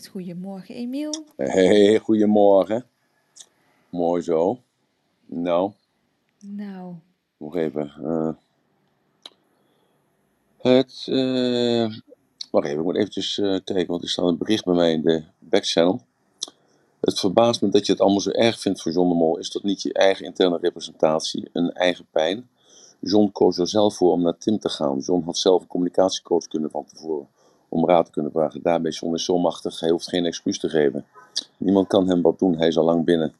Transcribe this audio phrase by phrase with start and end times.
[0.00, 1.24] Goedemorgen, Emiel.
[1.36, 2.86] Hey, goedemorgen.
[3.88, 4.58] Mooi zo.
[5.26, 5.72] Nou,
[6.40, 6.94] Nou,
[7.36, 7.92] nog even.
[8.02, 8.34] eh,
[10.58, 11.06] het.
[11.08, 11.96] eh
[12.50, 15.02] wacht even, ik moet eventjes eh, kijken, want er staat een bericht bij mij in
[15.02, 16.00] de backchannel.
[17.00, 19.38] Het verbaast me dat je het allemaal zo erg vindt voor John de Mol.
[19.38, 22.48] Is dat niet je eigen interne representatie, een eigen pijn?
[23.00, 24.98] John koos er zelf voor om naar Tim te gaan.
[24.98, 27.28] John had zelf een communicatiecoach kunnen van tevoren
[27.72, 28.62] om raad te kunnen vragen.
[28.62, 31.06] Daarbij John is zo machtig, hij hoeft geen excuus te geven.
[31.56, 33.34] Niemand kan hem wat doen, hij is al lang binnen.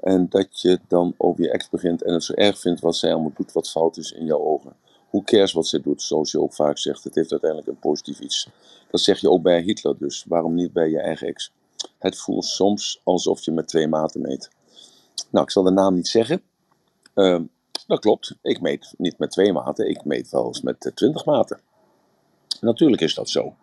[0.00, 3.12] En dat je dan over je ex begint en het zo erg vindt wat zij
[3.12, 4.72] allemaal doet, wat fout is in jouw ogen.
[5.10, 7.04] Hoe cares wat zij doet, zoals je ook vaak zegt.
[7.04, 8.48] Het heeft uiteindelijk een positief iets.
[8.90, 10.24] Dat zeg je ook bij Hitler dus.
[10.28, 11.52] Waarom niet bij je eigen ex?
[11.98, 14.50] Het voelt soms alsof je met twee maten meet.
[15.30, 16.42] Nou, ik zal de naam niet zeggen.
[17.14, 17.42] Ehm,
[17.86, 18.34] dat klopt.
[18.42, 19.88] Ik meet niet met twee maten.
[19.88, 21.60] Ik meet wel eens met twintig maten.
[22.60, 23.54] Natuurlijk is dat zo.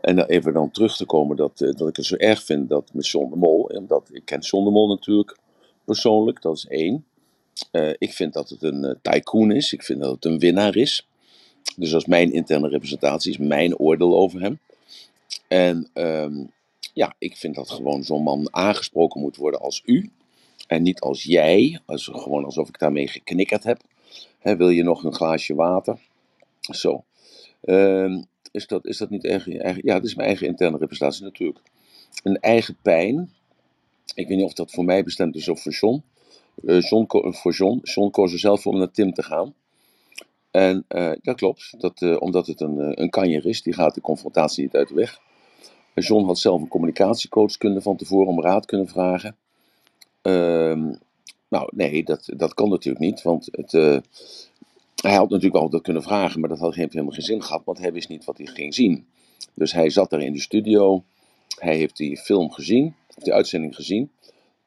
[0.00, 2.90] En even dan terug te komen dat, eh, dat ik het zo erg vind dat
[2.92, 5.36] met John Mol, omdat ik ken John Mol natuurlijk
[5.84, 7.04] persoonlijk, dat is één.
[7.70, 10.76] Eh, ik vind dat het een eh, tycoon is, ik vind dat het een winnaar
[10.76, 11.08] is.
[11.76, 14.58] Dus dat is mijn interne representatie, is mijn oordeel over hem.
[15.48, 16.44] En ehm,
[16.92, 20.10] ja, ik vind dat gewoon zo'n man aangesproken moet worden als u.
[20.66, 23.80] En niet als jij, als, gewoon alsof ik daarmee geknikkerd heb.
[24.42, 25.98] Wil je nog een glaasje water?
[26.60, 27.04] Zo.
[27.60, 29.80] Ehm, is, dat, is dat niet eigen.
[29.82, 31.58] Ja, het is mijn eigen interne representatie natuurlijk.
[32.22, 33.32] Een eigen pijn.
[34.14, 36.02] Ik weet niet of dat voor mij bestemd is of voor John.
[36.66, 37.80] Eh, John ko- voor John.
[37.82, 39.54] John koos er zelf voor om naar Tim te gaan.
[40.50, 43.94] En eh, dat klopt, dat, eh, omdat het een, eh, een kanjer is, die gaat
[43.94, 45.20] de confrontatie niet uit de weg.
[45.94, 49.36] John had zelf een communicatiecoach kunnen van tevoren om raad kunnen vragen.
[50.22, 50.92] Ehm,
[51.48, 53.98] nou, nee, dat, dat kan natuurlijk niet, want het, eh,
[55.00, 57.62] hij had natuurlijk wel dat kunnen vragen, maar dat had geen- helemaal geen zin gehad,
[57.64, 59.06] want hij wist niet wat hij ging zien.
[59.54, 61.04] Dus hij zat daar in de studio,
[61.58, 64.10] hij heeft die film gezien, die uitzending gezien,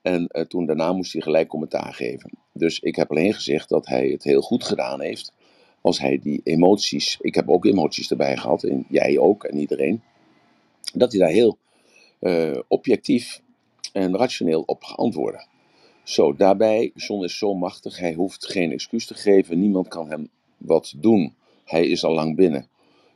[0.01, 2.29] en eh, toen daarna moest hij gelijk commentaar geven.
[2.53, 5.33] Dus ik heb alleen gezegd dat hij het heel goed gedaan heeft,
[5.81, 10.01] als hij die emoties, ik heb ook emoties erbij gehad, en jij ook, en iedereen,
[10.93, 11.57] dat hij daar heel
[12.19, 13.41] eh, objectief
[13.93, 15.45] en rationeel op geantwoordde.
[16.03, 20.29] Zo, daarbij, John is zo machtig, hij hoeft geen excuus te geven, niemand kan hem
[20.57, 21.33] wat doen.
[21.63, 22.67] Hij is al lang binnen.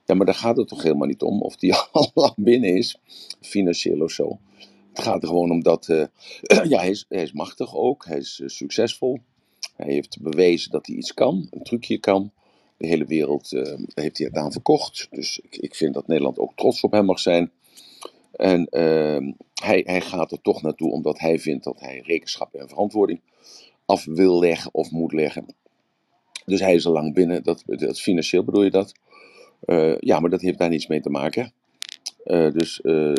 [0.05, 2.99] Ja, maar daar gaat het toch helemaal niet om of die al lang binnen is,
[3.41, 4.39] financieel of zo.
[4.93, 6.05] Het gaat er gewoon om dat, eh,
[6.71, 9.19] ja, hij is, hij is machtig ook, hij is eh, succesvol.
[9.75, 12.31] Hij heeft bewezen dat hij iets kan, een trucje kan.
[12.77, 15.07] De hele wereld eh, heeft hij het aan verkocht.
[15.11, 17.51] Dus ik, ik vind dat Nederland ook trots op hem mag zijn.
[18.31, 19.31] En ehm,
[19.63, 23.19] hij, hij gaat er toch naartoe omdat hij vindt dat hij rekenschap en verantwoording
[23.85, 25.45] af wil leggen of moet leggen.
[26.45, 27.43] Dus hij is al lang binnen.
[27.43, 28.93] Dat, dat financieel bedoel je dat?
[29.59, 31.51] Eh, ja, maar dat heeft daar niets mee te maken.
[32.23, 33.13] Eh, dus eh,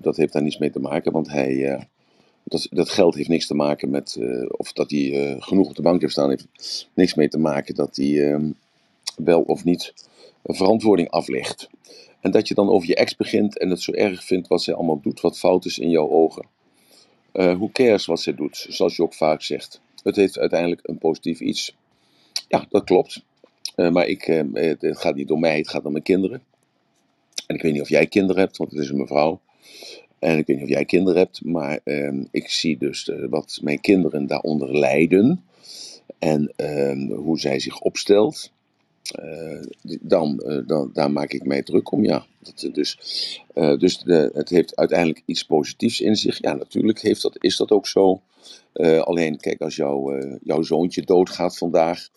[0.00, 1.86] dat heeft daar niets mee te maken, want hij,
[2.44, 4.18] dat, dat geld heeft niks te maken met
[4.50, 6.28] of dat hij genoeg op de bank heeft staan.
[6.28, 8.50] Heeft niks mee te maken dat hij ehm,
[9.16, 9.94] wel of niet
[10.44, 11.68] verantwoording aflegt.
[12.26, 14.74] En dat je dan over je ex begint en het zo erg vindt wat zij
[14.74, 16.46] allemaal doet, wat fout is in jouw ogen.
[17.32, 19.80] Eh hoe cares wat zij doet, zoals je ook vaak zegt.
[20.02, 21.76] Het heeft uiteindelijk een positief iets.
[22.48, 23.24] Ja, dat klopt.
[23.74, 26.42] Eh, maar ik, eh, het, gaat niet om mij, het gaat om mijn kinderen.
[27.46, 29.40] En ik weet niet of jij kinderen hebt, want het is een mevrouw.
[30.18, 33.80] En ik weet niet of jij kinderen hebt, maar ehm, ik zie dus wat mijn
[33.80, 35.44] kinderen daaronder lijden.
[36.18, 38.52] En ehm, hoe zij zich opstelt.
[39.10, 39.60] Eh,
[40.00, 42.26] dan, eh, dan, daar maak ik mij druk om, ja.
[42.38, 42.98] Dat, eh, dus
[43.78, 46.42] dus de, het heeft uiteindelijk iets positiefs in zich.
[46.42, 48.20] Ja, natuurlijk heeft dat, is dat ook zo.
[49.00, 52.08] Alleen, kijk, als jouw zoontje doodgaat vandaag,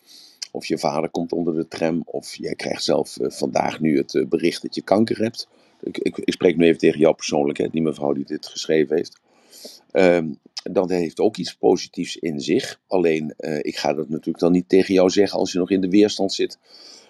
[0.50, 4.62] of je vader komt onder de tram, of jij krijgt zelf vandaag nu het bericht
[4.62, 5.48] dat je kanker hebt.
[5.82, 9.20] Ik, ik, spreek nu even tegen jou persoonlijk, hè, die mevrouw die dit geschreven heeft.
[9.92, 10.28] Ehm,
[10.62, 12.80] dan heeft ook iets positiefs in zich.
[12.86, 15.80] Alleen, eh, ik ga dat natuurlijk dan niet tegen jou zeggen als je nog in
[15.80, 16.58] de weerstand zit.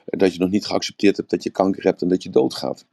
[0.06, 2.84] eh, Dat je nog niet geaccepteerd hebt dat je kanker hebt en dat je doodgaat.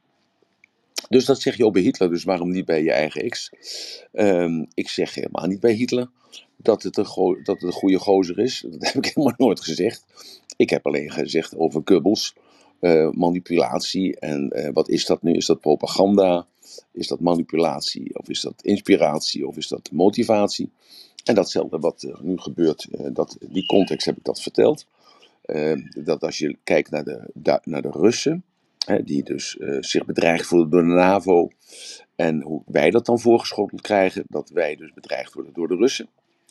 [1.10, 3.52] Dus dat zeg je ook bij Hitler, dus waarom niet bij je eigen ex?
[4.14, 6.10] Ehm, ik zeg helemaal niet bij Hitler
[6.58, 7.06] dat het, een
[7.44, 8.66] dat het een goede gozer is.
[8.70, 10.06] Dat heb ik helemaal nooit gezegd.
[10.58, 12.36] Ik heb alleen gezegd over kubbels,
[12.80, 14.20] eh, manipulatie.
[14.20, 15.34] En wat is dat nu?
[15.34, 16.48] Is dat propaganda?
[16.92, 18.18] Is dat manipulatie?
[18.18, 19.48] Of is dat inspiratie?
[19.48, 20.70] Of is dat motivatie?
[21.24, 24.86] En datzelfde wat er nu gebeurt, eh, dat, die context heb ik dat verteld.
[25.42, 28.44] Eh, dat als je kijkt naar de, naar de Russen,
[29.04, 31.50] die dus eh, zich bedreigd voelen door de NAVO.
[32.16, 36.08] En hoe wij dat dan voorgeschoteld krijgen, dat wij dus bedreigd worden door de Russen.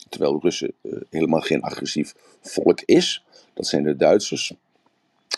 [0.09, 3.23] Terwijl de Russen eh, helemaal geen agressief volk is.
[3.53, 4.53] Dat zijn de Duitsers.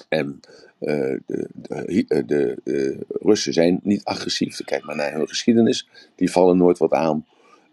[0.08, 0.40] En
[0.80, 4.64] eh, de, de, de, de eh, Russen zijn niet agressief.
[4.64, 5.88] Kijk maar naar hun geschiedenis.
[6.16, 7.26] Die vallen nooit wat aan.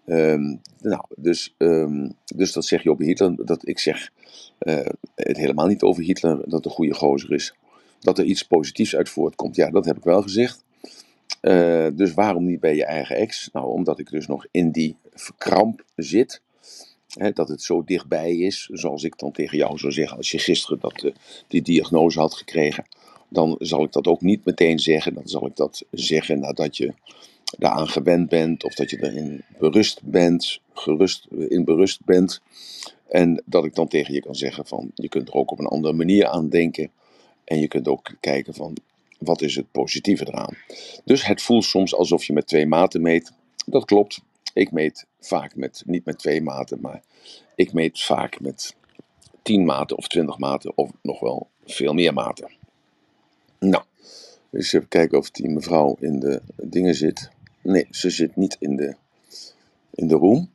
[0.07, 3.47] Ehm, nou, dus, ehm, dus dat zeg je over Hitler.
[3.47, 4.11] Dat ik zeg
[4.59, 7.55] eh, het helemaal niet over Hitler dat een goede gozer is.
[8.01, 9.57] Dat er iets positiefs uit voortkomt.
[9.57, 10.65] Ja, dat heb ik wel gezegd.
[11.41, 13.49] Eh, dus waarom niet bij je eigen ex?
[13.53, 16.41] Nou, omdat ik dus nog in die verkramp zit.
[17.35, 20.79] Dat het zo dichtbij is, zoals ik dan tegen jou zou zeggen, als je gisteren
[20.81, 21.13] dat, eh,
[21.49, 22.85] die diagnose had gekregen,
[23.29, 25.15] dan zal ik dat ook niet meteen zeggen.
[25.15, 26.95] Dan zal ik dat zeggen nadat je
[27.59, 32.41] daaraan gewend bent, of dat je erin berust bent, gerust, in berust bent.
[33.09, 35.67] En dat ik dan tegen je kan zeggen van, je kunt er ook op een
[35.67, 36.91] andere manier aan denken.
[37.45, 38.77] En je kunt ook kijken van,
[39.19, 40.57] wat is het positieve eraan?
[41.05, 43.33] Dus het voelt soms alsof je met twee maten meet.
[43.67, 44.21] Dat klopt.
[44.57, 47.03] Ik meet vaak met, niet met twee maten, maar
[47.55, 48.77] ik meet vaak met
[49.43, 52.51] tien maten of twintig maten of nog wel veel meer maten.
[53.59, 53.85] Nou,
[54.51, 57.31] dus even kijken of die mevrouw in de dingen zit.
[57.63, 58.97] Nee, ze zit niet in de,
[59.91, 60.51] in de room.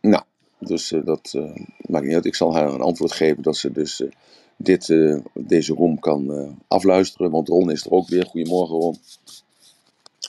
[0.00, 0.22] Nou,
[0.58, 2.24] dus uh, dat uh, maakt niet uit.
[2.24, 4.10] Ik zal haar een antwoord geven dat ze dus uh,
[4.56, 4.86] dit,
[5.34, 7.30] deze room kan afluisteren.
[7.30, 8.26] Want Ron is er ook weer.
[8.26, 8.98] Goedemorgen Ron.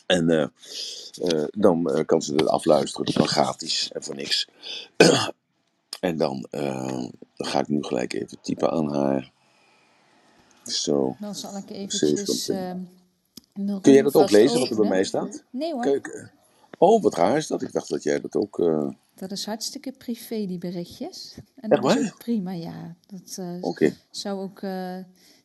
[0.06, 0.51] En
[1.52, 3.06] dan kan ze het afluisteren.
[3.06, 4.48] Dat kan gratis en voor niks.
[6.00, 9.31] en dan, dan, ga ik nu gelijk even typen aan haar.
[10.64, 11.16] Zo.
[11.19, 12.52] Dan zal ik eventjes...
[13.81, 15.44] Kun jij dat ook lezen wat er bij mij staat?
[15.50, 15.81] Nee hoor.
[15.81, 16.31] Keuken.
[16.78, 17.62] Oh, wat raar is dat.
[17.62, 18.60] Ik dacht dat jij dat ook...
[18.60, 18.90] Uh...
[19.16, 21.36] Dat is hartstikke privé, die berichtjes.
[21.56, 22.96] En dat is prima, ja.
[23.08, 23.96] Dat uh, Oké.
[24.12, 24.98] zou ook uh,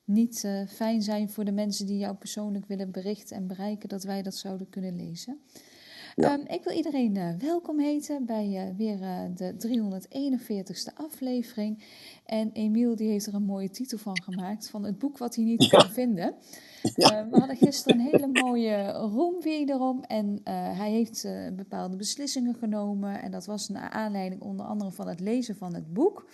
[0.05, 4.23] niet fijn zijn voor de mensen die jou persoonlijk willen berichten en bereiken, dat wij
[4.23, 5.41] dat zouden kunnen lezen.
[6.17, 6.33] Ja.
[6.33, 8.99] Um, ik wil iedereen uh, welkom heten bij uh, weer
[9.35, 11.85] de 341ste aflevering.
[12.25, 15.45] En Emiel die heeft er een mooie titel van gemaakt, van het boek wat hij
[15.45, 15.79] niet Ja.
[15.79, 16.35] kon vinden.
[16.95, 17.29] Ja.
[17.31, 23.23] we hadden gisteren een hele mooie room wederom en hij heeft bepaalde beslissingen genomen.
[23.23, 26.27] En dat was naar aanleiding onder andere van het lezen van het boek.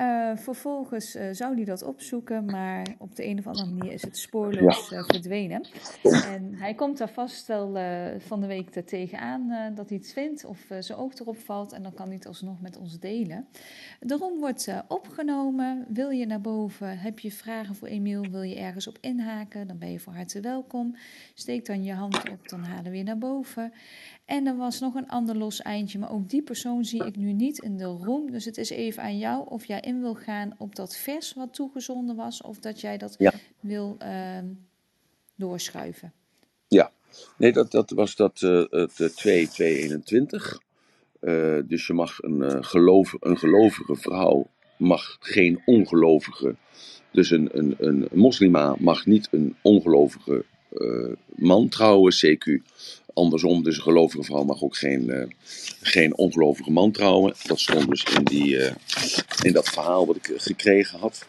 [0.00, 4.02] Uh, vervolgens uh, zou hij dat opzoeken, maar op de een of andere manier is
[4.02, 5.66] het spoorloos uh, verdwenen.
[6.02, 7.78] En hij komt daar vast wel
[8.18, 11.82] van de week er tegenaan dat hij iets vindt of zijn oog erop valt en
[11.82, 13.46] dan kan hij het alsnog met ons delen.
[14.00, 15.84] De rom wordt opgenomen.
[15.88, 16.98] Wil je naar boven?
[16.98, 18.30] Heb je vragen voor Emiel?
[18.30, 19.66] Wil je ergens op inhaken?
[19.66, 20.96] Dan ben je voor harte welkom.
[21.34, 23.72] Steek dan je hand op, dan halen we je naar boven.
[24.28, 27.32] En er was nog een ander los eindje, maar ook die persoon zie ik nu
[27.32, 28.30] niet in de room.
[28.30, 31.54] Dus het is even aan jou of jij in wil gaan op dat vers wat
[31.54, 33.32] toegezonden was, of dat jij dat Ja.
[33.60, 34.38] wil uh,
[35.34, 36.12] doorschuiven.
[36.68, 36.90] Ja,
[37.36, 40.60] nee, dat, dat was dat uh, het 2221.
[41.20, 44.46] Uh, dus je mag een, geloof, een gelovige vrouw
[44.76, 46.56] mag geen ongelovige.
[47.12, 50.44] Dus een, een, een moslima mag niet een ongelovige
[51.34, 52.60] man trouwen, CQ.
[53.18, 55.24] Andersom, dus een gelovige vrouw mag ook geen, uh,
[55.80, 57.34] geen ongelovige man trouwen.
[57.46, 58.72] Dat stond dus in, die, uh,
[59.42, 61.26] in dat verhaal wat ik gekregen had.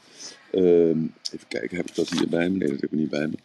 [0.52, 0.88] Uh,
[1.32, 2.58] even kijken, heb ik dat hier bij me?
[2.58, 3.38] Nee, dat heb ik niet bij me.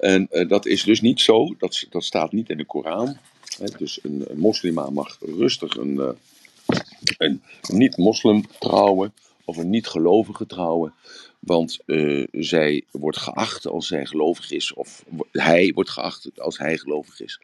[0.00, 3.16] En dat is dus niet zo, dat, dat staat niet in de Koran.
[3.58, 3.66] Hè?
[3.78, 6.16] Dus een, moslima mag rustig een,
[7.18, 9.12] een niet-moslim trouwen
[9.44, 10.94] of een niet-gelovige trouwen.
[11.38, 16.78] Want uh, zij wordt geacht als zij gelovig is, of hij wordt geacht als hij
[16.78, 17.40] gelovig is,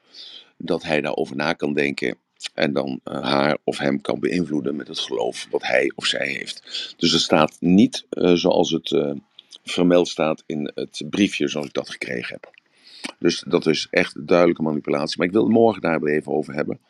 [0.57, 2.19] dat hij daarover na kan denken
[2.55, 6.27] en dan uh, haar of hem kan beïnvloeden met het geloof wat hij of zij
[6.29, 6.95] heeft.
[6.97, 9.17] Dus het staat niet uh, zoals het
[9.65, 12.53] vermeld staat in het briefje zoals ik dat gekregen heb.
[13.19, 15.19] Dus dat is echt duidelijke manipulatie.
[15.19, 16.81] Maar ik wil het morgen daar even over hebben.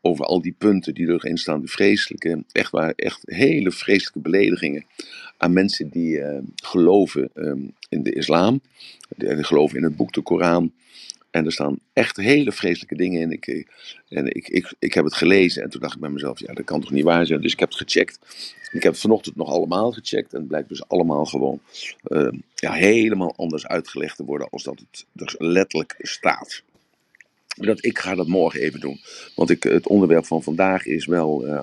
[0.00, 1.60] Over al die punten die erin staan.
[1.60, 4.86] De vreselijke, echt waar, echt hele vreselijke beledigingen
[5.38, 8.60] aan mensen die uh, geloven um, in de islam.
[9.16, 10.72] Die, die geloven in het boek de Koran.
[11.30, 13.32] En er staan echt hele vreselijke dingen in.
[13.32, 13.66] Ik,
[14.08, 16.64] en ik, ik, ik heb het gelezen en toen dacht ik bij mezelf, ja, dat
[16.64, 17.40] kan toch niet waar zijn.
[17.40, 18.18] Dus ik heb het gecheckt.
[18.72, 20.32] Ik heb het vanochtend nog allemaal gecheckt.
[20.32, 21.60] En het blijkt dus allemaal gewoon
[22.08, 26.62] uh, ja, helemaal anders uitgelegd te worden als dat het dus letterlijk staat.
[27.56, 29.00] Dat, ik ga dat morgen even doen.
[29.34, 31.46] Want ik, het onderwerp van vandaag is wel...
[31.46, 31.62] Uh,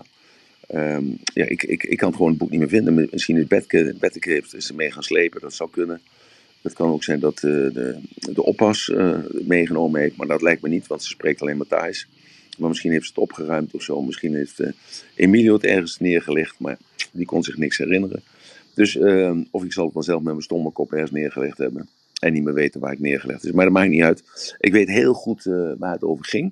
[0.74, 3.08] um, ja, ik, ik, ik kan gewoon het boek niet meer vinden.
[3.12, 5.42] Misschien is Betteke, Betteke heeft is ermee gaan slepen.
[5.42, 6.02] Dat zou kunnen.
[6.62, 10.62] Het kan ook zijn dat uh, de, de oppas uh, meegenomen heeft, maar dat lijkt
[10.62, 12.08] me niet, want ze spreekt alleen maar Thais.
[12.58, 14.02] Maar misschien heeft ze het opgeruimd of zo.
[14.02, 14.72] Misschien heeft uh,
[15.16, 16.78] Emilio het ergens neergelegd, maar
[17.12, 18.24] die kon zich niks herinneren.
[18.74, 21.90] Dus, uh, of ik zal het wel zelf met mijn stomme kop ergens neergelegd hebben.
[22.20, 23.52] En niet meer weten waar het neergelegd is.
[23.52, 24.56] Maar dat maakt niet uit.
[24.60, 25.44] Ik weet heel goed
[25.78, 26.52] waar het over ging.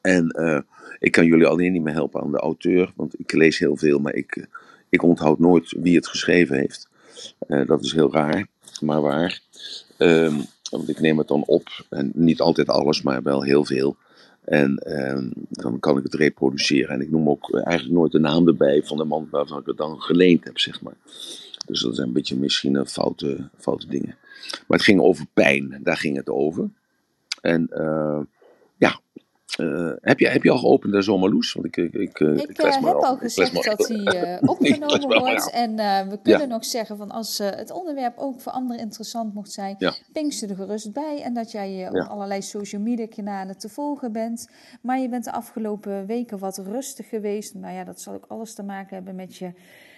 [0.00, 0.60] En uh,
[0.98, 2.92] ik kan jullie alleen niet meer helpen aan de auteur.
[2.96, 4.46] Want ik lees heel veel, maar ik,
[4.88, 6.88] ik onthoud nooit wie het geschreven heeft.
[7.38, 8.46] Eh, dat is heel raar,
[8.80, 9.40] maar waar.
[9.98, 10.34] Ehm,
[10.70, 13.96] want ik neem het dan op, en niet altijd alles, maar wel heel veel.
[14.44, 16.94] En ehm, dan kan ik het reproduceren.
[16.94, 19.76] En ik noem ook eigenlijk nooit de naam erbij van de man waarvan ik het
[19.76, 20.96] dan geleend heb, zeg maar.
[21.66, 24.16] Dus dat zijn een beetje misschien foute, foute dingen.
[24.50, 26.68] Maar het ging over pijn, daar ging het over.
[27.40, 27.68] En
[28.76, 29.00] ja,
[29.60, 31.52] uh, heb, je, heb je al geopend de Zomerloes?
[31.52, 35.50] Want ik, ik, ik, ik, ik heb al, gezegd dat hij opgenomen wordt.
[35.50, 35.76] En
[36.08, 36.54] we kunnen ja.
[36.54, 39.94] nog zeggen van als het onderwerp ook voor anderen interessant mocht zijn, ja.
[40.12, 41.22] pinkst er gerust bij.
[41.22, 41.88] En dat jij ja.
[41.88, 44.50] op allerlei social media kanalen te volgen bent.
[44.82, 47.54] Maar je bent de afgelopen weken wat rustig geweest.
[47.54, 49.52] Nou ja, dat zal ook alles te maken hebben met je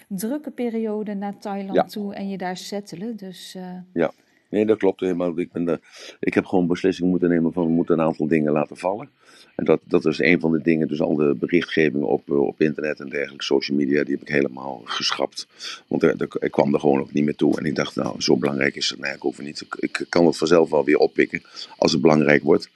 [0.09, 3.17] drukke periode naar Thailand toe en je daar settelen.
[3.17, 3.57] Dus.
[3.93, 4.13] Ja,
[4.49, 5.39] nee, dat klopt helemaal.
[5.39, 5.81] Ik, ben de,
[6.21, 9.09] ik heb gewoon beslissing moeten nemen van we moeten een aantal dingen laten vallen.
[9.55, 12.61] En dat, dat is een van de dingen, dus al de berichtgeving op, eh, op
[12.61, 15.47] internet en dergelijke, social media, die heb ik helemaal geschrapt.
[15.87, 17.59] Want er, ik kwam er gewoon ook niet meer toe.
[17.59, 19.67] En ik dacht, nou, zo belangrijk is het eigenlijk over niet.
[19.79, 21.43] Ik, kan het vanzelf wel weer oppikken
[21.79, 22.71] als het belangrijk wordt.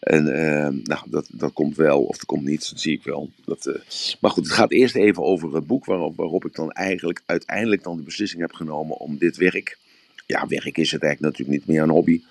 [0.00, 3.30] En uh, nou, dat, dat komt wel, of dat komt niet, dat zie ik wel.
[3.44, 3.74] Dat, uh,
[4.20, 7.82] maar goed, het gaat eerst even over het boek waarop, waarop ik dan eigenlijk uiteindelijk
[7.82, 9.78] dan de beslissing heb genomen om dit werk
[10.26, 12.22] ja, werk is het eigenlijk natuurlijk niet meer een hobby.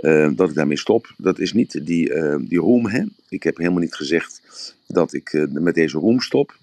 [0.00, 1.14] Uh, dat ik daarmee stop.
[1.16, 2.86] Dat is niet die, uh, die roem.
[2.86, 3.02] Hè?
[3.28, 4.42] Ik heb helemaal niet gezegd
[4.86, 6.56] dat ik uh, met deze roem stop.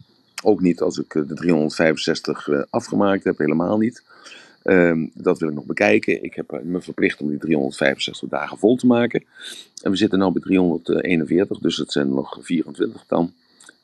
[0.44, 4.04] Ook niet als ik de 365 afgemaakt heb, helemaal niet.
[4.63, 6.24] Ehm, dat wil ik nog bekijken.
[6.24, 9.24] Ik heb me verplicht om die 365 dagen vol te maken.
[9.82, 13.34] En we zitten nu bij 341, dus het zijn nog 24 dan.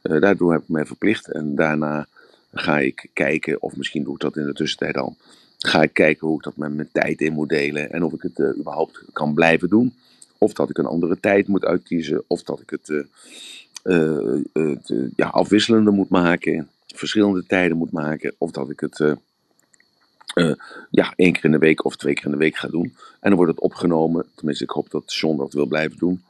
[0.02, 1.28] daardoor heb ik mij verplicht.
[1.32, 2.08] En daarna
[2.54, 5.16] ga ik kijken, of misschien doe ik dat in de tussentijd al
[5.62, 8.22] ga ik kijken hoe ik dat met mijn tijd in moet delen en of ik
[8.22, 9.94] het uh, überhaupt kan blijven doen.
[10.38, 12.90] Of dat ik een andere tijd moet uitkiezen, of dat ik het
[13.84, 14.42] uh,
[15.16, 19.16] ja, afwisselende moet maken, verschillende tijden moet maken, of dat ik het
[20.90, 22.96] ja, één keer in de week of twee keer in de week ga doen.
[23.20, 26.24] En dan wordt het opgenomen, tenminste ik hoop dat John dat wil blijven doen.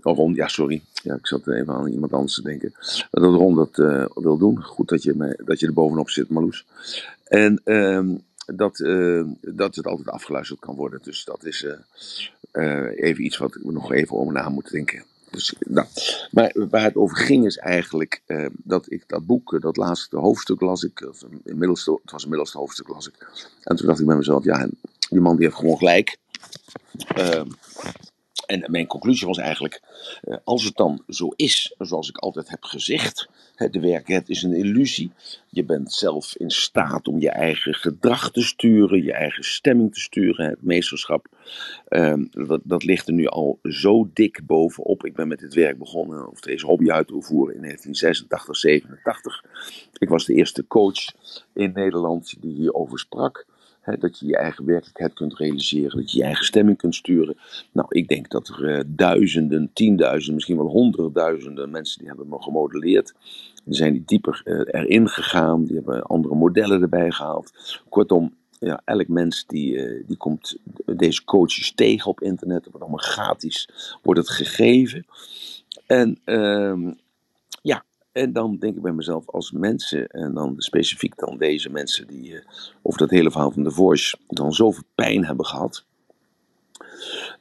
[0.00, 0.82] Ron, ja, sorry.
[1.02, 2.74] Ja, ik zat even aan iemand anders te denken.
[3.10, 3.76] Dat Ron dat
[4.14, 4.62] wil doen.
[4.62, 6.66] Goed dat je, me, dat je er bovenop zit, Marloes.
[7.24, 8.14] En ehm,
[8.46, 11.00] dat, uh, dat het altijd afgeluisterd kan worden.
[11.02, 11.66] Dus dat is
[12.52, 15.04] uh, even iets wat we nog even over na moeten denken.
[15.30, 15.86] Dus, nou,
[16.30, 18.22] maar waar het over ging is eigenlijk
[18.52, 22.60] dat ik dat boek, dat laatste hoofdstuk las ik, of inmiddels, het was inmiddels het
[22.60, 23.28] hoofdstuk las ik.
[23.62, 24.68] En toen dacht ik bij mezelf, ja,
[25.08, 26.16] die man die heeft gewoon gelijk.
[28.46, 29.82] En mijn conclusie was eigenlijk,
[30.22, 34.54] eh, als het dan zo is, zoals ik altijd heb gezegd, de werkelijkheid is een
[34.54, 35.12] illusie.
[35.48, 40.00] Je bent zelf in staat om je eigen gedrag te sturen, je eigen stemming te
[40.00, 40.48] sturen.
[40.48, 41.26] Het meesterschap,
[41.88, 45.04] ehm, dat, dat ligt er nu al zo dik bovenop.
[45.04, 49.44] Ik ben met dit werk begonnen, of deze hobby uit te voeren in 1986, 87.
[49.98, 51.12] Ik was de eerste coach
[51.52, 53.46] in Nederland die hierover sprak
[53.84, 57.36] dat je je eigen werkelijkheid kunt realiseren, dat je je eigen stemming kunt sturen.
[57.72, 62.42] Nou, ik denk dat er uh, duizenden, tienduizenden, misschien wel honderdduizenden mensen die hebben me
[62.42, 63.14] gemodelleerd.
[63.64, 67.52] Die zijn die dieper uh, erin gegaan, die hebben andere modellen erbij gehaald.
[67.88, 70.56] Kortom, ja, elk mens die, uh, die komt
[70.96, 72.64] deze coaches tegen op internet.
[72.64, 73.68] Wordt allemaal gratis,
[74.02, 75.06] wordt het gegeven.
[75.86, 76.92] En ehm,
[77.62, 82.06] ja, en dan denk ik bij mezelf, als mensen, en dan specifiek dan deze mensen
[82.06, 82.40] die uh,
[82.82, 85.84] over dat hele verhaal van de Voice dan zoveel pijn hebben gehad.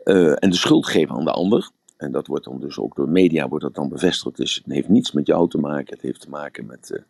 [0.04, 1.70] Uh, en de schuld geven aan de ander.
[1.98, 4.38] En dat wordt dan dus ook door media wordt dat dan bevestigd.
[4.38, 5.94] Dus het heeft niets met jou te maken.
[5.94, 7.02] Het heeft te maken met, uh,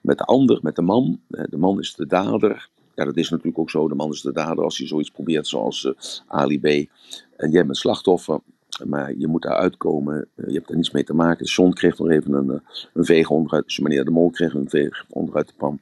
[0.00, 1.20] met de ander, met de man.
[1.28, 2.68] de man is de dader.
[2.94, 3.88] Ja, dat is natuurlijk ook zo.
[3.88, 5.92] De man is de dader als hij zoiets probeert zoals
[6.26, 6.88] Ali.
[7.36, 8.40] En jij bent slachtoffer.
[8.84, 10.28] Maar je moet daar uitkomen.
[10.34, 11.46] Eh, je hebt er niets mee te maken.
[11.46, 12.60] John kreeg nog even een, eh,
[12.94, 13.64] een veeg onderuit.
[13.64, 15.78] Dus meneer De Mol kreeg een veeg onderuit de pan.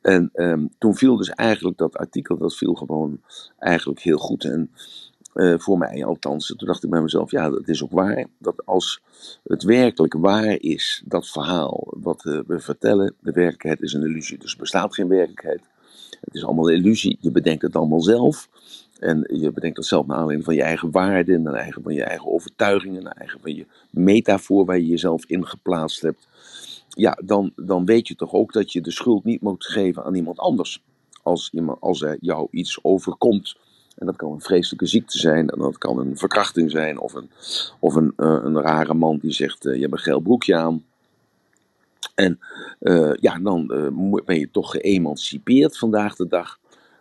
[0.00, 3.20] En um, toen viel dus eigenlijk dat artikel, dat viel gewoon
[3.58, 4.44] eigenlijk heel goed.
[4.44, 4.70] En
[5.34, 6.46] uh, voor mij althans.
[6.46, 8.26] Toen dacht ik bij mezelf, ja, dat is ook waar.
[8.38, 9.00] Dat als
[9.44, 14.38] het werkelijk waar is, dat verhaal wat we vertellen, de werkelijkheid is een illusie.
[14.38, 15.60] Dus er bestaat geen werkelijkheid.
[16.20, 17.18] Het is allemaal een illusie.
[17.20, 18.48] Je bedenkt het allemaal zelf.
[18.98, 22.04] En je bedenkt dat zelf naar aanleiding van je eigen waarden, naar eigen van je
[22.04, 26.28] eigen overtuigingen, naar eigen van je metafoor waar je jezelf in geplaatst hebt.
[26.88, 30.14] Ja, dan, dan weet je toch ook dat je de schuld niet moet geven aan
[30.14, 30.82] iemand anders.
[31.22, 33.56] Als, iemand, als er jou iets overkomt.
[33.96, 37.30] En dat kan een vreselijke ziekte zijn, en dat kan een verkrachting zijn, of een,
[37.78, 40.84] of een, uh, een rare man die zegt: uh, Je hebt een geel broekje aan.
[42.14, 42.38] En
[42.80, 43.66] uh, ja, dan
[44.24, 46.58] ben je toch geëmancipeerd vandaag de dag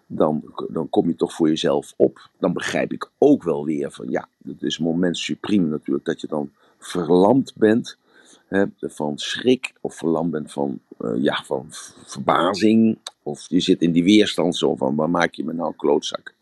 [0.07, 2.29] dan, dan kom je toch voor jezelf op.
[2.39, 6.21] Dan begrijp ik ook wel weer van ja, het is een moment supreme natuurlijk dat
[6.21, 7.97] je dan verlamd bent.
[8.45, 11.65] hè, van schrik of verlamd bent van, eh, ja, van
[12.05, 12.97] verbazing.
[13.23, 16.33] Of je zit in die weerstand zo van, waar maak je me nou een klootzak?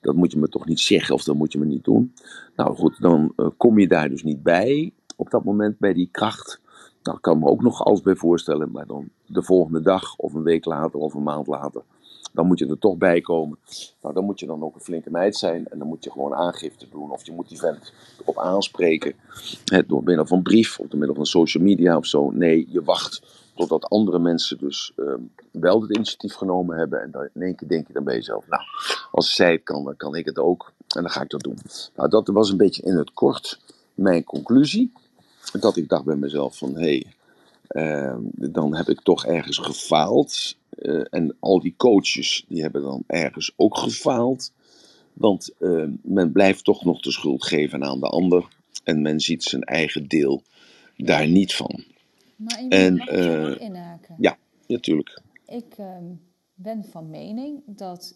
[0.00, 2.14] Dat moet je me toch niet zeggen of dat moet je me niet doen.
[2.56, 6.08] Nou goed, dan eh, kom je daar dus niet bij op dat moment bij die
[6.10, 6.60] kracht.
[7.02, 10.34] Nou, ik kan me ook nog alles bij voorstellen, maar dan de volgende dag of
[10.34, 11.82] een week later of een maand later,
[12.34, 13.58] dan moet je er toch bij komen.
[14.02, 16.34] Nou, dan moet je dan ook een flinke meid zijn en dan moet je gewoon
[16.34, 19.14] aangifte doen of je moet die vent erop aanspreken
[19.64, 22.30] hè, door middel van brief of door middel van social media of zo.
[22.30, 23.22] Nee, je wacht
[23.54, 27.68] totdat andere mensen dus ehm, wel het initiatief genomen hebben en dan in één keer
[27.68, 28.62] denk je dan bij jezelf, nou,
[29.10, 31.58] als zij het kan, dan kan ik het ook en dan ga ik dat doen.
[31.96, 33.60] Nou, dat was een beetje in het kort
[33.94, 34.92] mijn conclusie
[35.60, 37.13] dat ik dacht bij mezelf van hé, hey,
[37.74, 40.56] uh, dan heb ik toch ergens gefaald.
[40.78, 44.52] Uh, en al die coaches die hebben dan ergens ook gefaald.
[45.12, 48.48] Want uh, men blijft toch nog de schuld geven aan de ander.
[48.84, 50.42] En men ziet zijn eigen deel
[50.96, 51.84] daar niet van.
[52.36, 54.14] Maar en, uh, inhaken.
[54.18, 55.20] Ja, natuurlijk.
[55.46, 56.04] Ik ehm,
[56.54, 58.14] ben van mening dat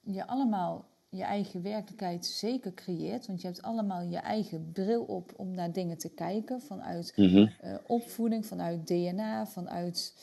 [0.00, 3.26] je allemaal je eigen werkelijkheid zeker creëert.
[3.26, 6.60] Want je hebt allemaal je eigen bril op om naar dingen te kijken.
[6.60, 7.50] Vanuit mm -hmm.
[7.64, 10.14] uh, opvoeding, vanuit DNA, vanuit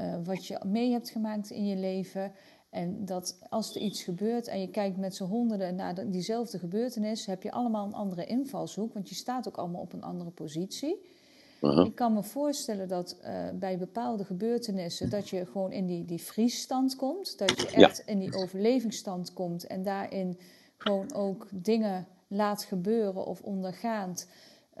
[0.00, 2.32] uh, wat je mee hebt gemaakt in je leven.
[2.70, 7.26] En dat als er iets gebeurt en je kijkt met z'n honderden naar diezelfde gebeurtenis,
[7.26, 8.92] heb je allemaal een andere invalshoek.
[8.92, 10.96] Want je staat ook allemaal op een andere positie.
[11.62, 11.86] Uh-huh.
[11.86, 16.22] Ik kan me voorstellen dat uh, bij bepaalde gebeurtenissen dat je gewoon in die, die
[16.22, 17.38] vriesstand komt.
[17.38, 18.12] Dat je echt ja.
[18.12, 20.38] in die overlevingsstand komt en daarin
[20.76, 24.28] gewoon ook dingen laat gebeuren of ondergaand.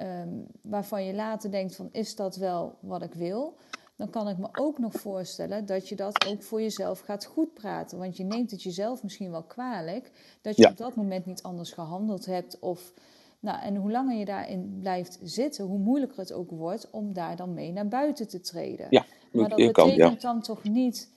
[0.00, 3.56] Um, waarvan je later denkt van is dat wel wat ik wil?
[3.96, 7.54] Dan kan ik me ook nog voorstellen dat je dat ook voor jezelf gaat goed
[7.54, 7.98] praten.
[7.98, 10.10] Want je neemt het jezelf misschien wel kwalijk
[10.40, 10.70] dat je ja.
[10.70, 12.92] op dat moment niet anders gehandeld hebt of
[13.42, 17.36] nou, en hoe langer je daarin blijft zitten, hoe moeilijker het ook wordt om daar
[17.36, 18.86] dan mee naar buiten te treden.
[18.90, 20.14] Ja, maar dat betekent kan, ja.
[20.20, 21.10] dan toch niet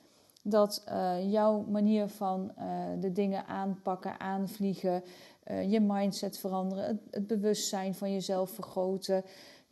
[0.43, 2.65] dat uh, jouw manier van uh,
[2.99, 5.03] de dingen aanpakken, aanvliegen,
[5.47, 9.23] uh, je mindset veranderen, het, het, bewustzijn van jezelf vergroten,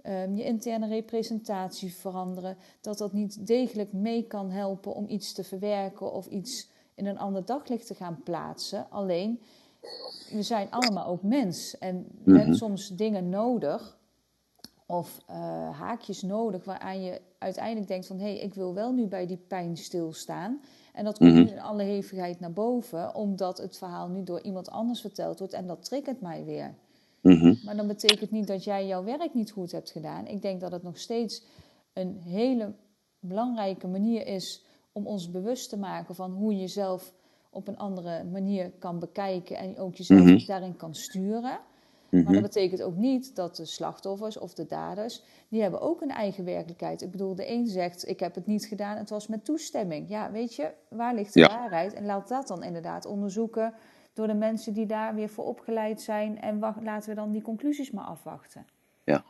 [0.03, 5.43] um, je interne representatie veranderen, dat dat niet degelijk mee kan helpen om iets te
[5.43, 8.89] verwerken of iets in een ander daglicht te gaan plaatsen.
[8.89, 9.39] Alleen
[10.29, 11.77] we zijn allemaal ook mens.
[11.77, 12.35] En mm -hmm.
[12.35, 13.97] hebben soms dingen nodig,
[14.85, 15.35] of uh,
[15.79, 18.17] haakjes nodig, waaraan je uiteindelijk denkt van...
[18.19, 20.61] hé, hey, ik wil wel nu bij die pijn stilstaan.
[20.93, 21.47] En dat komt -hmm.
[21.47, 25.53] in alle hevigheid naar boven, omdat het verhaal nu door iemand anders verteld wordt.
[25.53, 26.73] En dat triggert mij weer.
[27.21, 27.59] Mm -hmm.
[27.65, 30.27] Maar dan betekent niet dat jij jouw werk niet goed hebt gedaan.
[30.27, 31.43] Ik denk dat het nog steeds
[31.93, 32.73] een hele
[33.19, 37.13] belangrijke manier is om ons bewust te maken van hoe je zelf
[37.53, 40.45] op een andere manier kan bekijken en ook jezelf mm -hmm.
[40.45, 41.59] daarin kan sturen.
[42.21, 46.11] Maar dat betekent ook niet dat de slachtoffers of de daders, die hebben ook een
[46.11, 47.01] eigen werkelijkheid.
[47.01, 50.09] Ik bedoel, de een zegt, ik heb het niet gedaan, het was met toestemming.
[50.09, 51.47] Ja, weet je, waar ligt de ja.
[51.47, 51.93] waarheid?
[51.93, 53.73] En laat dat dan inderdaad onderzoeken
[54.13, 56.41] door de mensen die daar weer voor opgeleid zijn.
[56.41, 58.65] En wacht, laten we dan die conclusies maar afwachten.
[59.03, 59.23] Ja,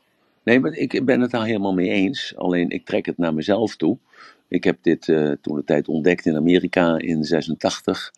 [0.43, 2.34] nee, maar ik ben het daar helemaal mee eens.
[2.36, 3.97] Alleen ik trek het naar mezelf toe.
[4.47, 8.13] Ik heb dit uh, toen de tijd ontdekt in Amerika in 86.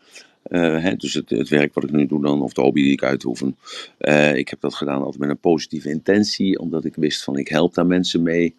[0.49, 2.91] Uh, hè, dus het, het, werk wat ik nu doe dan, of de hobby die
[2.91, 3.57] ik uitoefen.
[3.99, 7.47] Uh, ik heb dat gedaan altijd met een positieve intentie, omdat ik wist van ik
[7.47, 8.55] help daar mensen mee.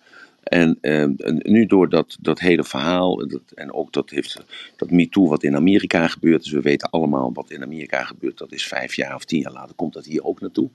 [0.46, 4.44] En, en nu door dat, dat hele verhaal, en ook dat heeft
[4.76, 8.52] dat MeToo wat in Amerika gebeurt, dus we weten allemaal wat in Amerika gebeurt, dat
[8.52, 10.68] is vijf jaar of tien jaar later komt dat hier ook naartoe.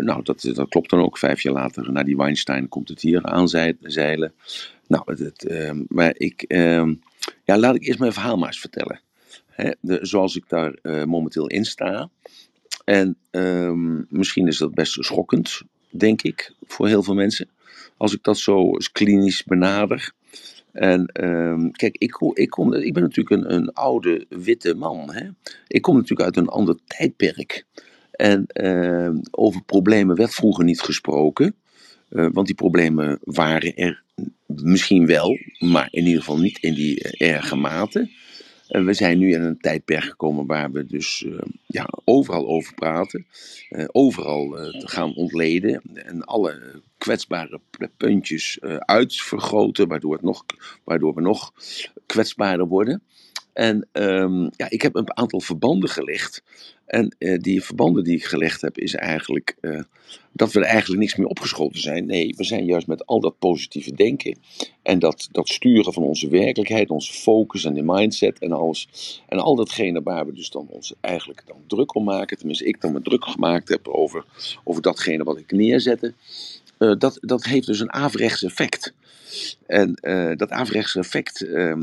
[0.00, 1.18] nou, dat, dat klopt dan ook.
[1.18, 4.32] Vijf jaar later, na die Weinstein, komt het hier aanzeilen.
[4.86, 6.92] Nou, het, uh, maar ik, uh,
[7.44, 9.00] ja, laat ik eerst mijn verhaal maar eens vertellen.
[9.50, 12.08] Hè, de, zoals ik daar uh, momenteel in sta.
[12.84, 13.16] En
[14.08, 17.48] misschien is dat best schokkend, denk ik, voor heel veel mensen.
[17.96, 20.12] Als ik dat zo klinisch benader.
[20.72, 25.12] En um, kijk, ik, ik, kom, ik ben natuurlijk een, een oude witte man.
[25.12, 25.28] Hè?
[25.66, 27.64] Ik kom natuurlijk uit een ander tijdperk.
[28.16, 31.54] En uh, over problemen werd vroeger niet gesproken.
[32.10, 34.02] Uh, want die problemen waren er
[34.46, 38.10] misschien wel, maar in ieder geval niet in die erge mate.
[38.68, 42.74] Uh, we zijn nu in een tijdperk gekomen waar we dus uh, ja, overal over
[42.74, 43.26] praten,
[43.86, 47.60] overal te gaan ontleden en alle kwetsbare
[47.96, 50.44] puntjes uitvergroten, waardoor, het nog,
[50.84, 51.52] waardoor we nog
[52.06, 53.02] kwetsbaarder worden.
[53.52, 56.42] En um, ja, ik heb een aantal verbanden gelegd.
[56.86, 59.82] En uh, die verbanden die ik gelegd heb, is eigenlijk uh,
[60.32, 62.06] dat we er eigenlijk niks meer opgeschoten zijn.
[62.06, 64.38] Nee, we zijn juist met al dat positieve denken
[64.82, 68.88] en dat, dat sturen van onze werkelijkheid, onze focus en de mindset en alles.
[69.28, 72.80] En al datgene waar we dus dan ons eigenlijk dan druk om maken, tenminste ik
[72.80, 74.24] dan me druk gemaakt heb over,
[74.64, 76.14] over datgene wat ik neerzette.
[76.84, 78.94] Eh, dat, dat heeft dus een averechts effect.
[79.66, 81.74] En uh, dat averechts effect, uh,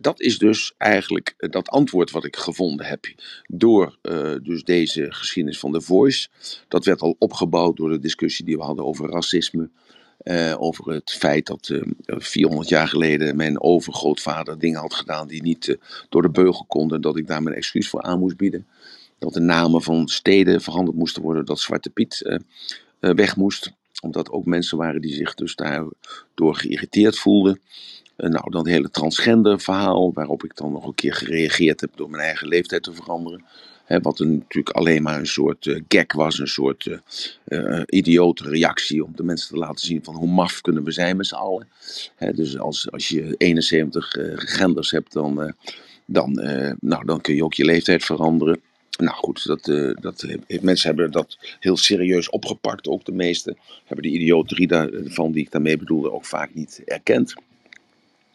[0.00, 3.06] dat is dus eigenlijk dat antwoord wat ik gevonden heb
[3.46, 3.98] door
[4.42, 6.28] dus deze geschiedenis van The Voice.
[6.68, 9.68] Dat werd al opgebouwd door de discussie die we hadden over racisme.
[10.58, 15.78] Over het feit dat uh, 400 jaar geleden mijn overgrootvader dingen had gedaan die niet
[16.08, 17.00] door de beugel konden.
[17.00, 18.66] Dat ik daar mijn excuus voor aan moest bieden.
[19.18, 21.44] Dat de namen van steden veranderd moesten worden.
[21.44, 22.40] Dat Zwarte Piet
[23.00, 23.72] weg moest.
[24.06, 27.60] Omdat ook mensen waren die zich dus daardoor geïrriteerd voelden.
[28.16, 30.12] nou, dan het hele transgender verhaal.
[30.12, 33.44] Waarop ik dan nog een keer gereageerd heb door mijn eigen leeftijd te veranderen.
[33.84, 36.98] Hè, wat een, natuurlijk alleen maar een soort uh, gag was, een soort uh,
[37.46, 41.16] uh, idiote reactie om de mensen te laten zien van hoe maf kunnen we zijn
[41.16, 41.68] met z'n allen.
[42.16, 45.54] Hè, dus als, als je 71 genders hebt, dan,
[46.06, 46.32] dan,
[46.80, 48.60] nou, dan kun je ook je leeftijd veranderen.
[48.96, 49.64] Nou goed, dat,
[50.00, 50.26] dat,
[50.60, 52.88] mensen hebben dat heel serieus opgepakt.
[52.88, 57.34] Ook de meesten hebben de idioterie daarvan die ik daarmee bedoelde ook vaak niet erkend.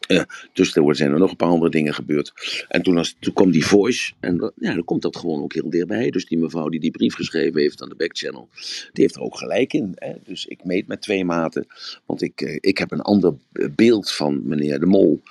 [0.08, 0.22] Uh,
[0.54, 2.34] tussendoor zijn er nog een paar andere dingen gebeurd.
[2.68, 4.14] En toen, als, toen kwam die voice.
[4.20, 6.10] En ja, dan komt dat gewoon ook heel dichtbij.
[6.10, 8.50] Dus die mevrouw die die brief geschreven heeft aan de backchannel.
[8.94, 9.92] Die heeft er ook gelijk in.
[9.96, 10.14] Hè?
[10.24, 11.68] Dus ik meet met twee maten.
[12.06, 13.34] Want ik, ik heb een ander
[13.76, 15.22] beeld van meneer de Mol.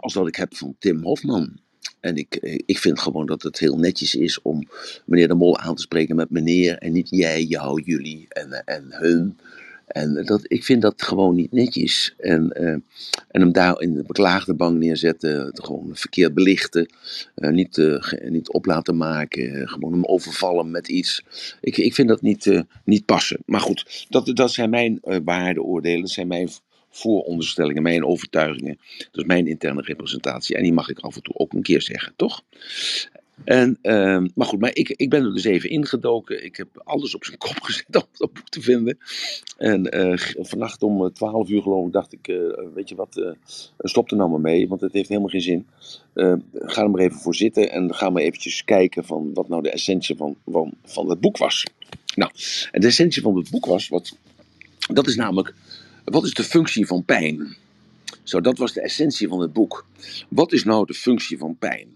[0.00, 1.64] Als dat ik heb van Tim Hofman.
[2.06, 4.68] En ik, ik vind gewoon dat het heel netjes is om
[5.04, 6.78] meneer de Mol aan te spreken met meneer.
[6.78, 9.38] En niet jij, jou, jullie en, en hun.
[9.86, 12.14] En dat, ik vind dat gewoon niet netjes.
[12.18, 12.70] En, uh,
[13.28, 16.86] en hem daar in de beklaagde bank neerzetten, gewoon verkeerd belichten,
[17.34, 21.24] niet, niet op laten maken, gewoon hem overvallen met iets.
[21.60, 23.38] Ik, ik vind dat niet, niet passen.
[23.44, 26.48] Maar goed, dat, dat zijn mijn waardeoordelen, dat zijn mijn
[26.96, 28.78] vooronderstellingen, mijn overtuigingen.
[29.12, 32.12] Is mijn interne representatie en die mag ik af en toe ook een keer zeggen,
[32.16, 32.42] toch?
[33.44, 36.44] En, uh, maar goed, maar ik, ik ben er dus even ingedoken.
[36.44, 38.98] Ik heb alles op zijn kop gezet om dat boek te vinden.
[39.56, 43.34] En uh, vannacht om 12 uur geloof ik dacht ik, uh, weet je wat,
[43.78, 45.66] stop er nou maar mee, want het heeft helemaal geen zin.
[46.54, 49.70] ga er maar even voor zitten en ga maar eventjes kijken van wat nou de
[49.70, 51.66] essentie van, van, van het boek was.
[52.14, 52.30] Nou,
[52.72, 54.16] de essentie van het boek was, wat,
[54.92, 55.54] dat is namelijk,
[56.10, 57.56] wat is de functie van pijn?
[58.22, 59.86] Zo, dat was de essentie van het boek.
[60.28, 61.88] Wat is nou de functie van pijn?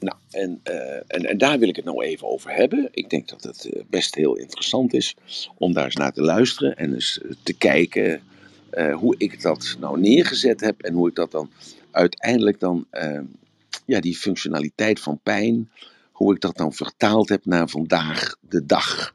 [0.00, 2.88] Nou, en, uh, en, en, daar wil ik het nou even over hebben.
[2.90, 5.16] Ik denk dat het best heel interessant is
[5.54, 8.22] om daar eens naar te luisteren en eens te kijken
[8.92, 11.50] hoe ik dat nou neergezet heb en hoe ik dat dan
[11.90, 13.20] uiteindelijk dan, uh,
[13.84, 15.70] ja, die functionaliteit van pijn,
[16.12, 19.14] hoe ik dat dan vertaald heb naar vandaag de dag.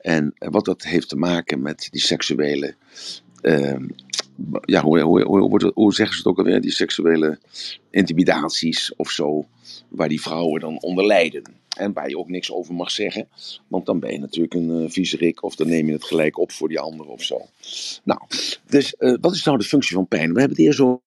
[0.00, 2.74] En wat dat heeft te maken met die seksuele
[4.64, 6.60] ja, hoe, hoe, hoe, hoe, zeggen ze het ook alweer?
[6.60, 7.38] Die seksuele
[7.90, 9.46] intimidaties of zo,
[9.88, 11.42] waar die vrouwen dan onder lijden.
[11.76, 13.28] En waar je ook niks over mag zeggen,
[13.68, 16.52] want dan ben je natuurlijk een uh, viezerik of dan neem je het gelijk op
[16.52, 17.46] voor die ander of zo.
[18.04, 18.20] Nou,
[18.66, 20.32] dus uh, wat is nou de functie van pijn?
[20.32, 21.02] We hebben het eerst zo.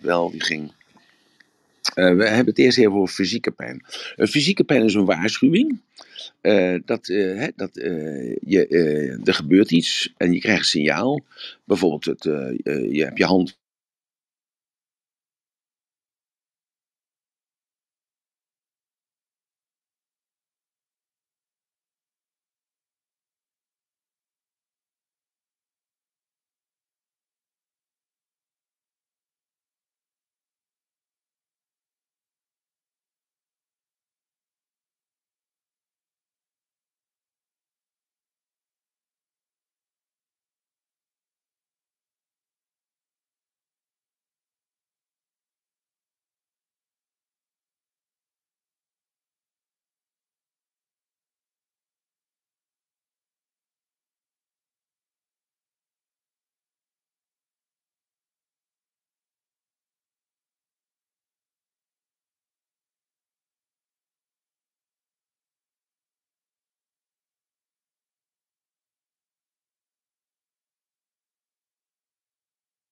[0.00, 0.72] Wel, die ging.
[1.94, 3.84] Uh, we hebben het eerst even over fysieke pijn.
[4.16, 5.80] fysieke pijn is een waarschuwing.
[6.42, 7.06] Uh, dat,
[7.56, 7.70] dat
[8.40, 11.24] je, er gebeurt iets en je krijgt een signaal.
[11.64, 12.22] Bijvoorbeeld, het,
[12.92, 13.60] je hebt je hand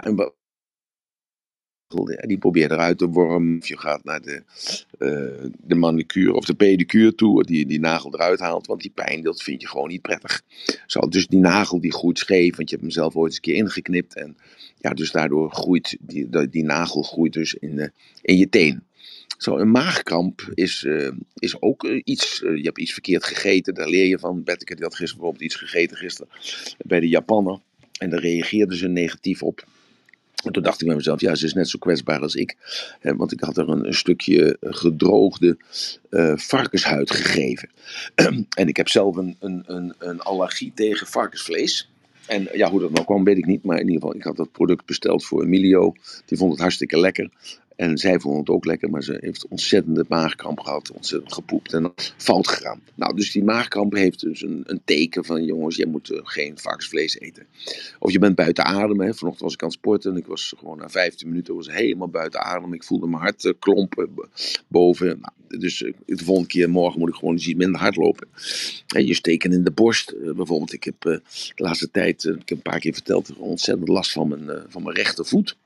[0.01, 0.17] En
[2.27, 3.59] die probeert eruit te wormen.
[3.59, 4.43] Of je gaat naar de,
[4.99, 8.67] uh, de manicure of de pedicure toe, die die nagel eruit haalt.
[8.67, 10.43] Want die pijn, dat vind je gewoon niet prettig.
[10.87, 13.43] Zo, dus die nagel die groeit scheef, want je hebt hem zelf ooit eens een
[13.43, 14.15] keer ingeknipt.
[14.15, 14.37] En
[14.79, 18.83] ja, dus daardoor groeit die, die, nagel groeit dus in, in je teen.
[19.39, 22.39] Zo, een maagkramp is, uh, is ook iets.
[22.39, 24.45] je hebt iets verkeerd gegeten, daar leer je van.
[24.45, 26.33] Betteke had gisteren bijvoorbeeld iets gegeten gisteren
[26.87, 27.59] bij de Japaner.
[27.99, 29.65] En daar reageerden ze negatief op.
[30.45, 32.57] En toen dacht ik bij mezelf, ja, ze is net zo kwetsbaar als ik.
[33.03, 35.59] Want ik had er een, stukje gedroogde
[36.11, 37.69] uh, varkenshuid gegeven.
[38.61, 41.91] en ik heb zelf een, een, een allergie tegen varkensvlees.
[42.27, 43.65] En ja, hoe dat nou kwam, weet ik niet.
[43.65, 45.95] Maar in ieder geval, ik had dat product besteld voor Emilio.
[46.27, 47.31] Die vond het hartstikke lekker.
[47.81, 51.93] En zij vond het ook lekker, maar ze heeft ontzettende maagkramp gehad, ontzettend gepoept en
[52.17, 52.81] fout gegaan.
[52.95, 56.59] Nou, dus die maagkramp heeft dus een, een teken van, jongens, jij moet uh, geen
[56.59, 57.47] varkensvlees eten.
[57.99, 59.15] Of je bent buiten adem, hè.
[59.15, 62.09] vanochtend was ik aan het sporten en ik was gewoon na 15 minuten was helemaal
[62.09, 62.73] buiten adem.
[62.73, 64.09] Ik voelde mijn hart uh, klompen
[64.69, 65.07] boven.
[65.07, 68.29] Nou, dus uh, de volgende keer morgen moet ik gewoon iets minder hard lopen.
[68.95, 70.73] En je steken in de borst, bijvoorbeeld.
[70.73, 71.23] Ik heb de
[71.55, 75.57] laatste tijd, ik heb een paar keer verteld, ontzettend last van mijn, van mijn rechtervoet.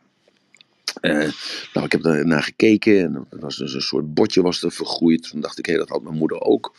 [1.01, 1.33] Uh,
[1.73, 4.73] nou, ik heb er naar gekeken en er was dus een soort botje was er
[4.73, 5.31] vergroeid.
[5.31, 6.75] Toen dacht ik, hé, dat had mijn moeder ook.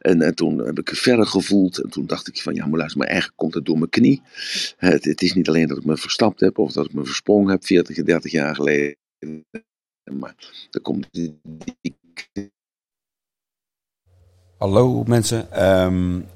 [0.00, 2.98] En, en, toen heb ik verder gevoeld en toen dacht ik van, ja, maar luister,
[2.98, 4.22] maar eigenlijk komt het door mijn knie.
[4.76, 7.50] Het, het, is niet alleen dat ik me verstapt heb of dat ik me versprongen
[7.50, 8.96] heb 40, 30 jaar geleden.
[10.04, 10.34] Maar
[10.70, 11.40] er komt die...
[14.58, 16.26] Hallo mensen, um,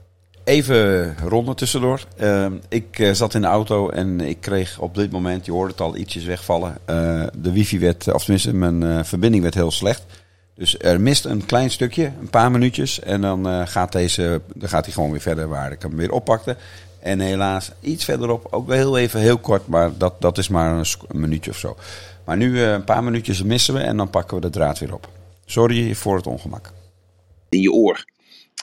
[0.44, 2.04] Even ronden tussendoor.
[2.20, 5.70] Uh, ik uh, zat in de auto en ik kreeg op dit moment, je hoort
[5.70, 6.78] het al, ietsjes wegvallen.
[6.90, 10.04] Uh, de wifi werd, of tenminste mijn uh, verbinding werd heel slecht.
[10.54, 13.00] Dus er mist een klein stukje, een paar minuutjes.
[13.00, 16.56] En dan, gaat, deze, dan gaat hij gewoon weer verder waar ik hem weer oppakte.
[17.00, 20.72] En helaas iets verderop, ook wel heel even heel kort, maar dat, dat is maar
[20.78, 21.76] een, een minuutje of zo.
[22.24, 25.08] Maar nu een paar minuutjes missen we en dan pakken we de draad weer op.
[25.44, 26.72] Sorry voor het ongemak.
[27.48, 28.04] In je oor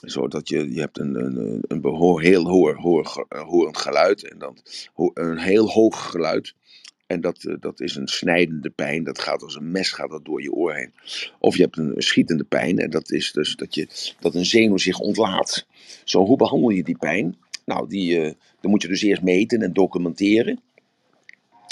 [0.01, 4.57] zodat je, je hebt een, een, een behoor, heel hoor, hoor, horend geluid en dan
[5.13, 6.53] een heel hoog geluid.
[7.07, 9.03] En dat, eh, dat is een snijdende pijn.
[9.03, 10.93] Dat gaat als een mes gaat dat door je oor heen.
[11.39, 12.77] Of je hebt een schietende pijn.
[12.77, 13.87] En dat is dus dat, je,
[14.19, 15.65] dat een zenuw zich ontlaat.
[16.03, 17.37] Zo, hoe behandel je die pijn?
[17.65, 18.31] Nou, die, uh,
[18.61, 20.61] dan moet je dus eerst meten en documenteren.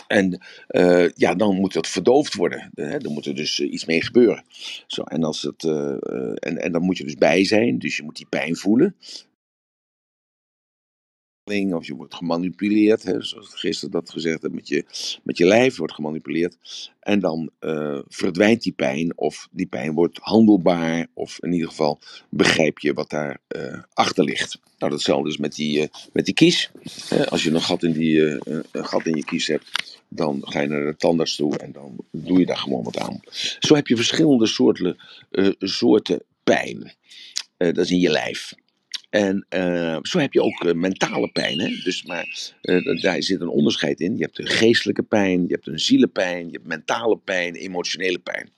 [0.07, 2.71] En uh, ja, dan moet dat verdoofd worden.
[2.73, 2.97] Hè?
[2.97, 4.43] Dan moet er dus uh, iets mee gebeuren.
[4.87, 5.91] Zo, en, als het, uh,
[6.35, 7.79] en, en dan moet je dus bij zijn.
[7.79, 8.95] Dus je moet die pijn voelen
[11.47, 14.85] of je wordt gemanipuleerd, hè, zoals gisteren dat gezegd heb, met je,
[15.23, 16.57] met je lijf wordt gemanipuleerd.
[16.99, 17.51] En dan
[18.07, 23.09] verdwijnt die pijn, of die pijn wordt handelbaar, of in ieder geval begrijp je wat
[23.09, 23.41] daar
[23.93, 24.59] achter ligt.
[24.77, 26.71] Nou, datzelfde is met die, met die kies.
[27.29, 28.21] als je een gat, in die,
[28.71, 31.95] een gat in je kies hebt, dan ga je naar de tandarts toe en dan
[32.11, 33.19] doe je daar gewoon wat aan.
[33.59, 34.97] Zo heb je verschillende soorten,
[35.59, 36.93] soorten pijn.
[37.57, 38.53] dat is in je lijf.
[39.17, 41.59] En uh, zo heb je ook uh, mentale pijn.
[41.59, 41.67] Hè?
[41.83, 44.17] Dus, maar uh, daar zit een onderscheid in.
[44.17, 48.49] Je hebt een geestelijke pijn, je hebt een zielenpijn, je hebt mentale pijn, emotionele pijn.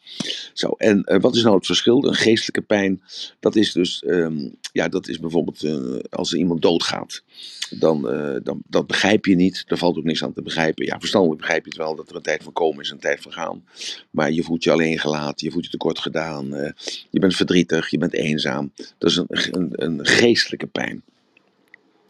[0.54, 2.06] Zo, en wat is nou het verschil?
[2.06, 3.02] Een geestelijke pijn,
[3.40, 5.66] dat is dus, um, ja, dat is bijvoorbeeld
[6.10, 7.24] als er iemand doodgaat.
[7.70, 8.02] Dan,
[8.44, 10.86] dan, dat begrijp je niet, daar valt ook niks aan te begrijpen.
[10.86, 13.02] Ja, verstandelijk begrijp je het wel dat er een tijd van komen is en een
[13.02, 13.64] tijd van gaan.
[14.12, 16.74] Maar je voelt je alleen gelaten, je voelt je tekort gedaan,
[17.10, 18.72] je bent verdrietig, je bent eenzaam.
[18.98, 21.04] Dat is een, een, een geestelijke pijn.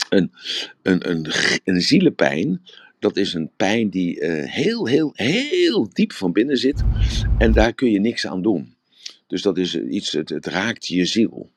[0.10, 0.32] Een,
[0.82, 1.28] een, een,
[1.64, 2.62] een zielenpijn,
[3.00, 6.84] dat is een pijn die uh, heel, heel, heel diep van binnen zit.
[7.38, 8.74] En daar kun je niks aan doen.
[9.28, 11.50] Dus dat is iets, het, het raakt je ziel.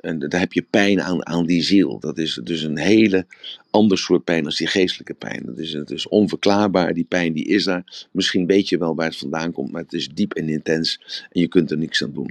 [0.00, 1.98] En daar heb je pijn aan, aan die ziel.
[1.98, 3.26] Dat is dus een hele
[3.70, 5.42] ander soort pijn als die geestelijke pijn.
[5.46, 8.06] Dat is, het is onverklaarbaar, die pijn die is daar.
[8.12, 11.40] Misschien weet je wel waar het vandaan komt, maar het is diep en intens en
[11.40, 12.30] je kunt er niks aan doen.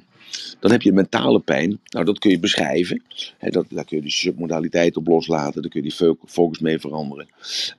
[0.60, 1.80] Dan heb je mentale pijn.
[1.84, 3.04] Nou, dat kun je beschrijven.
[3.40, 5.62] dat, daar kun je die submodaliteit op loslaten.
[5.62, 7.28] Daar kun je die focus mee veranderen.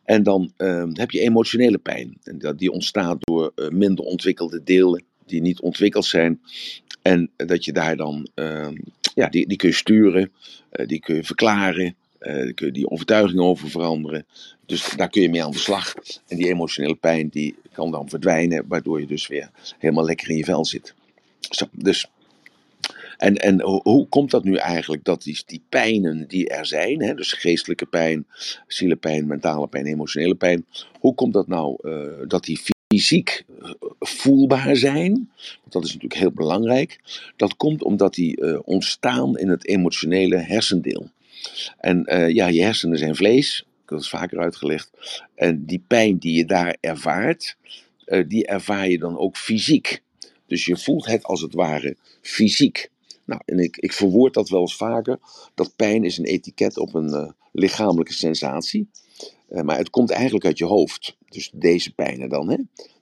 [0.05, 2.19] En dan uh, heb je emotionele pijn.
[2.23, 6.41] En dat, die ontstaat door uh, minder ontwikkelde delen die niet ontwikkeld zijn.
[7.03, 8.69] En dat je daar dan, uh,
[9.15, 10.33] ja, die, die kun je sturen,
[10.73, 11.97] uh, die kun je verklaren.
[12.21, 14.27] Uh, kun je die overtuiging over veranderen.
[14.67, 15.95] Dus daar kun je mee aan de slag.
[16.27, 20.37] En die emotionele pijn die kan dan verdwijnen, waardoor je dus weer helemaal lekker in
[20.37, 20.95] je vel zit.
[21.41, 22.07] Zo, dus
[23.23, 27.15] en, en hoe komt dat nu eigenlijk dat die, die pijnen die er zijn, hè,
[27.15, 28.27] dus geestelijke pijn,
[28.67, 30.67] zielepijn, mentale pijn, emotionele pijn,
[30.99, 35.13] hoe komt dat nou uh, dat die fysiek eh, voelbaar zijn?
[35.61, 37.01] Want dat is natuurlijk heel belangrijk.
[37.37, 41.11] Dat komt omdat die uh, ontstaan in het emotionele hersendeel.
[41.79, 42.05] En
[42.35, 44.91] ja, je hersenen zijn vlees, dat is vaker uitgelegd.
[45.35, 47.57] En die pijn die je daar ervaart,
[48.27, 50.03] die ervaar je dan ook fysiek.
[50.47, 52.91] Dus je voelt het als het ware fysiek.
[53.25, 55.19] Nou, en ik, ik verwoord dat wel eens vaker.
[55.55, 58.91] Dat pijn is een etiket op een uh, lichamelijke sensatie.
[59.51, 61.17] Uh, maar het komt eigenlijk uit je hoofd.
[61.29, 62.51] Dus deze pijnen dan.
[62.51, 62.57] Hè?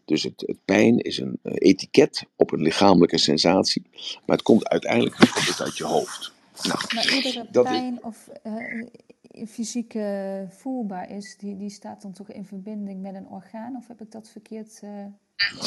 [0.04, 3.82] Dus het, het pijn is een uh, etiket op een lichamelijke sensatie.
[4.26, 6.32] Maar het komt uiteindelijk komt het uit je hoofd.
[6.62, 12.02] Nou, Maar iedere dat is- pijn of eh, fysiek eh, voelbaar is, die, die staat
[12.02, 13.76] dan toch in verbinding met een orgaan?
[13.76, 14.78] Of heb ik dat verkeerd?
[14.82, 15.04] eh,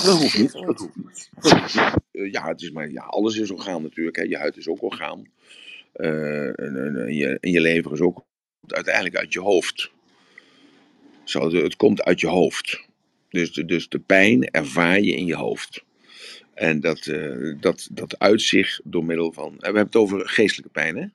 [0.04, 0.54] Dat hoeft niet.
[0.56, 0.66] ooit?
[0.68, 1.30] Dat hoeft niet.
[1.42, 2.03] Dat hoeft niet.
[2.14, 4.16] Eh, ja, het is maar, ja, alles is orgaan natuurlijk.
[4.16, 4.24] Hè.
[4.24, 5.28] Je huid is ook orgaan.
[5.94, 8.26] Eh, en, en, en je, en je lever is ook
[8.68, 9.92] uiteindelijk uit je hoofd.
[11.24, 12.88] Zo, het komt uit je hoofd.
[13.30, 15.84] Dus de, dus de pijn ervaar je in je hoofd.
[16.54, 19.56] En dat, eh, dat, dat uit zich door middel van.
[19.58, 21.06] We hebben het over geestelijke pijn, hè?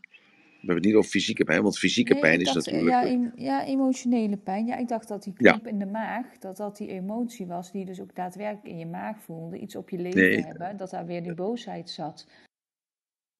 [0.60, 2.88] We hebben het niet over fysieke pijn, want fysieke Nee, pijn is dacht, natuurlijk.
[2.90, 4.66] Ja, em- ja, emotionele pijn.
[4.66, 5.50] Ja, ik dacht dat die Ja.
[5.52, 8.78] knop in de maag, dat dat die emotie was die je dus ook daadwerkelijk in
[8.78, 9.58] je maag voelde.
[9.58, 10.40] Iets op je leven Nee.
[10.44, 12.26] hebben, dat daar weer die boosheid zat.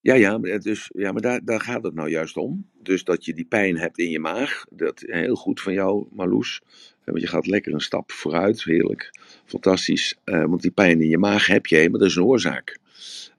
[0.01, 2.69] Ja, ja, dus, ja, maar daar, daar gaat het nou juist om.
[2.81, 4.65] Dus dat je die pijn hebt in je maag.
[4.69, 6.61] Dat heel goed van jou, Marloes.
[6.99, 8.63] Eh, Want je gaat lekker een stap vooruit.
[8.63, 9.09] Heerlijk.
[9.45, 10.17] Fantastisch.
[10.23, 12.78] Eh, want die pijn in je maag heb je, maar dat is een oorzaak.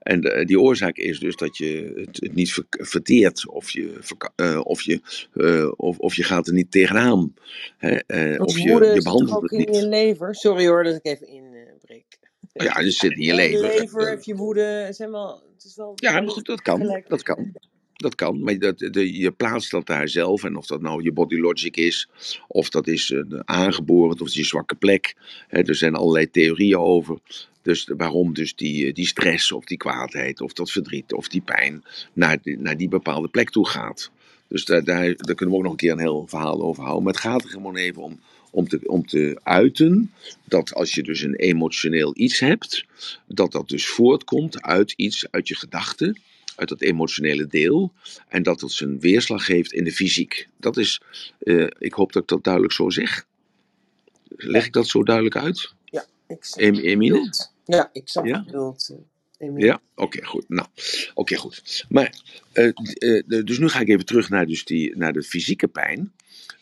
[0.01, 3.47] En eh, die oorzaak is dus dat je het, het niet ver- verteert.
[3.47, 3.99] Of je,
[4.35, 5.01] eh, of, je,
[5.33, 7.33] eh, of, of je gaat er niet tegenaan.
[7.77, 7.93] Hè?
[8.37, 10.35] of je, je behandelt ook het in je lever?
[10.35, 12.19] Sorry hoor dat ik even inbreek.
[12.53, 15.91] Ja, het zit in je lever, Eh, heb je woede, zijn wel, het is wel
[15.95, 16.79] Ja, maar goed, dat kan.
[16.79, 17.09] gelijk.
[17.09, 17.51] Dat kan.
[17.93, 20.43] Dat kan, maar dat, de, je plaatst dat daar zelf.
[20.43, 22.09] En of dat nou je body logic is,
[22.47, 25.15] of dat is eh, aangeboren, of het is je zwakke plek.
[25.47, 27.17] Hè, er zijn allerlei theorieën over.
[27.61, 31.41] Dus waarom dus die, eh, die stress, of die kwaadheid, of dat verdriet, of die
[31.41, 34.11] pijn naar die, naar die bepaalde plek toe gaat.
[34.47, 37.03] Dus daar, daar, daar kunnen we ook nog een keer een heel verhaal over houden.
[37.03, 38.19] Maar het gaat er gewoon even om,
[38.51, 40.11] om, te, om te uiten
[40.45, 42.85] dat als je dus een emotioneel iets hebt,
[43.27, 46.21] dat dat dus voortkomt uit iets, uit je gedachten
[46.55, 47.93] uit dat emotionele deel.
[48.27, 50.47] En dat het zijn weerslag heeft in de fysiek.
[50.57, 51.01] Dat is,
[51.39, 53.25] eh, ik hoop dat ik dat duidelijk zo zeg.
[54.27, 55.73] Leg ik dat zo duidelijk uit?
[56.39, 57.29] Je Emine?
[57.65, 58.43] Ja, ik snap Ja?
[58.45, 58.89] bedoelt.
[59.37, 59.65] eh, Emine.
[59.65, 59.81] Ja?
[59.95, 60.49] Oké, goed.
[60.49, 60.67] Nou,
[61.13, 61.85] oké, goed.
[61.89, 62.13] Maar,
[62.51, 62.71] eh,
[63.25, 66.11] de- dus nu ga ik even terug naar, dus die, naar de fysieke pijn.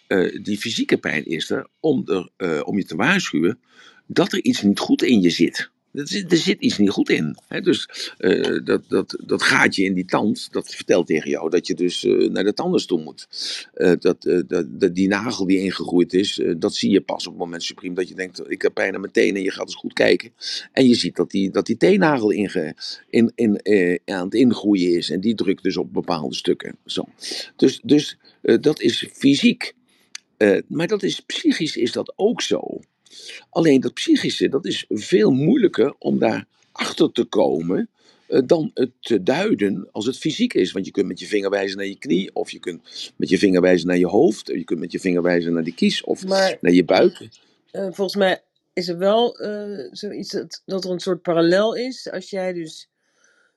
[0.07, 2.03] Eh, die fysieke pijn is er om,
[2.37, 3.59] er om je te waarschuwen
[4.07, 5.69] dat er iets niet goed in je zit.
[5.93, 7.37] Er zit, iets niet goed in.
[7.63, 11.73] Dus eh, dat, dat, dat gaatje in die tand, dat vertelt tegen jou dat je
[11.73, 13.27] dus eh, naar de tandarts toe moet.
[13.73, 17.63] Eh, dat, dat, die nagel die ingegroeid is, dat zie je pas op het moment
[17.63, 19.35] supreme dat je denkt, ik heb pijn aan mijn tenen.
[19.35, 20.31] En je gaat eens goed kijken.
[20.71, 23.61] En je ziet dat die, dat die teennagel in, in,
[24.05, 25.09] aan het ingroeien is.
[25.09, 26.75] En die drukt dus op bepaalde stukken.
[26.85, 27.03] Zo.
[27.55, 29.73] Dus, dus dat is fysiek.
[30.67, 32.79] Maar dat is, psychisch is dat ook zo.
[33.49, 37.89] Alleen dat psychische, dat is veel moeilijker om daar achter te komen
[38.27, 40.71] eh, dan het te duiden als het fysiek is.
[40.71, 43.37] Want je kunt met je vinger wijzen naar je knie, of je kunt met je
[43.37, 46.03] vinger wijzen naar je hoofd, of je kunt met je vinger wijzen naar die kies,
[46.03, 47.27] of Maar naar je buik.
[47.71, 48.41] eh, volgens mij
[48.73, 52.11] is er wel eh, zoiets dat, dat er een soort parallel is.
[52.11, 52.89] Als jij dus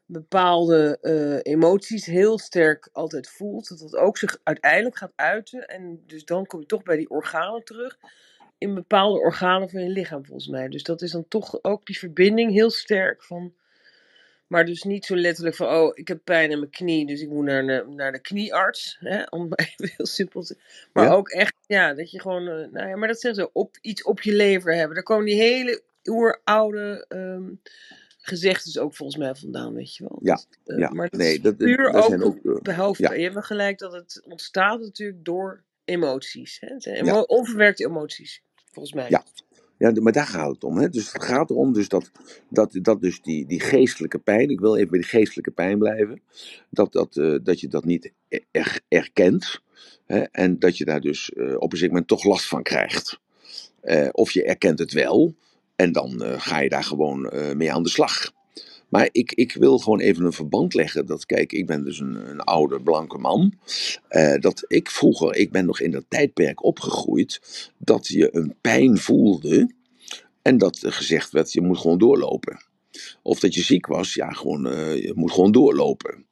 [0.06, 0.98] bepaalde
[1.42, 5.66] emoties heel sterk altijd voelt, dat dat ook zich uiteindelijk gaat uiten.
[5.68, 7.98] En dus dan kom je toch bij die organen terug.
[8.62, 10.68] In bepaalde organen van je lichaam, volgens mij.
[10.68, 13.54] Dus dat is dan toch ook die verbinding heel sterk van.
[14.46, 17.28] Maar dus niet zo letterlijk van, oh, ik heb pijn in mijn knie, dus ik
[17.28, 18.96] moet naar de, naar de kniearts.
[19.00, 20.56] Hè, om even heel simpel te
[20.92, 21.12] Maar Ja.
[21.12, 24.02] ook echt, ja, dat je gewoon, eh, nou ja, maar dat zeggen ze, op, iets
[24.02, 24.94] op je lever hebben.
[24.94, 27.44] Daar komen die hele oeroude ehm
[28.24, 30.18] gezegdes ook volgens mij vandaan, weet je wel.
[30.22, 30.88] Ja, Dat, eh, ja.
[30.90, 33.12] Maar dat Nee, is dat- puur ook, ook, eh, behalve, ja.
[33.12, 36.56] je hebt wel gelijk dat het ontstaat natuurlijk door emoties.
[36.60, 36.68] Hè?
[36.74, 37.02] Het zijn Ja.
[37.12, 39.06] emo- onverwerkte emoties, volgens mij.
[39.08, 39.24] Ja.
[39.82, 40.76] Ja, maar daar gaat het om.
[40.76, 40.88] Hè?
[40.88, 42.10] Dus het gaat erom dus dat,
[42.48, 46.22] dat, dat dus die, die geestelijke pijn, ik wil even bij die geestelijke pijn blijven,
[46.70, 48.12] dat, dat, eh, dat je dat niet
[48.50, 49.60] er, erkent.
[50.06, 50.20] Hè?
[50.20, 53.20] En dat je daar dus eh, op een gegeven moment toch last van krijgt.
[53.80, 55.34] Eh, of je erkent het wel
[55.76, 58.32] en dan ga je daar gewoon mee aan de slag.
[58.92, 61.06] Maar ik, ik wil gewoon even een verband leggen.
[61.06, 63.52] Dat, kijk, ik ben dus een, een oude blanke man.
[64.08, 67.40] Eh, dat ik vroeger, ik ben nog in dat tijdperk opgegroeid.
[67.78, 69.74] Dat je een pijn voelde.
[70.42, 72.62] En dat gezegd werd, je moet gewoon doorlopen.
[73.22, 76.24] Of dat je ziek was, ja, gewoon, eh, je moet gewoon doorlopen.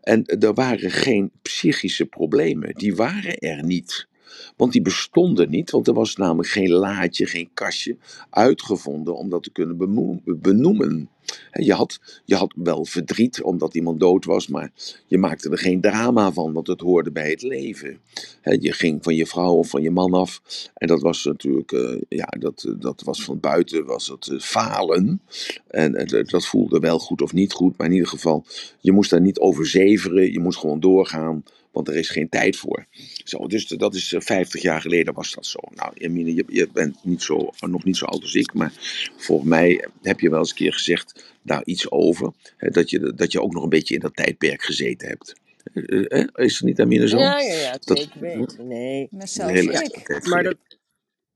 [0.00, 2.74] En er waren geen psychische problemen.
[2.74, 4.07] Die waren er niet.
[4.56, 7.96] Want die bestonden niet, want er was namelijk geen laadje, geen kastje
[8.30, 9.76] uitgevonden om dat te kunnen
[10.24, 11.08] benoemen.
[11.52, 14.70] Je had, je had wel verdriet omdat iemand dood was, maar
[15.06, 17.98] je maakte er geen drama van, want het hoorde bij het leven.
[18.42, 20.40] Je ging van je vrouw of van je man af
[20.74, 25.20] en dat was natuurlijk, eh, ja, dat, dat was van buiten, was het eh, falen.
[25.66, 28.44] En eh, dat voelde wel goed of niet goed, maar in ieder geval,
[28.80, 31.42] je moest daar niet over zeveren, je moest gewoon doorgaan,
[31.78, 32.86] want er is geen tijd voor.
[33.24, 35.58] Zo, dus dat is eh, 50 jaar geleden was dat zo.
[35.74, 38.72] Nou, Emine, je, je bent niet zo, nog niet zo oud als ik, maar
[39.16, 43.14] volgens mij heb je wel eens een keer gezegd daar iets over, hè, dat, je,
[43.14, 45.34] dat je ook nog een beetje in dat tijdperk gezeten hebt.
[45.72, 48.66] Eh, eh, Is het niet Amine Ja, ja, ja, Dat- zeker weten.
[48.66, 49.08] Nee.
[49.10, 50.44] Maar ik.
[50.44, 50.56] dat,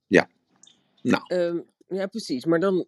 [0.06, 0.28] Ja.
[1.02, 2.44] Nou, ehm, ja, precies.
[2.44, 2.86] Maar dan,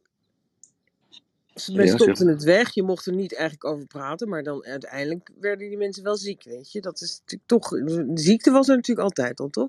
[1.54, 2.74] ze Ja, men zeg stopte het weg.
[2.74, 4.28] Je mocht er niet eigenlijk over praten.
[4.28, 6.80] Maar dan uiteindelijk werden die mensen wel ziek, weet je.
[6.80, 7.68] Dat is natuurlijk toch...
[7.70, 9.68] De ziekte was er natuurlijk altijd al, toch?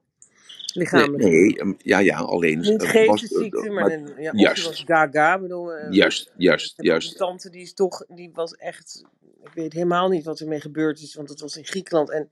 [0.74, 1.24] nee, Lichamelijk.
[1.24, 2.60] nee, ehm, ja, ja, alleen.
[2.60, 4.66] Niet eh, was, geestesziekte, eh, maar, een, ja, juist.
[4.66, 5.40] was gaga.
[5.40, 7.18] bedoel, eh, Juist, juist, juist.
[7.18, 9.04] tante die is toch, die was echt,
[9.44, 12.30] ik weet helemaal niet wat ermee gebeurd is, want het was in Griekenland en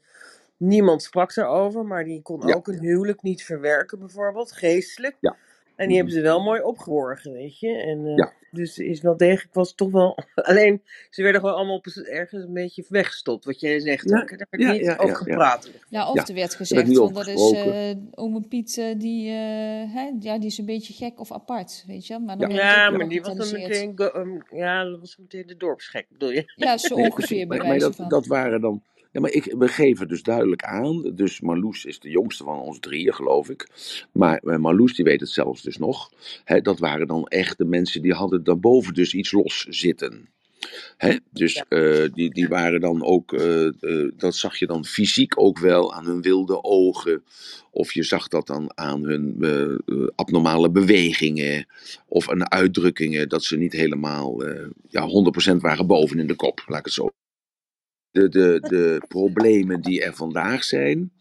[0.58, 2.56] niemand sprak daarover, maar die kon Ja.
[2.56, 5.18] ook een huwelijk niet verwerken bijvoorbeeld, geestelijk.
[5.20, 5.36] Ja.
[5.76, 7.76] En die hebben ze wel mooi opgeworgen, weet je.
[7.78, 8.34] En, eh, Ja.
[8.54, 12.44] Dus ze is wel degelijk, was toch wel, alleen ze werden gewoon allemaal op, ergens
[12.44, 14.16] een beetje weggestopt, wat jij zegt Ja.
[14.16, 15.70] Daar werd ja, niet ja, over gepraat.
[15.90, 19.28] Ja, of Ja, er werd er gezegd, over dat is eh ome Piet, eh, die,
[19.28, 19.36] eh,
[19.94, 22.20] hè, ja, die is een beetje gek of apart, weet je.
[22.20, 22.90] Maar dan Ja.
[22.90, 26.54] maar die was dan meteen, um, ja, dat was meteen de dorpsgek, bedoel je?
[26.56, 28.10] Ja, zo ongeveer bij Maar, maar wijze dat, van.
[28.10, 28.84] dat waren dan.
[29.14, 31.11] Ja, maar ik, we geven dus duidelijk aan.
[31.16, 33.68] Dus Marloes is de jongste van ons drieën, geloof ik.
[34.11, 36.11] Maar eh, Marloes, die weet het zelfs dus nog.
[36.43, 40.30] Hè, dat waren dan echt de mensen die hadden daarboven dus iets los zitten.
[40.97, 41.16] Hè?
[41.32, 43.70] Dus eh, die, die waren dan ook, eh,
[44.18, 47.24] dat zag je dan fysiek ook wel aan hun wilde ogen.
[47.72, 49.38] Of je zag dat dan aan hun
[50.16, 51.68] abnormale bewegingen.
[52.07, 54.43] Of aan de uitdrukkingen dat ze niet helemaal
[54.89, 55.07] ja,
[55.53, 57.09] 100% waren boven in de kop, laat ik het zo
[58.14, 61.11] de, de, de problemen die er vandaag zijn.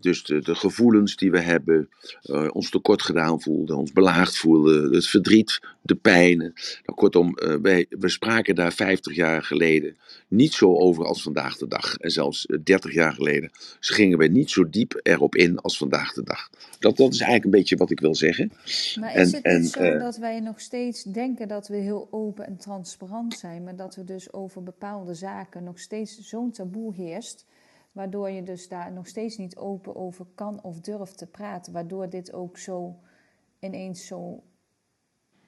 [0.00, 1.88] Dus de, de gevoelens die we hebben,
[2.22, 6.52] eh, ons tekort gedaan voelden, ons belaagd voelden, het verdriet, de pijnen.
[6.84, 9.96] Nou, kortom, eh, wij, we spraken daar 50 jaar geleden
[10.28, 11.96] niet zo over als vandaag de dag.
[11.96, 13.50] En zelfs eh, 30 jaar geleden
[13.80, 16.50] gingen we niet zo diep erop in als vandaag de dag.
[16.78, 18.52] Dat, dat is eigenlijk een beetje wat ik wil zeggen.
[19.00, 21.76] Maar En- is het en, niet zo eh, dat wij nog steeds denken dat we
[21.76, 26.50] heel open en transparant zijn, maar dat er dus over bepaalde zaken nog steeds zo'n
[26.50, 27.46] taboe heerst,
[27.98, 32.08] waardoor je dus daar nog steeds niet open over kan of durft te praten, waardoor
[32.08, 32.98] dit ook zo
[33.60, 34.42] ineens zo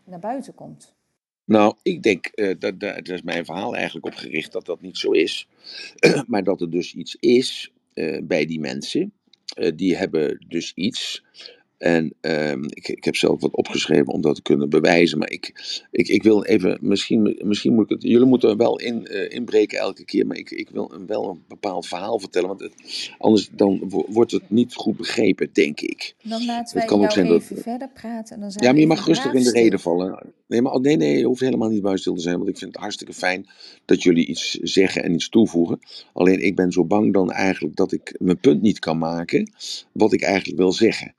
[0.04, 0.94] naar buiten komt?
[1.44, 4.96] Nou, ik denk, eh, dat, dat, is mijn verhaal eigenlijk op gericht dat dat niet
[4.98, 5.48] zo is.
[6.26, 9.12] maar dat er dus iets is eh, bij die mensen.
[9.54, 11.24] Eh, die hebben dus iets.
[11.80, 15.18] En ehm, ik, ik heb zelf wat opgeschreven om dat te kunnen bewijzen.
[15.18, 15.52] Maar ik,
[15.90, 18.02] ik, ik wil even, misschien, misschien moet ik het.
[18.02, 20.26] Jullie moeten er wel in, eh, inbreken elke keer.
[20.26, 22.48] Maar ik, ik wil een- wel een bepaald verhaal vertellen.
[22.48, 26.14] Want het- anders dan wo- wordt het niet goed begrepen, denk ik.
[26.22, 29.06] Dan laten wij jou dat- even verder praten en dan zijn Ja, maar je mag
[29.06, 30.18] rustig in de reden vallen.
[30.46, 32.80] Nee, maar, nee, nee, je hoeft helemaal niet buisstil te zijn, want ik vind het
[32.80, 33.46] hartstikke fijn
[33.84, 35.78] dat jullie iets zeggen en iets toevoegen.
[36.12, 39.52] Alleen ik ben zo bang dan eigenlijk dat ik mijn punt niet kan maken,
[39.92, 41.14] wat ik eigenlijk wil zeggen.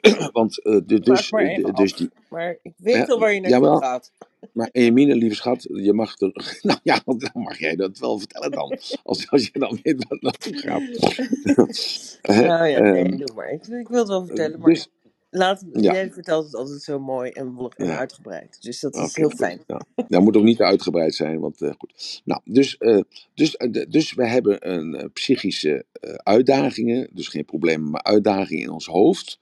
[0.32, 1.98] want uh, de, dus, maar de, dus af.
[1.98, 3.78] die, Maar ik weet Ja, al waar je naartoe jawel.
[3.78, 4.12] gaat.
[4.52, 6.32] maar Emine, lieve schat, je mag er,
[6.62, 10.22] nou ja, dan mag jij dat wel vertellen dan, als, als je dan weet wat
[10.22, 10.82] naartoe gaat.
[12.22, 13.50] Nou ja, nee, ehm, doe maar.
[13.52, 14.88] Ik, ik wil het wel vertellen, maar dus,
[15.30, 15.92] laat, Ja.
[15.92, 17.98] jij vertelt het altijd zo mooi en wollig en Ja.
[17.98, 18.62] uitgebreid.
[18.62, 19.38] Dus dat is heel goed.
[19.38, 19.60] fijn.
[19.66, 19.80] Ja.
[20.08, 22.20] Ja, moet ook niet uitgebreid zijn, want eh, goed.
[22.24, 23.00] Nou, dus, eh,
[23.34, 25.84] dus, eh, dus we hebben een psychische
[26.16, 29.38] uitdagingen, dus geen problemen, maar uitdagingen in ons hoofd.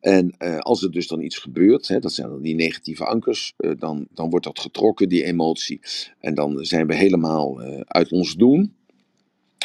[0.00, 4.06] En als er dus dan iets gebeurt, hè, dat zijn dan die negatieve ankers, dan,
[4.10, 5.80] dan wordt dat getrokken, die emotie.
[6.18, 8.76] En dan zijn we helemaal uit ons doen.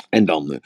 [0.09, 0.59] En dan, eh,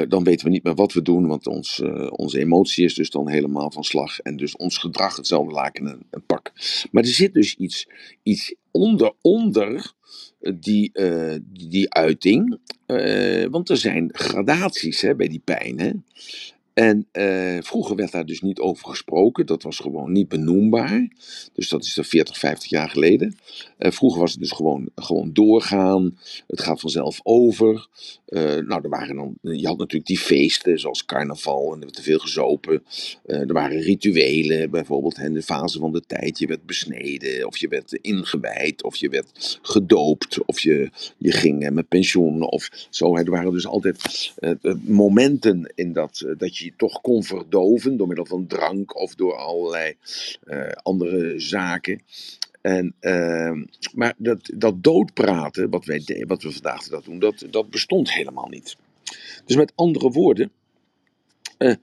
[0.00, 2.94] eh, dan weten we niet meer wat we doen, want ons, eh, onze emotie is
[2.94, 4.20] dus dan helemaal van slag.
[4.20, 6.52] En dus ons gedrag hetzelfde laken en een pak.
[6.90, 7.88] Maar er zit dus iets,
[8.22, 9.92] iets onder, onder
[10.54, 10.92] die,
[11.50, 12.58] die, uiting.
[13.50, 15.80] Want er zijn gradaties hè, bij die pijn.
[15.80, 15.90] Hè?
[16.78, 19.46] En eh, vroeger werd daar dus niet over gesproken.
[19.46, 21.08] Dat was gewoon niet benoembaar.
[21.52, 23.36] Dus dat is er 40, 50 jaar geleden.
[23.78, 26.18] Eh, vroeger was het dus gewoon, gewoon doorgaan.
[26.46, 27.88] Het gaat vanzelf over.
[28.28, 31.94] Eh, nou, er waren dan, je had natuurlijk die feesten, zoals carnaval, en er werd
[31.94, 32.82] te veel gezopen.
[33.26, 36.38] Eh, er waren rituelen, bijvoorbeeld in de fase van de tijd.
[36.38, 41.64] Je werd besneden, of je werd ingewijd, of je werd gedoopt, of je, je ging
[41.64, 43.16] eh, met pensioen, of zo.
[43.16, 48.26] Er waren dus altijd eh, momenten in dat, dat je toch kon verdoven door middel
[48.26, 49.94] van drank of door allerlei
[50.42, 52.02] eh, andere zaken.
[52.60, 53.64] En, ehm,
[53.94, 58.48] maar dat, dat doodpraten, wat, wij, wat we vandaag dag doen, dat, dat bestond helemaal
[58.48, 58.76] niet.
[59.44, 60.52] Dus met andere woorden,
[61.58, 61.74] eh,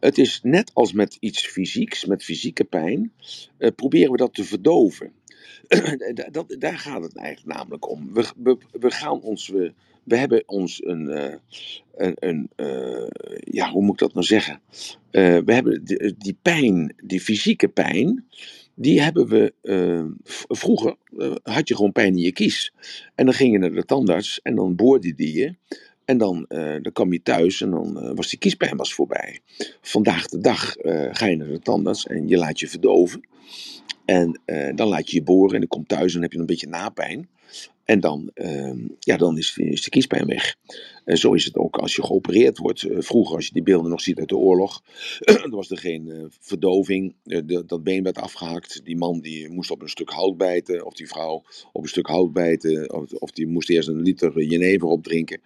[0.00, 3.12] het is net als met iets fysieks, met fysieke pijn,
[3.58, 5.12] eh, proberen we dat te verdoven.
[6.14, 8.12] Da- dat, daar gaat het eigenlijk namelijk om.
[8.12, 9.72] We, we, we gaan ons, we,
[10.04, 11.34] we hebben ons een, eh,
[11.96, 13.06] een, een eh,
[13.38, 14.60] ja, hoe moet ik dat nou zeggen?
[15.10, 15.84] Eh, we hebben
[16.18, 18.24] die, pijn, die fysieke pijn,
[18.74, 20.96] die hebben we eh, v- vroeger,
[21.42, 22.72] had je gewoon pijn in je kies.
[23.14, 25.54] En dan ging je naar de tandarts en dan boorde die je.
[26.04, 26.44] En dan,
[26.82, 29.40] dan kwam je thuis en dan was die kiespijn was voorbij.
[29.80, 30.74] Vandaag de dag
[31.12, 33.28] ga je naar de tandarts en je laat je verdoven.
[34.04, 34.40] En
[34.74, 36.68] dan laat je je boren en dan komt thuis en dan heb je een beetje
[36.68, 37.28] napijn.
[37.84, 40.56] En dan, ehm, ja, dan is, de kiespijn weg.
[41.04, 42.82] En zo is het ook als je geopereerd wordt.
[42.82, 44.82] Eh, vroeger, als je die beelden nog ziet uit de oorlog,
[45.42, 47.14] dan was er geen eh, verdoving.
[47.24, 48.80] Eh, de- dat been werd afgehakt.
[48.84, 51.42] Die man die moest op een stuk hout bijten, of die vrouw
[51.72, 55.40] op een stuk hout bijten, of, of die moest eerst een liter jenever opdrinken.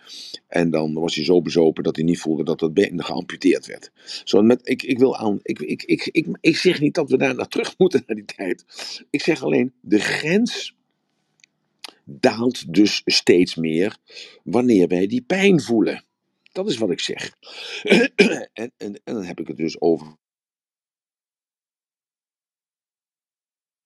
[0.48, 3.90] En dan was hij zo bezopen dat hij niet voelde dat dat been geamputeerd werd.
[4.24, 7.16] Zo met, ik, ik, wil aan, ik, ik, ik, ik, ik zeg niet dat we
[7.18, 8.64] daar naar terug moeten, naar die tijd.
[9.10, 10.76] Ik zeg alleen, de grens
[12.10, 13.98] daalt dus steeds meer
[14.44, 16.04] wanneer wij die pijn voelen.
[16.52, 17.32] Dat is wat ik zeg.
[18.12, 20.16] en, en, en dan heb ik het dus over.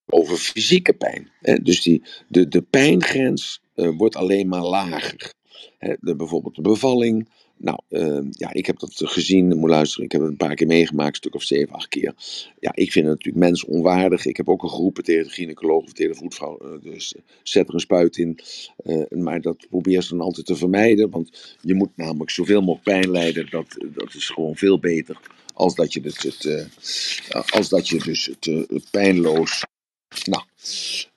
[0.05, 1.31] Over fysieke pijn.
[1.63, 5.33] Dus die, de, de pijngrens eh, wordt alleen maar lager.
[5.99, 7.29] Bijvoorbeeld de bevalling.
[7.63, 10.05] Nou, eh, ja, ik heb dat gezien, moet luisteren.
[10.05, 12.13] Ik heb het een paar keer meegemaakt, een stuk of zeven, acht keer.
[12.59, 14.25] Ja, ik vind het natuurlijk mensonwaardig.
[14.25, 17.67] Ik heb ook al geroepen tegen de gynaecoloog of tegen de eh, dus eh, zet
[17.67, 18.39] er een spuit in.
[18.75, 21.09] Eh, maar dat probeer ze dan altijd te vermijden.
[21.09, 23.47] Want je moet namelijk zoveel mogelijk pijn lijden.
[23.49, 25.19] Dat, dat is gewoon veel beter.
[25.53, 26.67] Als dat je, het, het,
[27.51, 29.63] als dat je dus het, het pijnloos.
[30.25, 30.43] Nou,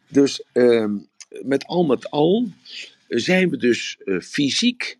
[0.09, 0.97] dus ehm,
[1.42, 2.49] met al met al
[3.09, 4.99] zijn we dus fysiek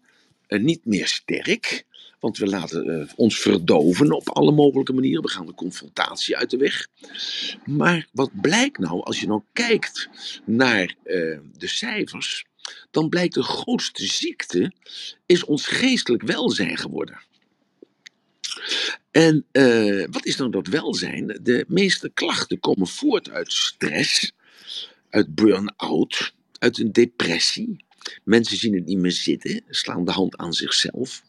[0.49, 1.85] niet meer sterk.
[2.21, 5.23] Want we laten eh, ons verdoven op alle mogelijke manieren.
[5.23, 6.87] We gaan de confrontatie uit de weg.
[7.65, 10.09] Maar wat blijkt nou, als je nou kijkt
[10.45, 12.45] naar eh, de cijfers,
[12.91, 14.73] dan blijkt de grootste ziekte
[15.27, 17.19] is ons geestelijk welzijn geworden.
[19.11, 21.39] En eh, wat is nou dat welzijn?
[21.43, 24.33] De meeste klachten komen voort uit stress,
[25.11, 27.85] uit burn-out, uit een depressie.
[28.25, 31.23] Mensen zien het niet meer zitten, slaan de hand aan zichzelf,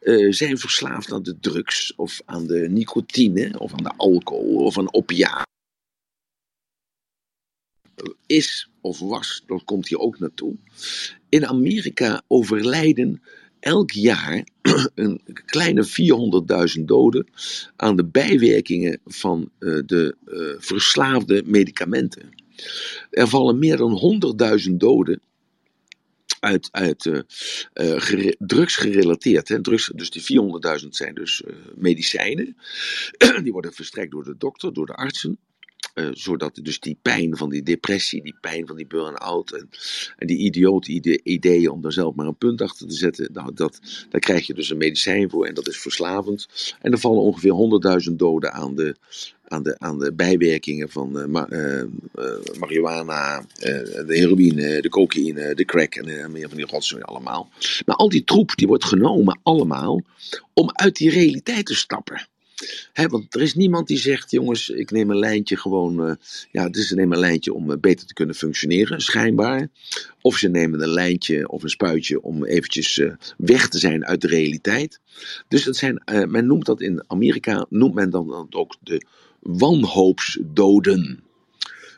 [0.00, 4.78] eh, zijn verslaafd aan de drugs of aan de nicotine of aan de alcohol of
[4.78, 5.44] aan opiaten.
[8.26, 10.56] Is of was, dat komt hier ook naartoe.
[11.28, 13.22] In Amerika overlijden
[13.60, 14.46] elk jaar
[14.94, 15.86] een kleine
[16.78, 17.26] 400.000 doden
[17.76, 22.30] aan de bijwerkingen van eh, de eh, verslaafde medicamenten.
[23.10, 24.20] Er vallen meer dan
[24.68, 25.20] 100.000 doden
[26.40, 27.22] uit, uit eh,
[27.72, 29.58] eh, drugs gerelateerd.
[29.62, 30.22] Drugs, dus die
[30.82, 32.56] 400.000 zijn dus eh, medicijnen.
[33.42, 35.38] die worden verstrekt door de dokter, door de artsen.
[35.96, 39.68] Eh, zodat dus die pijn van die depressie, die pijn van die burn-out en,
[40.16, 43.54] en die idiote ide- ideeën om daar zelf maar een punt achter te zetten, nou,
[43.54, 43.80] dat,
[44.10, 46.48] daar krijg je dus een medicijn voor en dat is verslavend.
[46.80, 47.52] En er vallen ongeveer
[48.10, 48.96] 100.000 doden aan de,
[49.48, 51.26] aan de, aan de bijwerkingen van eh,
[54.06, 57.48] de heroïne, de cocaïne, de crack en meer van die rotzooi allemaal.
[57.86, 60.02] Maar al die troep die wordt genomen allemaal
[60.54, 62.28] om uit die realiteit te stappen.
[63.08, 66.14] Want er is niemand die zegt, jongens, ik neem een lijntje gewoon, eh,
[66.50, 69.68] ja, het is neem een lijntje om eh, beter te kunnen functioneren, schijnbaar.
[70.20, 74.20] Of ze nemen een lijntje of een spuitje om eventjes eh, weg te zijn uit
[74.20, 75.00] de realiteit.
[75.48, 79.02] Dus dat zijn, men noemt dat in Amerika, noemt men dan ook de
[79.40, 81.24] wanhoopsdoden.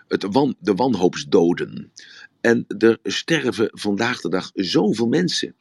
[0.09, 1.93] Het wan, de wanhoopsdoden.
[2.41, 5.55] En er sterven vandaag de dag zoveel mensen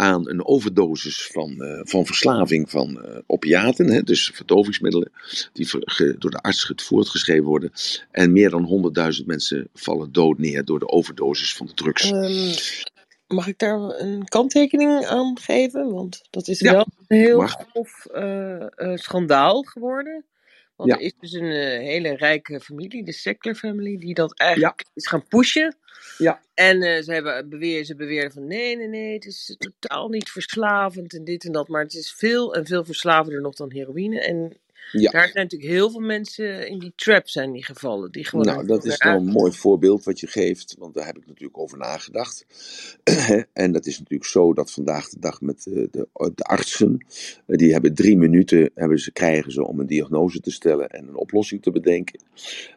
[0.00, 5.12] aan een overdosis van, eh, van verslaving van eh, opiaten, hè, dus verdovingsmiddelen,
[5.52, 5.68] die
[6.18, 7.72] door de arts ge- voortgeschreven worden.
[8.10, 12.10] En meer dan 100.000 mensen vallen dood neer door de overdosis van de drugs.
[12.10, 12.54] Ehm,
[13.26, 15.92] mag ik daar een kanttekening aan geven?
[15.92, 20.24] Want dat is Ja, wel een heel grof eh, schandaal geworden.
[20.80, 20.98] Want Ja.
[20.98, 24.84] er is dus een eh, hele rijke familie, de Sackler family, die dat Ja, eigenlijk
[24.94, 25.76] is gaan pushen.
[26.18, 30.08] ja, En eh, ze, hebben beweer, ze beweerden van nee, nee, nee, het is totaal
[30.08, 31.68] niet verslavend en dit en dat.
[31.68, 34.20] Maar het is veel en veel verslavender nog dan heroïne.
[34.20, 34.56] En
[34.92, 35.10] ja.
[35.10, 38.12] daar zijn natuurlijk heel veel mensen in die trap zijn die gevallen.
[38.12, 41.16] Die gewoon Nou, dat is nou een mooi voorbeeld wat je geeft, want daar heb
[41.16, 42.46] ik natuurlijk over nagedacht.
[43.52, 47.06] en dat is natuurlijk zo dat vandaag de dag met eh, de, de artsen,
[47.46, 51.08] eh, die hebben drie minuten hebben ze, krijgen ze om een diagnose te stellen en
[51.08, 52.20] een oplossing te bedenken.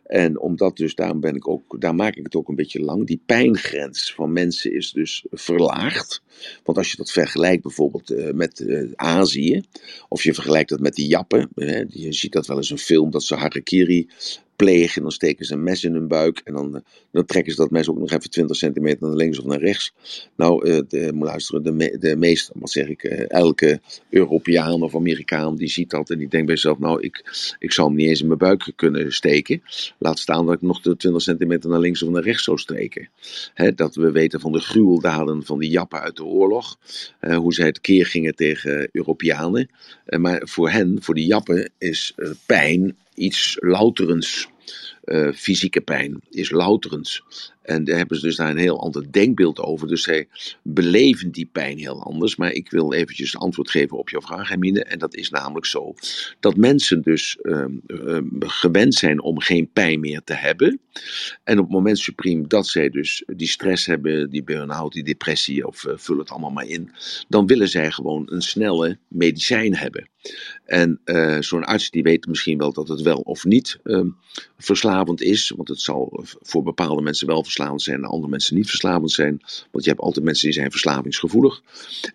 [0.04, 3.08] En omdat dus, daarom ben ik ook, daar maak ik het ook een beetje lang,
[3.08, 6.22] die pijngrens van mensen is dus verlaagd.
[6.64, 9.62] Want als je dat vergelijkt bijvoorbeeld eh, met Azië,
[10.10, 13.12] of je vergelijkt dat met die Jappen, hè, je ziet dat wel eens een film
[13.12, 14.10] dat ze harakiri
[14.56, 15.02] plegen.
[15.02, 16.42] Dan steken ze een mes in hun buik.
[16.44, 16.82] En dan, eh,
[17.12, 19.94] dan trekken ze dat mes ook nog even 20 centimeter naar links of naar rechts.
[20.36, 25.56] Nou, uh, de, moet luisteren, de, de meeste, wat zeg ik, elke Europeaan of Amerikaan
[25.56, 27.24] die ziet dat en die denkt bij zichzelf, nou, ik,
[27.60, 29.62] ik zou hem niet eens in mijn buik kunnen steken.
[29.98, 33.10] Laat staan dat ik nog de 20 centimeter naar links of naar rechts zou steken.
[33.54, 36.78] He, dat we weten van de gruweldaden van die Jappen uit de oorlog.
[37.20, 39.70] Hoe zij het keer gingen tegen Europeanen.
[40.06, 44.48] maar voor hen, voor die Jappen, is pijn iets louterends.
[45.06, 47.24] Uh, fysieke pijn is louterends.
[47.64, 49.88] En daar hebben ze dus daar een heel ander denkbeeld over.
[49.88, 50.28] Dus zij
[50.64, 52.36] beleven die pijn heel anders.
[52.36, 54.84] Maar ik wil eventjes antwoord geven op jouw vraag, Hermine.
[54.84, 55.94] En dat is namelijk zo
[56.40, 60.80] dat mensen dus uh, uh, gewend zijn om geen pijn meer te hebben.
[61.44, 65.68] En op het moment supreme dat zij dus die stress hebben, die burn-out, die depressie,
[65.68, 66.92] of uh, vul het allemaal maar in.
[67.28, 70.10] Dan willen zij gewoon een snelle medicijn hebben.
[70.66, 74.02] En uh, zo'n arts die weet misschien wel dat het wel of niet uh,
[74.58, 75.54] verslavend is.
[75.56, 77.44] Want het zal voor bepaalde mensen wel
[77.76, 79.42] zijn en andere mensen niet verslavend zijn.
[79.72, 81.62] Want je hebt altijd mensen die zijn verslavingsgevoelig.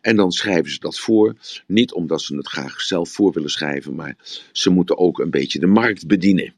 [0.00, 1.36] En dan schrijven ze dat voor.
[1.66, 4.16] Niet omdat ze het graag zelf voor willen schrijven, maar
[4.52, 6.54] ze moeten ook een beetje de markt bedienen.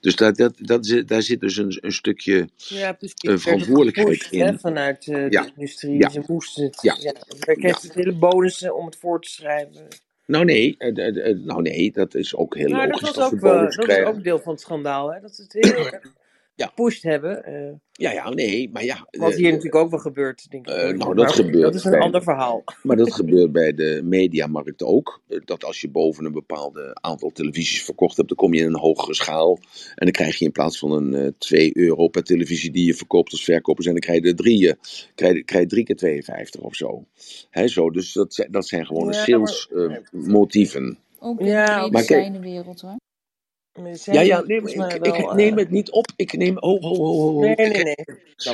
[0.00, 4.40] Dus dat, dat, dat, daar zit dus een, een stukje ja, dus verantwoordelijkheid in.
[4.40, 5.28] Hè, vanuit Ja.
[5.28, 5.98] de industrie.
[5.98, 6.08] Ja.
[6.10, 6.78] Ze moesten het.
[6.82, 6.96] Ja.
[7.00, 7.12] Ja.
[7.38, 9.88] Krijg je hele bonussen om het voor te schrijven.
[10.26, 13.30] Nou nee, eh, eh, eh, nou nee, dat is ook heel Nou, dat logisch was
[13.30, 15.12] dat we ook, dat is ook deel van het schandaal.
[15.12, 15.20] Hè?
[15.20, 16.12] Dat ze het heel erg
[16.54, 16.66] Ja.
[16.66, 17.44] gepusht hebben.
[17.44, 19.06] eh, Ja, ja, nee, maar ja.
[19.10, 20.74] wat eh, hier natuurlijk ook wel gebeurt, denk ik.
[20.74, 22.62] eh, nou, dat Maar gebeurt Dat is een bij- ander verhaal.
[22.82, 25.22] Maar dat gebeurt bij de mediamarkt ook.
[25.44, 28.78] Dat als je boven een bepaald aantal televisies verkocht hebt, dan kom je in een
[28.78, 29.58] hogere schaal.
[29.94, 32.94] En dan krijg je in plaats van een eh 2 euro per televisie die je
[32.94, 34.74] verkoopt als verkoper zijn, dan krijg je er drie,
[35.14, 37.04] krijg, je- krijg drie keer 52 of zo.
[37.50, 40.98] Hè, zo dus dat, zijn- dat zijn gewoon Ja, sales maar- eh, motieven.
[41.18, 42.96] Ook in Ja, de maar kijk- medicijnenwereld hoor.
[44.04, 46.06] Ja, ja, nee, maar ik, ik, wel, ik neem eh, het niet op.
[46.16, 47.40] Ik neem, ho, ho, ho, ho.
[47.40, 47.96] Nee, nee, Ik- nee.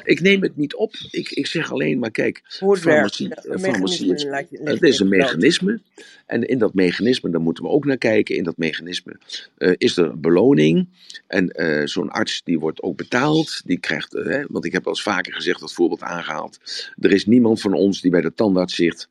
[0.05, 0.95] Ik neem het niet op.
[1.11, 2.43] Ik, ik zeg alleen maar, kijk,
[2.85, 3.15] werkt.
[3.61, 4.23] farmacie, eh, is,
[4.65, 5.81] het is een mechanisme.
[6.27, 8.37] En in dat mechanisme, daar moeten we ook naar kijken.
[8.37, 9.19] In dat mechanisme
[9.59, 10.89] eh, is er een beloning.
[11.27, 13.63] En eh, zo'n arts die wordt ook betaald.
[13.65, 16.59] Die krijgt, eh, hè, want ik heb al eens vaker gezegd, dat voorbeeld aangehaald.
[17.01, 19.09] Er is niemand van ons die bij de tandarts zit.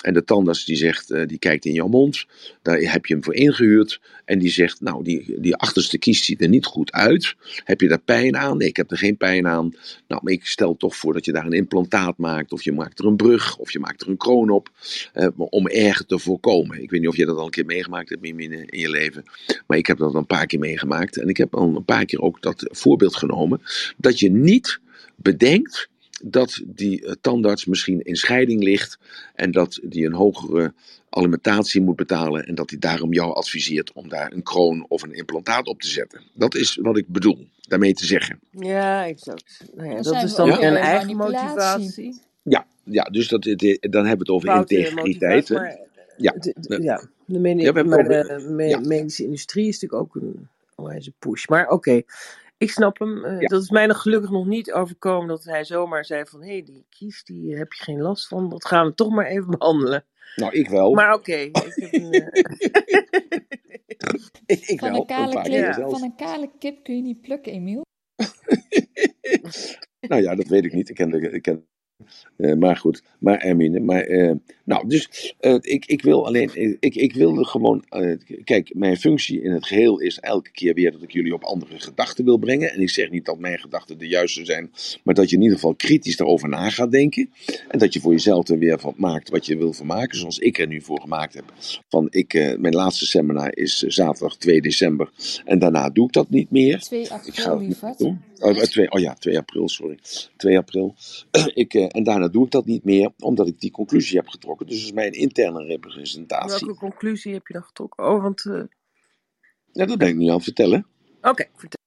[0.00, 2.26] En de tandarts die zegt, eh, die kijkt in jouw mond.
[2.62, 4.00] Daar heb je hem voor ingehuurd.
[4.24, 7.34] En die zegt, nou, die, die achterste kies ziet er niet goed uit.
[7.64, 8.56] Heb je daar pijn aan?
[8.56, 9.74] Nee, ik heb er geen pijn aan.
[10.08, 12.52] Nou, maar ik stel toch voor dat je daar een implantaat maakt.
[12.52, 13.56] Of je maakt er een brug.
[13.56, 14.70] Of je maakt er een kroon op.
[15.12, 16.82] eh, om erger te voorkomen.
[16.82, 19.24] Ik weet niet of je dat al een keer meegemaakt hebt Mimine, in je leven.
[19.66, 21.16] Maar ik heb dat een paar keer meegemaakt.
[21.18, 23.60] En ik heb al een paar keer ook dat voorbeeld genomen.
[23.96, 24.80] Dat je niet
[25.16, 25.88] bedenkt
[26.24, 28.98] dat die eh, tandarts misschien in scheiding ligt.
[29.34, 30.72] En dat die een hogere
[31.10, 32.46] alimentatie moet betalen.
[32.46, 35.88] En dat hij daarom jou adviseert om daar een kroon of een implantaat op te
[35.88, 36.22] zetten.
[36.34, 38.40] Dat is wat ik bedoel daarmee te zeggen.
[38.50, 39.64] Ja, exact.
[39.74, 42.20] Nou ja, dat is dan een eigen motivatie.
[42.42, 45.48] Ja, ja dus dat, dan hebben we het over Foute integriteit.
[45.48, 45.78] maar
[46.16, 46.32] Ja.
[46.32, 48.78] de, de- ja, de, medi- Ja, we hebben maar het de over- me- ja.
[48.80, 51.46] medische industrie is natuurlijk ook een onwijze push.
[51.46, 52.02] Maar oké,
[52.60, 53.24] ik snap hem.
[53.24, 53.46] Eh, Ja.
[53.48, 56.40] Dat is mij nog gelukkig nog niet overkomen dat hij zomaar zei van...
[56.42, 58.48] hé, hey, die kies, die heb je geen last van.
[58.48, 60.04] Dat gaan we toch maar even behandelen.
[60.36, 60.94] Nou, ik wel.
[60.94, 62.10] Maar oké, ik heb een...
[62.12, 62.26] eh,
[64.46, 65.06] ik, ik Van wel.
[65.44, 65.72] een, Ja.
[65.88, 67.82] van een kale kip kun je niet plukken, Emiel.
[70.08, 70.88] Nou ja, dat weet ik niet.
[70.88, 71.66] Ik ken, de- ik ken
[72.36, 74.32] eh, maar goed, maar Ermine, maar, eh,
[74.64, 77.84] nou, dus eh, ik, ik wil alleen, ik, ik wilde gewoon,
[78.44, 81.80] kijk, mijn functie in het geheel is elke keer weer dat ik jullie op andere
[81.80, 82.72] gedachten wil brengen.
[82.72, 84.70] En ik zeg niet dat mijn gedachten de juiste zijn,
[85.02, 87.30] maar dat je in ieder geval kritisch daarover na gaat denken.
[87.68, 90.38] En dat je voor jezelf er weer van maakt wat je wil van maken, zoals
[90.38, 91.44] ik er nu voor gemaakt heb.
[91.88, 95.10] Van ik, mijn laatste seminar is zaterdag 2 december
[95.44, 96.78] en daarna doe ik dat niet meer.
[96.78, 98.20] 2 Ik ga april, dat niet doen.
[98.40, 99.98] Oh, eh, twee, oh ja, 2 april, sorry.
[100.36, 100.94] 2 april.
[101.54, 104.66] ik, eh, en daarna doe ik dat niet meer, omdat ik die conclusie heb getrokken.
[104.66, 106.66] Dus dat is mijn interne representatie.
[106.66, 108.04] welke conclusie heb je dan getrokken?
[108.04, 108.46] Oh, want...
[108.46, 108.62] eh,
[109.72, 110.86] Ja, dat ben ik nu aan het vertellen.
[111.22, 111.78] Oké, vertel.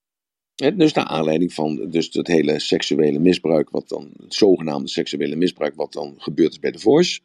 [0.56, 5.36] Hè, Dus naar aanleiding van dus het hele seksuele misbruik, wat dan, het zogenaamde seksuele
[5.36, 7.20] misbruik, wat dan gebeurd is bij de Voice.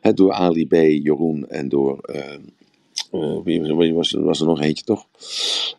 [0.00, 2.00] Hè, door Ali B, Jeroen en door,
[3.44, 5.06] wie, was, er- was er nog eentje toch?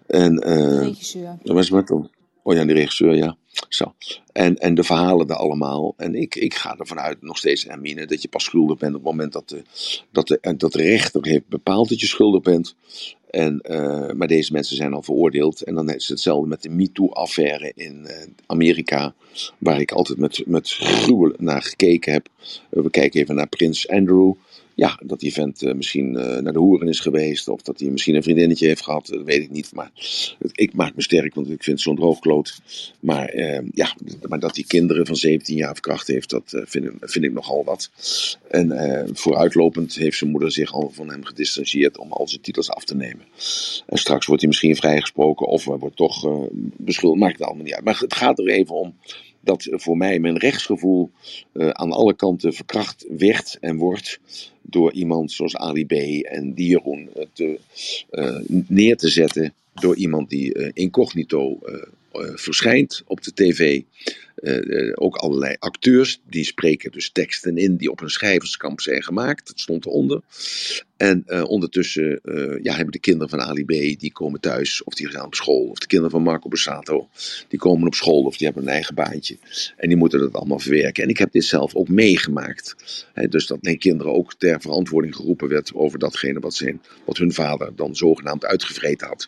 [0.08, 1.38] En, eh, Regisseur.
[1.44, 2.10] Dat was maar toen.
[2.48, 3.38] Oh ja, de regisseur, ja.
[3.70, 3.96] Zo.
[4.32, 5.94] En, en de verhalen er allemaal.
[5.98, 9.04] En ik, ik ga ervan uit, nog steeds, Hermine, dat je pas schuldig bent op
[9.04, 9.64] het moment dat de,
[10.12, 12.76] dat de, dat de rechter heeft bepaald dat je schuldig bent.
[13.30, 15.62] En, eh, maar deze mensen zijn al veroordeeld.
[15.62, 19.14] En dan is het hetzelfde met de MeToo-affaire in eh, Amerika,
[19.58, 22.28] waar ik altijd met, met gruwel naar gekeken heb.
[22.70, 24.34] We kijken even naar Prins Andrew.
[24.76, 27.48] Ja, dat die vent eh, misschien eh, naar de hoeren is geweest.
[27.48, 29.08] Of dat hij misschien een vriendinnetje heeft gehad.
[29.08, 29.74] Dat weet ik niet.
[29.74, 29.92] Maar
[30.52, 32.62] ik maak me sterk, want ik vind zo'n droogkloot.
[33.00, 33.96] Maar, eh, ja,
[34.28, 37.90] maar dat die kinderen van 17 jaar verkracht heeft, dat vind, ik, nogal wat.
[38.50, 42.84] En vooruitlopend heeft zijn moeder zich al van hem gedistanceerd om al zijn titels af
[42.84, 43.26] te nemen.
[43.86, 46.44] En straks wordt hij misschien vrijgesproken of hij wordt toch eh,
[46.78, 47.22] beschuldigd.
[47.22, 47.84] Maakt het allemaal niet uit.
[47.84, 48.96] Maar het gaat er even om
[49.46, 51.12] dat voor mij mijn rechtsgevoel
[51.52, 54.20] eh, aan alle kanten verkracht werd en wordt
[54.62, 55.92] door iemand zoals Ali B.
[56.24, 57.60] en die Jeroen eh, te,
[58.10, 61.60] eh, neer te zetten door iemand die incognito
[62.36, 63.82] verschijnt op de tv.
[64.36, 69.04] Eh, eh, ook allerlei acteurs die spreken dus teksten in die op een schrijverskamp zijn
[69.04, 69.48] gemaakt.
[69.48, 70.22] Dat stond eronder.
[70.98, 72.20] En eh, ondertussen
[72.62, 74.00] ja, hebben de kinderen van Ali B.
[74.00, 75.68] die komen thuis of die gaan op school.
[75.68, 77.08] Of de kinderen van Marco Borsato
[77.48, 79.38] die komen op school of die hebben een eigen baantje.
[79.78, 81.04] En die moeten dat allemaal verwerken.
[81.04, 82.76] En ik heb dit zelf ook meegemaakt.
[83.30, 87.34] Dus dat mijn kinderen ook ter verantwoording geroepen werd over datgene wat, zijn, wat hun
[87.34, 89.28] vader dan zogenaamd uitgevreten had.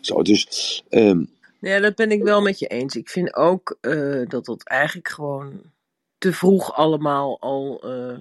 [0.00, 1.22] Zo, dus ehm,
[1.62, 2.96] Ja, dat ben ik wel met je eens.
[2.96, 5.62] Ik vind ook eh, dat dat eigenlijk gewoon
[6.18, 8.18] te vroeg allemaal al eh,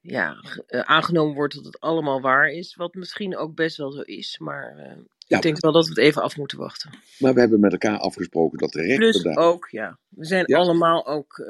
[0.00, 2.74] ja, eh, aangenomen wordt dat het allemaal waar is.
[2.74, 4.38] Wat misschien ook best wel zo is.
[4.38, 4.76] Maar
[5.18, 5.36] Ja.
[5.36, 6.90] ik denk wel dat we het even af moeten wachten.
[7.18, 9.36] maar we hebben met elkaar afgesproken dat de rechter Plus daar.
[9.36, 9.98] ook, ja.
[10.08, 10.58] We zijn Ja.
[10.58, 11.44] allemaal ook.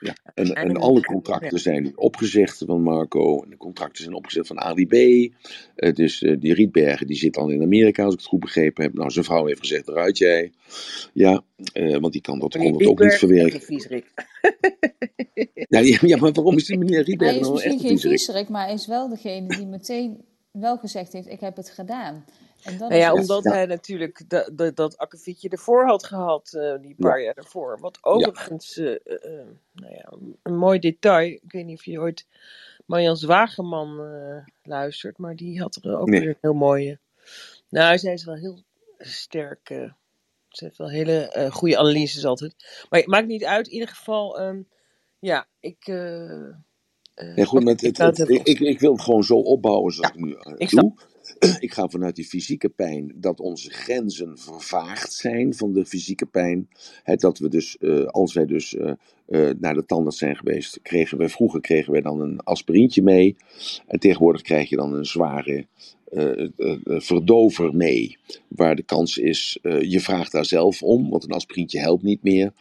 [0.00, 3.42] Ja, en, en alle contracten zijn opgezegd van Marco.
[3.42, 4.92] En de contracten zijn opgezegd van Ali B.
[5.74, 8.84] Eh, dus eh, die Rietbergen die zit dan in Amerika, als ik het goed begrepen
[8.84, 8.94] heb.
[8.94, 10.52] Nou, zijn vrouw heeft gezegd, eruit jij.
[11.12, 11.42] Ja,
[11.72, 13.60] eh, want die kan dat, kon dat ook niet Rietberg verwerken.
[13.60, 14.06] en Vieserik.
[15.68, 18.18] Ja, maar waarom is die meneer Hij Rietbergen is nou misschien echt een geen viezerik?
[18.18, 22.24] viezerik, maar hij is wel degene die meteen wel gezegd heeft: Ik heb het gedaan.
[22.66, 23.50] En Nou ja, omdat ja.
[23.50, 27.78] hij natuurlijk dat, dat, dat akkefietje ervoor had gehad, eh, die paar jaar ervoor.
[27.80, 28.98] Wat overigens, eh, eh,
[29.40, 30.12] eh, nou ja,
[30.42, 31.26] een mooi detail.
[31.32, 32.26] Ik weet niet of je ooit
[32.86, 34.00] Marjan Zwageman
[34.62, 36.20] luistert, maar die had er ook Nee.
[36.20, 36.98] weer een heel mooie.
[37.68, 38.62] Nou, zij is wel heel
[38.98, 39.68] sterk.
[40.48, 42.54] ze heeft wel hele goede analyses altijd.
[42.90, 44.38] Maar het maakt niet uit, in ieder geval.
[44.38, 44.62] ehm,
[45.18, 45.86] ja, ik.
[47.34, 50.10] Ja, goed, het, ik het- het- ik, ik, ik wil het gewoon zo opbouwen zoals
[50.10, 51.06] ik nu snap.
[51.58, 56.68] Ik ga vanuit die fysieke pijn dat onze grenzen vervaagd zijn van de fysieke pijn.
[57.02, 58.92] Hè, dat we dus, eh, als wij dus eh,
[59.26, 63.36] eh, naar de tandarts zijn geweest, kregen we vroeger kregen wij dan een aspirintje mee.
[63.86, 65.66] En tegenwoordig krijg je dan een zware
[66.10, 66.46] eh,
[66.86, 68.16] verdover mee.
[68.48, 72.52] Waar de kans is, je vraagt daar zelf om, want een aspirintje helpt niet meer.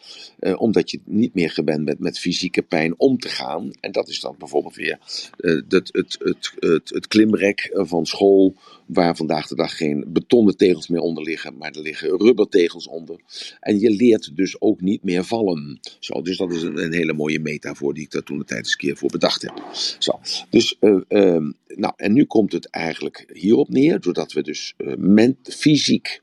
[0.57, 3.71] omdat je niet meer gewend bent met fysieke pijn om te gaan.
[3.79, 4.99] En dat is dan bijvoorbeeld weer
[5.37, 10.87] eh, het, het, het, het, klimrek van school, waar vandaag de dag geen betonnen tegels
[10.87, 13.19] meer onder liggen, maar er liggen rubbertegels onder.
[13.59, 15.79] En je leert dus ook niet meer vallen.
[15.99, 18.71] Zo, dus dat is een, hele mooie metafoor die ik daar toen de tijd eens
[18.71, 19.63] een keer voor bedacht heb.
[19.99, 20.19] Zo,
[20.49, 25.29] dus, eh, ehm, nou, en nu komt het eigenlijk hierop neer, doordat we dus eh,
[25.43, 26.21] fysiek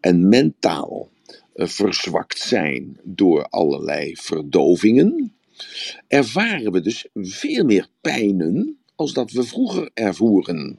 [0.00, 1.08] en mentaal
[1.54, 5.34] eh, verzwakt zijn door allerlei verdovingen
[6.08, 10.78] ervaren we dus veel meer pijnen als dat we vroeger ervoeren.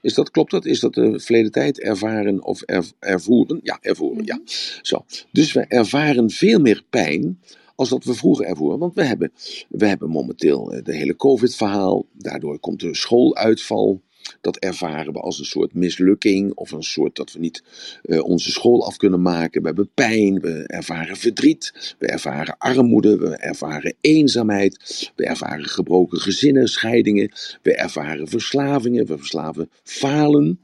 [0.00, 0.64] Is dat, klopt dat?
[0.64, 1.80] Is dat de verleden tijd?
[1.80, 3.60] Ervaren of er, ervoeren?
[3.62, 4.40] Ja, ervoeren, ja.
[4.82, 5.04] Zo.
[5.32, 7.40] Dus we ervaren veel meer pijn
[7.74, 8.78] als dat we vroeger ervoeren.
[8.78, 9.32] Want we hebben,
[9.68, 12.06] we hebben momenteel eh, de hele COVID-verhaal.
[12.12, 14.00] Daardoor komt de schooluitval.
[14.40, 17.62] Dat ervaren we als een soort mislukking of een soort dat we niet
[18.02, 19.60] eh, onze school af kunnen maken.
[19.60, 26.18] We hebben pijn, we ervaren verdriet, we ervaren armoede, we ervaren eenzaamheid, we ervaren gebroken
[26.18, 30.60] gezinnen, scheidingen, we ervaren verslavingen, we verslaven falen.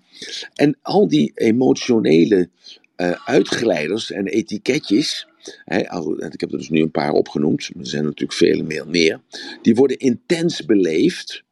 [0.54, 2.48] En al die emotionele
[2.96, 5.26] eh, uitglijders en etiketjes,
[5.64, 9.20] ik heb er dus nu een paar opgenoemd, maar er zijn natuurlijk vele meer
[9.62, 11.42] die worden intens beleefd.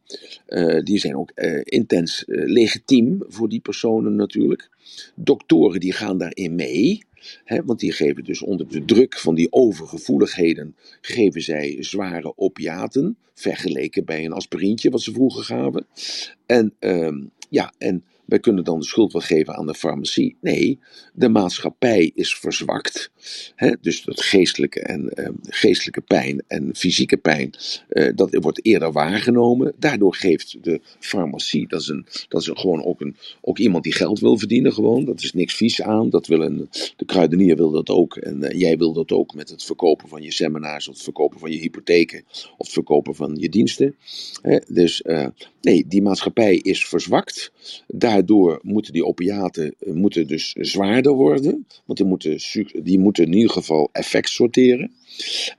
[0.46, 4.68] Eh, die zijn ook eh, intens eh, legitiem voor die personen natuurlijk.
[5.14, 7.02] Doktoren die gaan daarin mee.
[7.44, 13.16] Hè, want die geven dus onder de druk van die overgevoeligheden, geven zij zware opiaten,
[13.34, 15.86] vergeleken bij een aspirintje wat ze vroeger gaven.
[16.46, 20.36] En ehm, ja, en wij kunnen dan de schuld wel geven aan de farmacie.
[20.40, 20.78] Nee,
[21.14, 23.10] de maatschappij is verzwakt.
[23.80, 27.50] Dus dat geestelijke, en, ehm, geestelijke pijn en fysieke pijn,
[27.88, 29.72] eh, dat wordt eerder waargenomen.
[29.78, 33.84] Daardoor geeft de farmacie, dat is, een, dat is een, gewoon ook, een, ook iemand
[33.84, 35.04] die geld wil verdienen gewoon.
[35.04, 36.10] Dat is niks vies aan.
[36.10, 38.16] Dat wil een, de kruidenier wil dat ook.
[38.16, 41.38] En eh, jij wil dat ook met het verkopen van je seminars, of het verkopen
[41.38, 42.24] van je hypotheken,
[42.56, 43.96] of het verkopen van je diensten.
[44.68, 45.26] Dus eh,
[45.60, 47.52] nee, die maatschappij is verzwakt.
[47.86, 51.66] Daardoor daardoor moeten die opiaten eh, moeten dus zwaarder worden.
[51.84, 52.38] Want die moeten,
[52.82, 54.92] die moeten in ieder geval effect sorteren.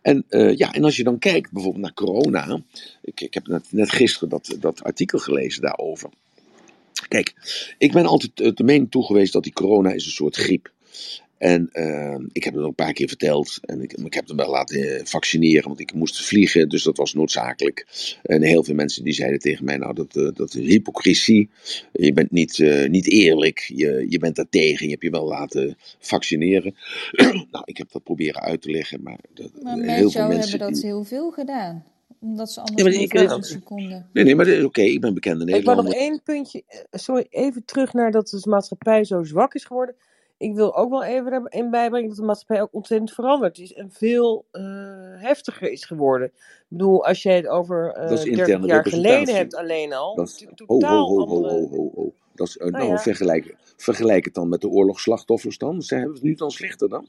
[0.01, 2.61] En, eh, ja, en als je dan kijkt bijvoorbeeld naar corona.
[3.01, 6.09] Ik, ik heb net, net gisteren dat, dat artikel gelezen daarover.
[7.07, 7.33] Kijk,
[7.77, 10.71] ik ben altijd eh, de mening toe geweest dat die corona is een soort griep.
[11.41, 13.59] En eh, ik heb het ook een paar keer verteld.
[13.61, 16.97] En ik, ik heb hem wel laten eh, vaccineren, want ik moest vliegen, dus dat
[16.97, 17.85] was noodzakelijk.
[18.23, 21.49] En heel veel mensen die zeiden tegen mij, nou dat, eh, dat is hypocrisie.
[21.91, 25.27] Je bent niet, eh, niet eerlijk, je, je bent daar tegen, je hebt je wel
[25.27, 26.75] laten vaccineren.
[27.51, 30.27] nou, ik heb dat proberen uit te leggen, maar, dat, Maar heel met veel jou
[30.33, 30.49] mensen...
[30.49, 31.83] hebben dat die- heel veel gedaan.
[32.19, 34.09] Omdat ze anders Ja, maar niet ik- seconden.
[34.13, 36.11] Nee, nee, maar dit- oké, ik ben bekende Ik wou nog Nederlander.
[36.11, 36.63] één puntje.
[36.91, 39.95] Sorry, even terug naar dat de maatschappij zo zwak is geworden.
[40.41, 43.73] Ik wil ook wel even erin bijbrengen dat de maatschappij ook ontzettend veranderd is.
[43.73, 44.63] En veel eh,
[45.15, 46.27] heftiger is geworden.
[46.27, 49.93] Ik bedoel, als jij het over eh Dat is 30 interne jaar geleden hebt alleen
[49.93, 50.15] al.
[50.15, 51.53] Dat is, to- ho, ho, totaal ho, ho, andere...
[51.53, 52.13] ho, ho, ho.
[52.35, 52.99] Dat is, eh, Nou nou, ja.
[52.99, 55.81] vergelijk, vergelijk het dan met de oorlogsslachtoffers dan.
[55.81, 57.07] Zijn we het nu dan slechter dan?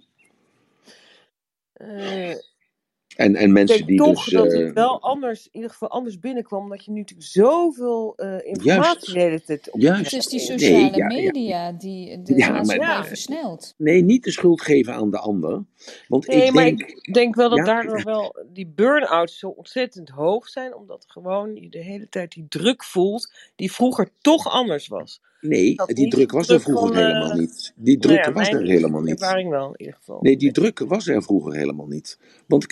[3.17, 4.33] Eh, En, en ik mensen denk die toch dus...
[4.33, 6.63] dat eh, het wel anders, in ieder geval anders binnenkwam.
[6.63, 9.15] Omdat je nu natuurlijk zoveel eh, informatie
[9.47, 10.11] de op Juist.
[10.11, 10.61] Het is die hebt.
[10.61, 11.07] sociale Nee, ja, ja.
[11.07, 13.05] media die de Ja, maar- maatschappij Ja.
[13.05, 13.75] versnelt.
[13.77, 15.65] Nee, niet de schuld geven aan de ander.
[16.09, 16.81] Want Nee, ik maar denk...
[16.81, 17.65] ik denk wel dat Ja.
[17.65, 20.75] daardoor wel die burn-outs zo ontzettend hoog zijn.
[20.77, 25.21] Omdat gewoon je de hele tijd die druk voelt die vroeger toch anders was.
[25.41, 27.73] Nee, dat die druk was er vroeger van, eh, helemaal niet.
[27.77, 29.21] Die Nou druk ja, was er helemaal niet.
[29.21, 30.19] ervaring wel in ieder geval.
[30.21, 32.19] Nee, die druk was er vroeger helemaal niet.
[32.47, 32.67] Want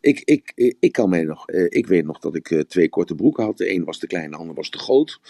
[0.00, 3.14] ik, ik, ik, kan mij nog, eh, ik weet nog dat ik eh, twee korte
[3.14, 3.58] broeken had.
[3.58, 5.20] De een was te klein, de ander was te groot.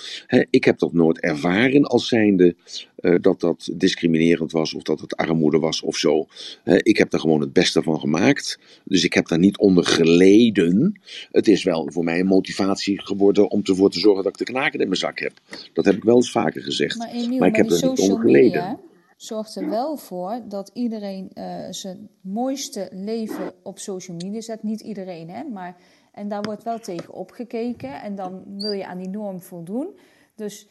[0.50, 2.56] Ik heb dat nooit ervaren als zijnde
[2.96, 6.26] eh, dat dat discriminerend was of dat het armoede was of zo.
[6.64, 8.58] Ik heb er gewoon het beste van gemaakt.
[8.84, 11.00] Dus ik heb daar niet onder geleden.
[11.32, 14.52] Het is wel voor mij een motivatie geworden om ervoor te zorgen dat ik de
[14.52, 15.32] knaken in mijn zak heb.
[15.72, 16.96] Dat heb ik wel eens vaker gezegd.
[17.38, 18.42] Maar ik heb er niet onder geleden.
[18.42, 18.78] media
[19.16, 24.62] zorgt er wel voor dat iedereen eh, zijn mooiste leven op social media zet.
[24.62, 25.76] Niet iedereen, hè, maar
[26.12, 29.88] en daar wordt wel tegen opgekeken en dan wil je aan die norm voldoen.
[30.34, 30.68] Dus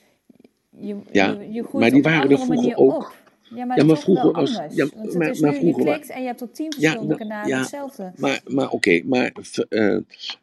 [0.70, 2.96] je, Ja, je, je groeit maar die waren er andere vroeger manier ook.
[2.96, 3.24] op.
[3.56, 4.76] Ja, maar, Ja, maar vroeger was- anders.
[4.76, 6.74] ja, Want het maar- is maar nu, vroeger je klikt en je hebt op tien
[6.74, 7.60] verschillende kanalen ja.
[7.60, 8.12] hetzelfde.
[8.16, 9.32] Maar, maar oké, maar
[9.70, 9.98] eh,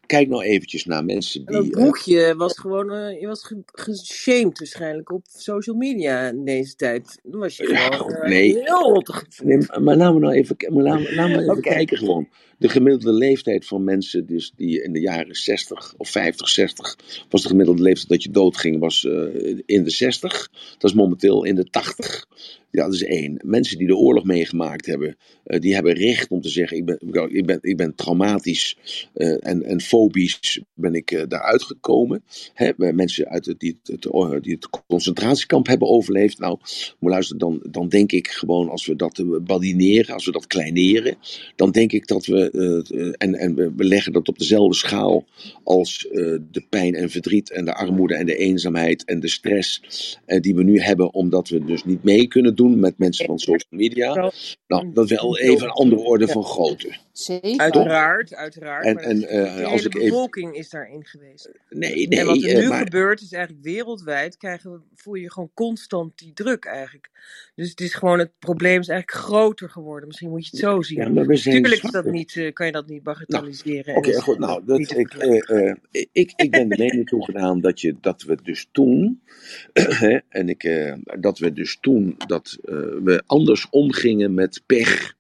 [0.07, 1.73] kijk nou eventjes naar mensen En dat die...
[1.75, 6.75] eh, broekje was gewoon, eh, je was ge- geshamed waarschijnlijk op social media in deze
[6.75, 7.19] tijd.
[7.23, 8.53] Dan was je gewoon nee.
[8.59, 9.85] heel rottig Nee, gevoeld.
[9.85, 11.61] maar laten we nou even, maar laten, laten we even Oké.
[11.61, 12.29] kijken gewoon.
[12.59, 16.97] De gemiddelde leeftijd van mensen dus die in de jaren 60 of 50, 60...
[17.31, 19.13] was de gemiddelde leeftijd dat je doodging was eh,
[19.67, 20.49] in de 60.
[20.79, 22.27] Dat is momenteel in de 80.
[22.73, 23.41] Ja, dat is één.
[23.45, 25.17] Mensen die de oorlog meegemaakt hebben...
[25.45, 26.77] eh, die hebben recht om te zeggen...
[26.77, 26.99] ik ben,
[27.35, 28.77] ik ben, ik ben traumatisch
[29.15, 32.25] eh, en, en fobisch ben ik eh, daaruit gekomen.
[32.55, 34.03] Hè, mensen uit het, die, het,
[34.43, 36.39] die het concentratiekamp hebben overleefd.
[36.39, 36.59] Nou,
[36.99, 41.17] maar luister, dan, dan denk ik gewoon als we dat badineren, als we dat kleineren,
[41.57, 45.25] dan denk ik dat we, en, en we, leggen dat op dezelfde schaal
[45.65, 46.09] als
[46.51, 49.83] de pijn en verdriet en de armoede en de eenzaamheid en de stress
[50.41, 53.81] die we nu hebben, omdat we dus niet mee kunnen doen met mensen van social
[53.81, 54.33] media.
[54.67, 56.97] Nou, dat is wel even een andere orde van grootte.
[57.13, 57.59] Zeker.
[57.59, 58.85] Uiteraard, uiteraard.
[58.85, 61.51] En- maar en, eh, de als hele ik even- bevolking is daarin geweest.
[61.69, 65.15] Nee, en wat nee, er nu eh, maar, gebeurt is eigenlijk wereldwijd krijgen we, voel
[65.15, 67.11] je gewoon constant die druk eigenlijk.
[67.55, 70.07] Dus het is gewoon, het probleem is eigenlijk groter geworden.
[70.07, 70.99] Misschien moet je het zo zien.
[70.99, 73.97] ja, maar we zijn Tuurlijk is dat niet, eh, kan je dat niet bagatelliseren.
[73.97, 74.39] Oké, goed.
[74.39, 75.77] Nou, dat, ik, eh, eh,
[76.13, 79.23] ik, ik ben de mening toegedaan dat, je, dat we dus toen,
[79.73, 85.15] hè, en ik, eh, dat we dus toen, dat eh, we anders omgingen met pech,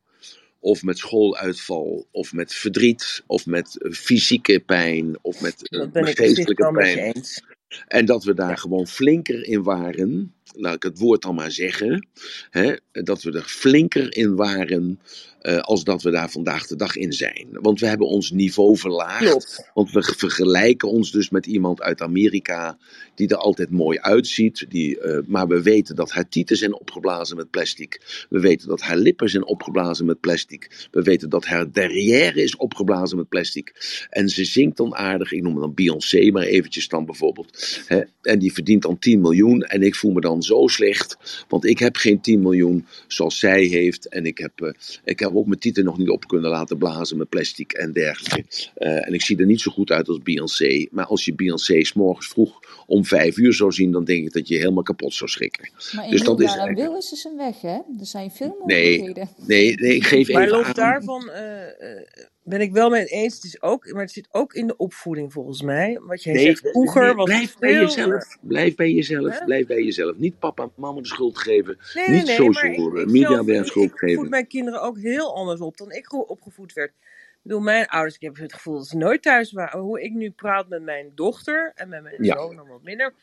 [0.62, 6.72] of met schooluitval, of met verdriet, of met eh, fysieke pijn, of met eh, geestelijke
[6.72, 6.98] pijn.
[6.98, 7.42] eens.
[7.86, 8.54] En dat we daar Ja.
[8.56, 10.34] gewoon flinker in waren.
[10.54, 12.08] Laat ik het woord dan maar zeggen.
[12.50, 15.00] Hè, dat we er flinker in waren.
[15.40, 17.46] eh, als dat we daar vandaag de dag in zijn.
[17.52, 19.24] Want we hebben ons niveau verlaagd.
[19.24, 19.70] Klopt.
[19.74, 22.78] Want we vergelijken ons dus met iemand uit Amerika.
[23.14, 24.66] die er altijd mooi uitziet.
[24.68, 28.26] Die, eh, maar we weten dat haar tieten zijn opgeblazen met plastic.
[28.30, 30.88] We weten dat haar lippen zijn opgeblazen met plastic.
[30.90, 33.72] We weten dat haar derrière is opgeblazen met plastic.
[34.10, 35.32] En ze zingt dan aardig.
[35.32, 37.80] Ik noem dan Beyoncé, maar eventjes dan bijvoorbeeld.
[37.86, 38.00] Hè?
[38.22, 39.62] En die verdient dan 10 miljoen.
[39.62, 41.16] En ik voel me dan zo slecht.
[41.48, 44.08] Want ik heb geen 10 miljoen zoals zij heeft.
[44.08, 44.72] En ik heb, eh,
[45.04, 48.44] ik heb ook mijn tieten nog niet op kunnen laten blazen met plastic en dergelijke.
[48.74, 50.86] Eh, en ik zie er niet zo goed uit als Beyoncé.
[50.90, 54.32] Maar als je Beyoncé 's morgens vroeg om vijf uur zou zien, dan denk ik
[54.32, 55.68] dat je helemaal kapot zou schrikken.
[55.72, 57.74] Maar Dus Emiel, dat is eigenlijk- wil is dus een weg, hè?
[57.74, 59.28] Er zijn veel Nee, mogelijkheden.
[59.46, 60.72] nee, nee, ik geef Maar even los aan.
[60.74, 61.62] daarvan, eh,
[61.96, 62.02] eh,
[62.44, 63.34] ben ik wel mee eens.
[63.34, 65.98] Het is ook, maar het zit ook in de opvoeding volgens mij.
[66.02, 68.38] Wat jij Nee, zegt, vroeger nee, was het blijf bij jezelf.
[68.40, 69.44] Blijf bij jezelf.
[69.44, 70.16] Blijf bij jezelf.
[70.16, 71.78] Niet papa en mama de schuld geven.
[71.94, 74.28] Nee, Niet social ik, media ik, schuld ik voed geven.
[74.28, 76.90] mijn kinderen ook heel anders op dan ik ge- opgevoed werd.
[76.90, 79.80] Ik bedoel, mijn ouders, ik heb het gevoel dat ze nooit thuis waren.
[79.80, 83.14] Hoe ik nu praat met mijn dochter en met mijn Ja, zoon dan wat minder,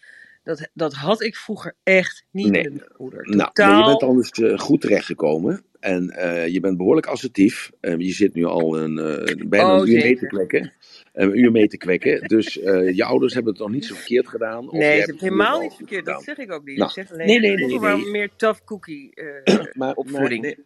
[0.43, 2.63] dat, dat had ik vroeger echt niet nee.
[2.63, 3.29] met mijn moeder.
[3.29, 5.63] Nou, je bent eens eh, goed terechtgekomen.
[5.79, 7.71] En eh, je bent behoorlijk assertief.
[7.79, 10.73] Eh, je zit nu al een, eh, bijna Oh, een uur mee te kwekken.
[11.13, 12.27] Een uur mee te kwekken.
[12.27, 12.53] Dus
[12.93, 14.67] je ouders hebben het nog niet zo verkeerd gedaan.
[14.69, 16.05] Of Nee, ze het helemaal wel niet verkeerd.
[16.05, 16.73] Dat zeg ik ook niet.
[16.73, 18.09] Ik Nou, zeg alleen, nee, nee, nee, nee.
[18.11, 19.11] meer tough cookie
[19.43, 20.41] Maar, maar opvoeding.
[20.41, 20.57] nee,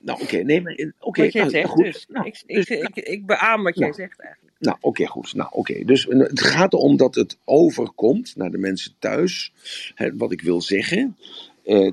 [0.00, 1.84] nou, oké, nee, maar in- oké, Wat jij nou, zegt goed.
[1.84, 2.06] dus.
[2.08, 4.54] Nou, Ik, dus, ik, ik, ik beaam wat jij nou, zegt eigenlijk.
[4.58, 5.34] Nou, oké, goed.
[5.34, 5.84] Nou, oké.
[5.84, 9.52] Dus het gaat erom dat het overkomt naar de mensen thuis.
[9.94, 11.16] Hè, wat ik wil zeggen,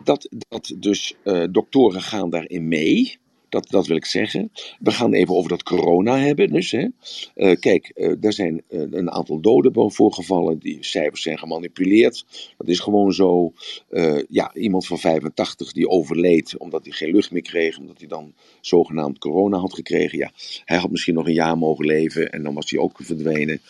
[0.04, 3.18] dat, dat dus eh, doktoren gaan daarin mee.
[3.50, 4.52] Dat, dat wil ik zeggen.
[4.80, 6.52] We gaan even over dat corona hebben.
[6.52, 6.88] Dus, hè.
[7.36, 10.60] Eh, kijk, eh er zijn eh, een aantal doden voorgevallen.
[10.60, 12.26] Die cijfers zijn gemanipuleerd.
[12.58, 13.54] Dat is gewoon zo.
[14.30, 17.78] Ja, iemand van 85 die overleed omdat hij geen lucht meer kreeg.
[17.78, 20.18] Omdat hij dan zogenaamd corona had gekregen.
[20.18, 20.32] Ja,
[20.66, 23.62] hij had misschien nog een jaar mogen leven en dan was hij ook verdwenen.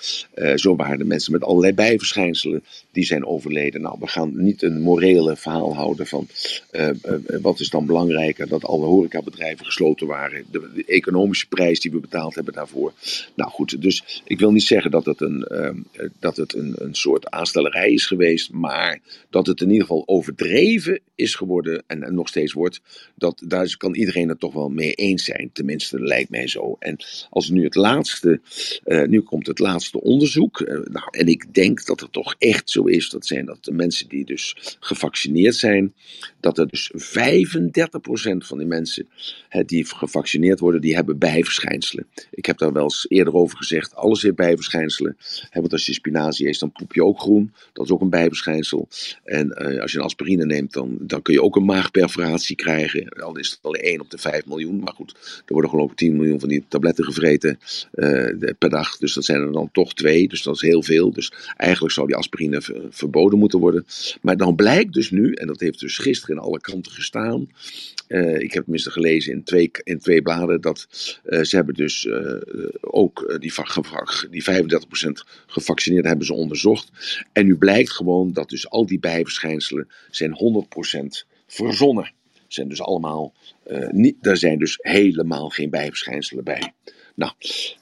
[0.55, 3.81] Zo waren de mensen met allerlei bijverschijnselen die zijn overleden.
[3.81, 6.27] Nou, we gaan niet een morele verhaal houden van
[7.41, 10.45] wat is dan belangrijker dat alle horecabedrijven gesloten waren.
[10.51, 12.93] De, economische prijs die we betaald hebben daarvoor.
[13.35, 16.75] Nou goed, dus ik wil niet zeggen dat het een, ehm, eh, dat het een,
[16.77, 18.99] een soort aanstellerij is geweest, maar
[19.29, 22.81] dat het in ieder geval overdreven is geworden en, nog steeds wordt.
[23.15, 25.49] Dat, daar kan iedereen het toch wel mee eens zijn.
[25.53, 26.75] Tenminste, lijkt mij zo.
[26.79, 26.97] En
[27.29, 28.41] als nu het laatste,
[28.83, 30.61] eh, nu komt het laatste onderzoek.
[30.61, 33.09] eh, nou, en ik denk dat het toch echt zo is.
[33.09, 35.93] Dat zijn dat de mensen die dus gevaccineerd zijn.
[36.39, 39.07] Dat er dus 35% van die mensen
[39.65, 42.07] die gevaccineerd worden, die hebben bijverschijnselen.
[42.31, 43.95] Ik heb daar wel eens eerder over gezegd.
[43.95, 45.17] Alles heeft bijverschijnselen.
[45.51, 47.53] Want als je spinazie eet, dan poep je ook groen.
[47.73, 48.87] Dat is ook een bijverschijnsel.
[49.23, 53.09] En eh, als je een aspirine neemt, dan, dan kun je ook een maagperforatie krijgen.
[53.09, 54.79] Al is het al 1 op de 5 miljoen.
[54.79, 55.11] Maar goed,
[55.45, 57.59] er worden geloof ik 10 miljoen van die tabletten gevreten
[57.91, 58.97] eh, per dag.
[58.97, 60.27] Dus dat zijn er dan toch twee.
[60.27, 61.11] Dus dat is heel veel.
[61.11, 63.85] Dus eigenlijk zou die aspirine ver- verboden moeten worden.
[64.21, 67.49] Maar dan blijkt dus nu, en dat heeft dus gisteren in alle kanten gestaan.
[68.07, 70.61] eh, ik heb tenminste gelezen in twee, in twee bladen.
[70.61, 70.87] Dat
[71.23, 72.35] eh, ze hebben dus eh,
[72.81, 73.53] ook eh, die,
[74.29, 75.09] die 35%
[75.47, 76.91] gevaccineerden hebben ze onderzocht.
[77.31, 80.65] En nu blijkt gewoon dat dus al die bijverschijnselen zijn
[81.23, 82.13] 100% verzonnen.
[82.47, 83.33] Zijn dus allemaal,
[83.91, 86.73] niet, daar zijn dus helemaal geen bijverschijnselen bij.
[87.15, 87.31] Nou,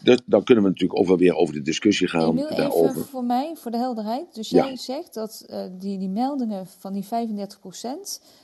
[0.04, 3.06] dat, dan kunnen we natuurlijk ook wel weer over de discussie gaan even daarover.
[3.06, 4.36] voor mij, voor de helderheid.
[4.36, 4.66] Dus Ja.
[4.66, 5.46] jij zegt dat
[5.80, 7.08] die, die meldingen van die 35%,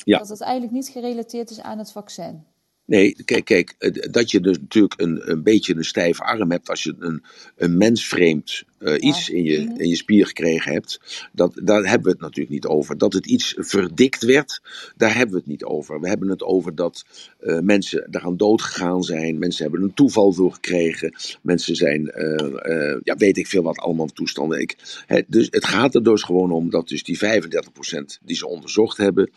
[0.03, 0.17] Ja.
[0.17, 2.43] dat het eigenlijk niet gerelateerd is aan het vaccin.
[2.85, 6.69] Nee, kijk, kijk, eh, dat je dus natuurlijk een, een beetje een stijve arm hebt
[6.69, 7.23] als je een,
[7.55, 9.79] een mensvreemd eh, iets in je, Mhm.
[9.81, 10.99] in je spier gekregen hebt.
[11.31, 12.97] Dat, daar hebben we het natuurlijk niet over.
[12.97, 14.61] Dat het iets verdikt werd,
[14.97, 15.99] daar hebben we het niet over.
[15.99, 17.05] We hebben het over dat
[17.39, 19.39] eh, mensen daaraan dood gegaan zijn.
[19.39, 21.15] Mensen hebben een toeval door gekregen.
[21.41, 24.59] Mensen zijn, eh, ja, weet ik veel wat allemaal toestanden.
[24.59, 24.75] Ik,
[25.05, 28.97] hè, dus het gaat er dus gewoon om dat dus die 35% die ze onderzocht
[28.97, 29.31] hebben,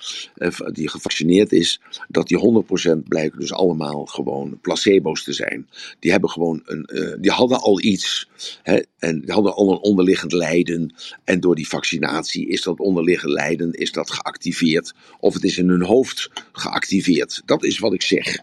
[0.73, 5.69] die gevaccineerd is, dat die 100% blijken dus allemaal gewoon placebo's te zijn.
[5.99, 8.29] Die hebben gewoon een, die hadden al iets
[8.63, 10.95] hè, en die hadden al een onderliggend lijden.
[11.25, 15.69] En door die vaccinatie is dat onderliggend lijden is dat geactiveerd of het is in
[15.69, 17.43] hun hoofd geactiveerd.
[17.45, 18.39] Dat is wat ik zeg.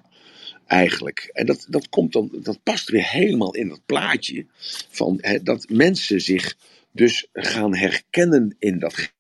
[0.68, 1.30] Eigenlijk.
[1.34, 4.46] En dat, dat, komt dan, dat past weer helemaal in dat plaatje
[4.90, 6.56] van hè, dat mensen zich
[6.92, 9.12] dus gaan herkennen in dat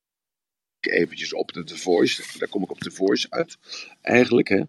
[0.79, 2.23] eventjes op de Voice.
[2.37, 3.57] Daar kom ik op The Voice uit,
[4.01, 4.47] eigenlijk.
[4.47, 4.61] Hè.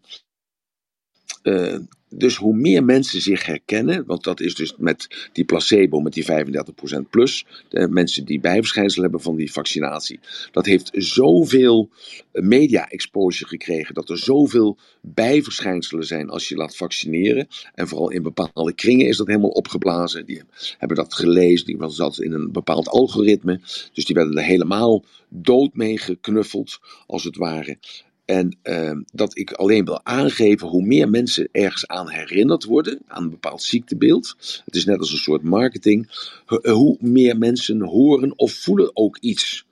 [1.42, 1.78] Eh,
[2.16, 6.24] dus hoe meer mensen zich herkennen, want dat is dus met die placebo, met die
[6.24, 10.20] 35% plus, de mensen die bijverschijnselen hebben van die vaccinatie,
[10.52, 11.90] dat heeft zoveel
[12.32, 17.48] media-exposure gekregen, dat er zoveel bijverschijnselen zijn als je laat vaccineren.
[17.74, 20.26] En vooral in bepaalde kringen is dat helemaal opgeblazen.
[20.26, 20.42] Die
[20.78, 23.60] hebben dat gelezen, die was zat in een bepaald algoritme,
[23.92, 27.78] dus die werden er helemaal dood mee geknuffeld, als het ware.
[28.24, 33.22] En ehm, dat ik alleen wil aangeven hoe meer mensen ergens aan herinnerd worden, aan
[33.22, 34.36] een bepaald ziektebeeld.
[34.64, 36.08] Het is net als een soort marketing.
[36.44, 39.66] ho- Hoe meer mensen horen of voelen ook iets.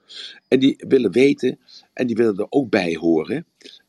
[0.47, 1.59] En die willen weten
[1.93, 3.45] en die willen er ook bij horen.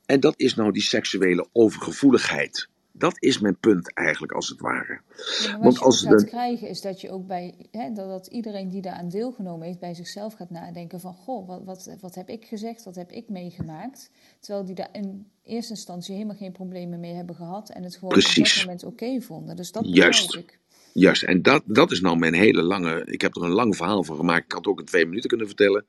[0.06, 2.68] En dat is nou die seksuele overgevoeligheid.
[2.96, 5.00] Dat is mijn punt eigenlijk, als het ware.
[5.42, 7.54] Ja, maar Want wat je als ook gaat de- krijgen is dat je ook bij,
[7.70, 11.62] hè, dat, dat iedereen die daaraan deelgenomen heeft, bij zichzelf gaat nadenken van, goh, wat,
[11.64, 14.10] wat, wat heb ik gezegd, wat heb ik meegemaakt?
[14.40, 18.14] Terwijl die daar in eerste instantie helemaal geen problemen mee hebben gehad en het gewoon
[18.14, 19.56] op dat moment oké vonden.
[19.56, 20.34] Dus dat Juist.
[20.34, 20.58] ik.
[20.92, 23.02] Juist, en dat, dat is nou mijn hele lange.
[23.04, 24.44] Ik heb er een lang verhaal van gemaakt.
[24.44, 25.84] Ik had het ook in twee minuten kunnen vertellen.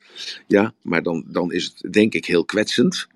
[0.47, 3.07] Ja, maar dan, dan is het denk ik heel kwetsend.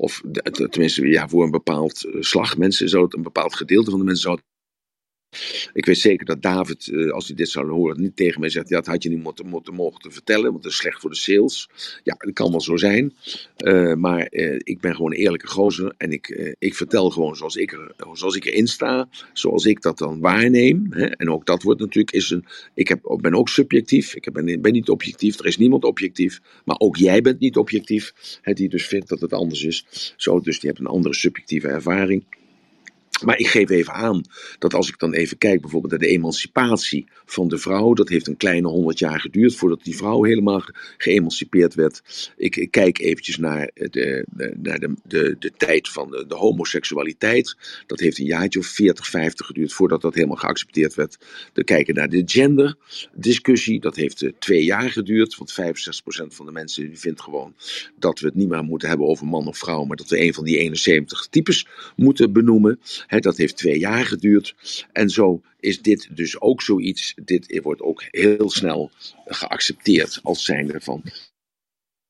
[0.00, 0.22] Of
[0.70, 2.56] tenminste, ja, voor een bepaald eh, slag.
[2.56, 4.44] Mensen het, een bepaald gedeelte van de mensen zou het
[5.72, 8.68] ik weet zeker dat David, eh, als hij dit zou horen, niet tegen mij zegt:
[8.68, 11.16] Ja, dat had je niet moeten, moeten mogen vertellen, want dat is slecht voor de
[11.16, 11.68] sales.
[12.02, 13.14] Ja, dat kan wel zo zijn.
[13.64, 17.56] Uh, maar uh, ik ben gewoon een eerlijke gozer en ik, ik vertel gewoon zoals
[17.56, 20.86] ik, er, zoals ik erin sta, zoals ik dat dan waarneem.
[20.90, 21.06] Hè.
[21.06, 24.72] En ook dat wordt natuurlijk, is een, ik heb, ben ook subjectief, ik ben, ben
[24.72, 28.12] niet objectief, er is niemand objectief, maar ook jij bent niet objectief,
[28.42, 30.14] hè, die dus vindt dat het anders is.
[30.16, 32.24] Zo, dus die hebt een andere subjectieve ervaring.
[33.24, 34.22] Maar ik geef even aan
[34.58, 38.26] dat als ik dan even kijk bijvoorbeeld naar de emancipatie van de vrouw, dat heeft
[38.26, 40.62] een kleine honderd jaar geduurd voordat die vrouw helemaal
[40.96, 42.02] geëmancipeerd werd.
[42.36, 44.26] Ik, kijk eventjes naar de,
[44.62, 47.56] naar de, de, tijd van de, de, homoseksualiteit.
[47.86, 51.18] Dat heeft een jaartje of 40, 50 geduurd voordat dat helemaal geaccepteerd werd.
[51.52, 55.54] Dan kijken naar de genderdiscussie, dat heeft uh, twee jaar geduurd, want 65%
[56.34, 57.54] van de mensen vindt gewoon
[57.98, 60.34] dat we het niet meer moeten hebben over man of vrouw, maar dat we een
[60.34, 61.66] van die 71 types
[61.96, 64.54] moeten benoemen dat heeft twee jaar geduurd.
[64.92, 67.14] En zo is dit dus ook zoiets.
[67.24, 68.90] Dit wordt ook heel snel
[69.26, 71.02] geaccepteerd als zijnde van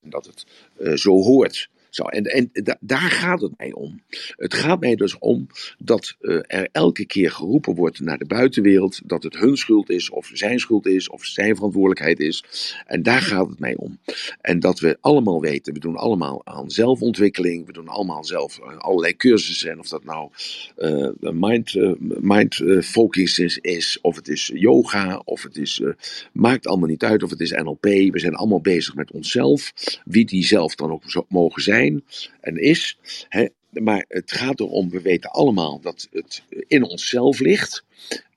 [0.01, 0.47] dat het
[0.81, 1.69] uh, zo hoort.
[2.07, 4.03] En en daar gaat het mij om.
[4.37, 5.47] Het gaat mij dus om
[5.79, 10.11] dat uh, er elke keer geroepen wordt naar de buitenwereld dat het hun schuld is,
[10.11, 12.45] of zijn schuld is, of zijn verantwoordelijkheid is.
[12.87, 13.99] En daar gaat het mij om.
[14.41, 18.77] En dat we allemaal weten, we doen allemaal aan zelfontwikkeling, we doen allemaal zelf uh,
[18.79, 19.71] allerlei cursussen.
[19.71, 20.31] En of dat nou
[20.79, 21.75] uh, mind,
[22.21, 22.61] mind
[23.11, 25.83] is, is, of het is yoga, of het is,
[26.33, 27.85] maakt allemaal niet uit, of het is NLP.
[27.85, 29.73] We zijn allemaal bezig met onszelf,
[30.05, 31.88] wie die zelf dan ook mogen zijn
[32.41, 32.99] en is.
[33.29, 37.85] Hè, maar het gaat erom, we weten allemaal dat het in onszelf ligt.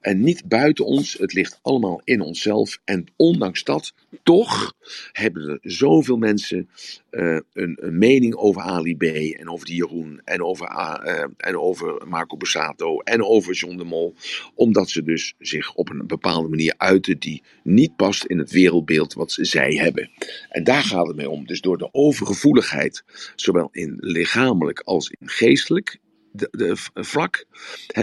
[0.02, 2.80] En niet buiten ons, het ligt allemaal in onszelf.
[2.84, 3.94] En ondanks dat,
[4.24, 4.74] toch
[5.12, 6.70] hebben er zoveel mensen
[7.12, 9.04] uh, een, een, mening over Ali B.
[9.04, 10.22] En over die Jeroen.
[10.24, 13.00] En over, uh, en over Marco Borsato.
[13.00, 14.16] En over John de Mol.
[14.56, 19.14] Omdat ze dus zich op een bepaalde manier uiten die niet past in het wereldbeeld
[19.14, 20.10] wat zij hebben.
[20.50, 21.46] En daar gaat het mee om.
[21.46, 23.04] Dus door de overgevoeligheid,
[23.36, 26.00] zowel in lichamelijk als in geestelijk
[26.32, 27.46] de, vlak.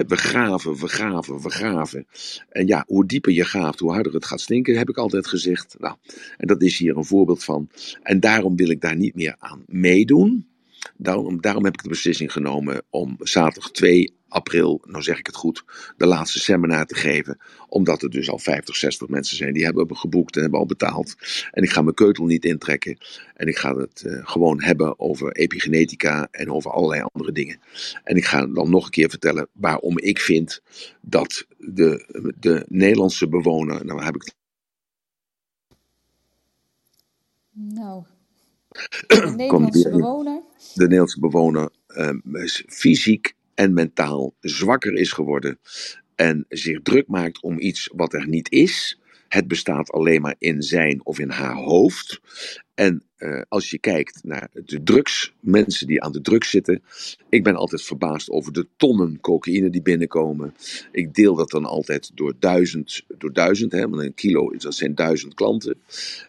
[0.06, 2.06] we graven, we graven, we graven.
[2.48, 5.76] En ja, hoe dieper je graaft, hoe harder het gaat stinken, heb ik altijd gezegd.
[5.78, 5.96] Nou,
[6.36, 7.68] en dat is hier een voorbeeld van.
[8.02, 10.46] En daarom wil ik daar niet meer aan meedoen.
[10.96, 15.36] Daarom, daarom heb ik de beslissing genomen om zaterdag 2 april, nou zeg ik het
[15.36, 15.64] goed,
[15.96, 17.38] de laatste seminar te geven.
[17.68, 21.14] Omdat er dus al 50, 60 mensen zijn die hebben geboekt en hebben al betaald.
[21.50, 22.98] En ik ga mijn keutel niet intrekken.
[23.34, 27.60] En ik ga het uh, gewoon hebben over epigenetica en over allerlei andere dingen.
[28.04, 30.62] En ik ga dan nog een keer vertellen waarom ik vind
[31.00, 34.32] dat de, de Nederlandse bewoner, nou heb ik.
[37.50, 38.04] Nou,
[39.36, 40.42] bewoner.
[40.74, 45.58] De Nederlandse bewoner um, is fysiek en mentaal zwakker is geworden
[46.14, 49.00] en zich druk maakt om iets wat er niet is.
[49.28, 52.20] Het bestaat alleen maar in zijn of in haar hoofd.
[52.78, 56.82] En uh, als je kijkt naar de drugs, mensen die aan de drugs zitten.
[57.28, 60.54] Ik ben altijd verbaasd over de tonnen cocaïne die binnenkomen.
[60.92, 64.94] Ik deel dat dan altijd door duizend, door duizend hè, want een kilo dat zijn
[64.94, 65.76] duizend klanten.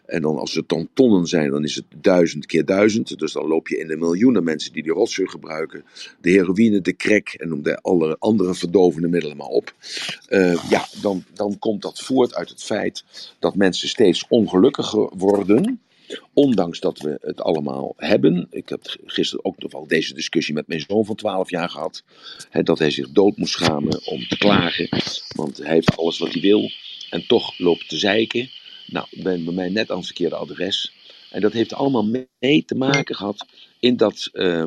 [0.06, 3.18] En dan als het dan tonnen zijn, dan is het duizend keer duizend.
[3.18, 5.84] Dus dan loop je in de miljoenen mensen die die rotzooi gebruiken.
[6.20, 9.74] De heroïne, de crack en noem de alle andere verdovende middelen maar op.
[10.28, 13.04] Uh, ja, dan, dan komt dat voort uit het feit
[13.38, 15.80] dat mensen steeds ongelukkiger worden
[16.32, 18.46] Ondanks dat we het allemaal hebben.
[18.50, 22.02] Ik heb gisteren ook nog wel deze discussie met mijn zoon van 12 jaar gehad.
[22.50, 24.88] Hè, dat hij zich dood moest schamen om te klagen.
[25.36, 26.70] Want hij heeft alles wat hij wil.
[27.10, 28.50] En toch loopt te zeiken.
[28.86, 30.92] Nou, ben bij mij net aan het verkeerde adres.
[31.30, 33.46] En dat heeft allemaal mee te maken gehad
[33.80, 34.28] in dat.
[34.32, 34.64] Uh,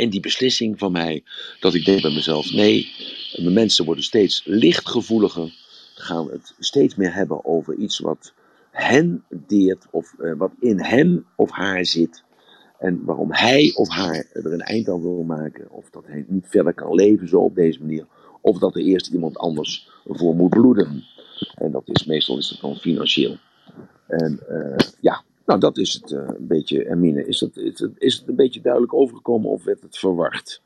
[0.00, 1.22] in die beslissing van mij,
[1.60, 2.92] dat ik denk bij mezelf: nee,
[3.32, 5.52] de mensen worden steeds lichtgevoeliger,
[5.94, 8.32] gaan het steeds meer hebben over iets wat
[8.80, 12.24] hen deert of uh, wat in hem of haar zit.
[12.78, 15.70] En waarom hij of haar er een eind aan wil maken.
[15.70, 18.06] Of dat hij niet verder kan leven zo op deze manier.
[18.40, 21.04] Of dat er eerst iemand anders voor moet bloeden.
[21.54, 23.36] En dat is meestal is het dan financieel.
[24.06, 27.26] En uh, ja, nou dat is het uh, een beetje, Hermine.
[27.26, 30.62] Is het, is, het, is het een beetje duidelijk overgekomen of werd het verward?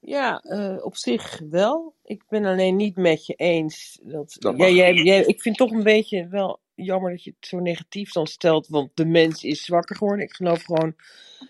[0.00, 1.94] Ja, uh, op zich wel.
[2.04, 4.00] Ik ben alleen niet met je eens.
[4.02, 7.48] Dat, dat jij, jij, jij, ik vind toch een beetje wel jammer dat je het
[7.48, 10.24] zo negatief dan stelt, want de mens is zwakker geworden.
[10.24, 10.94] Ik geloof gewoon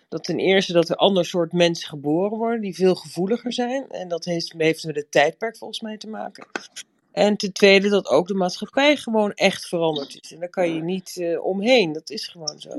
[0.09, 3.89] dat ten eerste dat er ander soort mensen geboren worden, die veel gevoeliger zijn.
[3.89, 6.47] En dat heeft, heeft met het tijdperk volgens mij te maken.
[7.15, 10.33] En ten tweede dat ook de maatschappij gewoon echt veranderd is.
[10.33, 11.93] En daar kan je niet uh, omheen.
[11.93, 12.71] Dat is gewoon zo.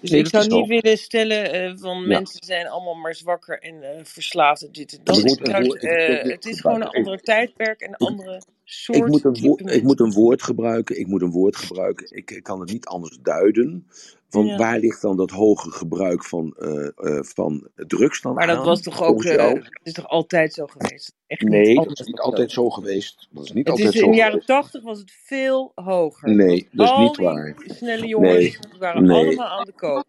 [0.00, 2.06] Dus Nee, ik zou niet willen stellen uh, van Ja.
[2.06, 5.22] mensen zijn allemaal maar zwakker en uh, verslaafd en dit en dat.
[5.22, 8.42] moet Ik een woord, ik het is gewoon een andere tijdperk en een andere Ik
[8.64, 10.98] soort moet, een woord, ik moet een woord gebruiken.
[10.98, 12.16] Ik moet een woord gebruiken.
[12.16, 13.86] Ik, ik kan het niet anders duiden.
[14.30, 14.56] Want Ja.
[14.56, 18.64] waar ligt dan dat hoge gebruik van, eh, eh, van drugs dan Maar dat aan?
[18.64, 21.14] was toch ook, uh, het is toch altijd zo geweest?
[21.26, 22.62] Echt niet Nee, dat anders is niet altijd zo.
[22.62, 23.28] zo geweest.
[23.30, 26.34] Dat is niet Het altijd is in zo de jaren tachtig was het veel hoger.
[26.34, 27.54] Nee, dat is niet die waar.
[27.66, 30.04] snelle jongens Nee, waren nee, allemaal aan de kook.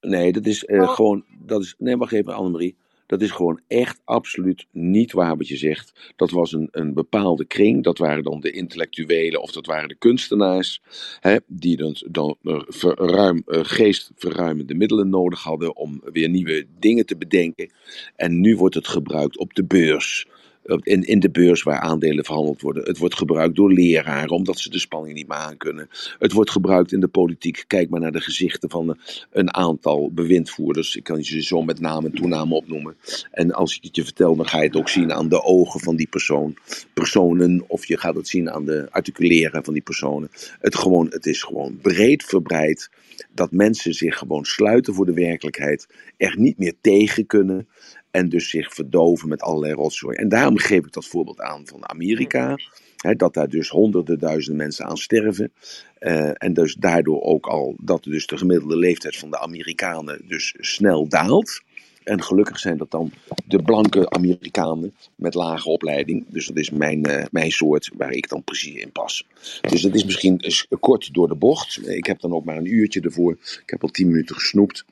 [0.00, 1.24] Nee, dat is gewoon.
[1.44, 2.76] Dat is, nee, wacht even, Annemarie.
[3.06, 6.12] Dat is gewoon echt absoluut niet waar wat je zegt.
[6.16, 7.84] Dat was een, een bepaalde kring.
[7.84, 10.82] Dat waren dan de intellectuelen of dat waren de kunstenaars.
[11.20, 17.06] Hè, die dan, dan eh, verruim, eh, geestverruimende middelen nodig hadden om weer nieuwe dingen
[17.06, 17.72] te bedenken.
[18.16, 20.26] En nu wordt het gebruikt op de beurs.
[20.66, 22.84] Op- In, in de beurs waar aandelen verhandeld worden.
[22.84, 25.88] Het wordt gebruikt door leraren omdat ze de spanning niet meer aankunnen.
[26.18, 27.64] Het wordt gebruikt in de politiek.
[27.66, 28.96] Kijk maar naar de gezichten van eh,
[29.30, 30.96] een aantal bewindvoerders.
[30.96, 32.96] Ik kan ze zo met naam en toename opnoemen.
[33.30, 35.80] En als ik het je vertel, dan ga je het ook zien aan de ogen
[35.80, 36.56] van die persoon,
[36.94, 37.64] personen.
[37.66, 40.30] Of je gaat het zien aan de articuleren van die personen.
[40.60, 42.90] Het, gewoon, het is gewoon breed verbreid
[43.34, 45.86] dat mensen zich gewoon sluiten voor de werkelijkheid.
[46.16, 47.68] Er niet meer tegen kunnen.
[48.14, 50.16] En dus zich verdoven met allerlei rotzooi.
[50.16, 52.56] En daarom geef ik dat voorbeeld aan van Amerika.
[52.96, 55.52] Hè, dat daar dus honderden duizenden mensen aan sterven.
[55.98, 60.54] Eh, en dus daardoor ook al dat dus de gemiddelde leeftijd van de Amerikanen dus
[60.58, 61.62] snel daalt.
[62.04, 63.12] En gelukkig zijn dat dan
[63.46, 66.24] de blanke Amerikanen met lage opleiding.
[66.28, 69.26] Dus dat is mijn, eh, mijn soort waar ik dan precies in pas.
[69.60, 70.40] Dus dat is misschien
[70.80, 71.88] kort door de bocht.
[71.88, 73.32] Ik heb dan ook maar een uurtje ervoor.
[73.32, 74.84] Ik heb al tien minuten gesnoept.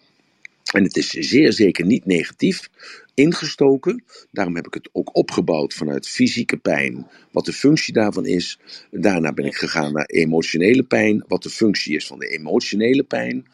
[0.73, 2.71] En het is zeer zeker niet negatief
[3.15, 4.05] ingestoken.
[4.31, 8.59] Daarom heb ik het ook opgebouwd vanuit fysieke pijn, wat de functie daarvan is.
[8.91, 13.47] Daarna ben ik gegaan naar emotionele pijn, wat de functie is van de emotionele pijn.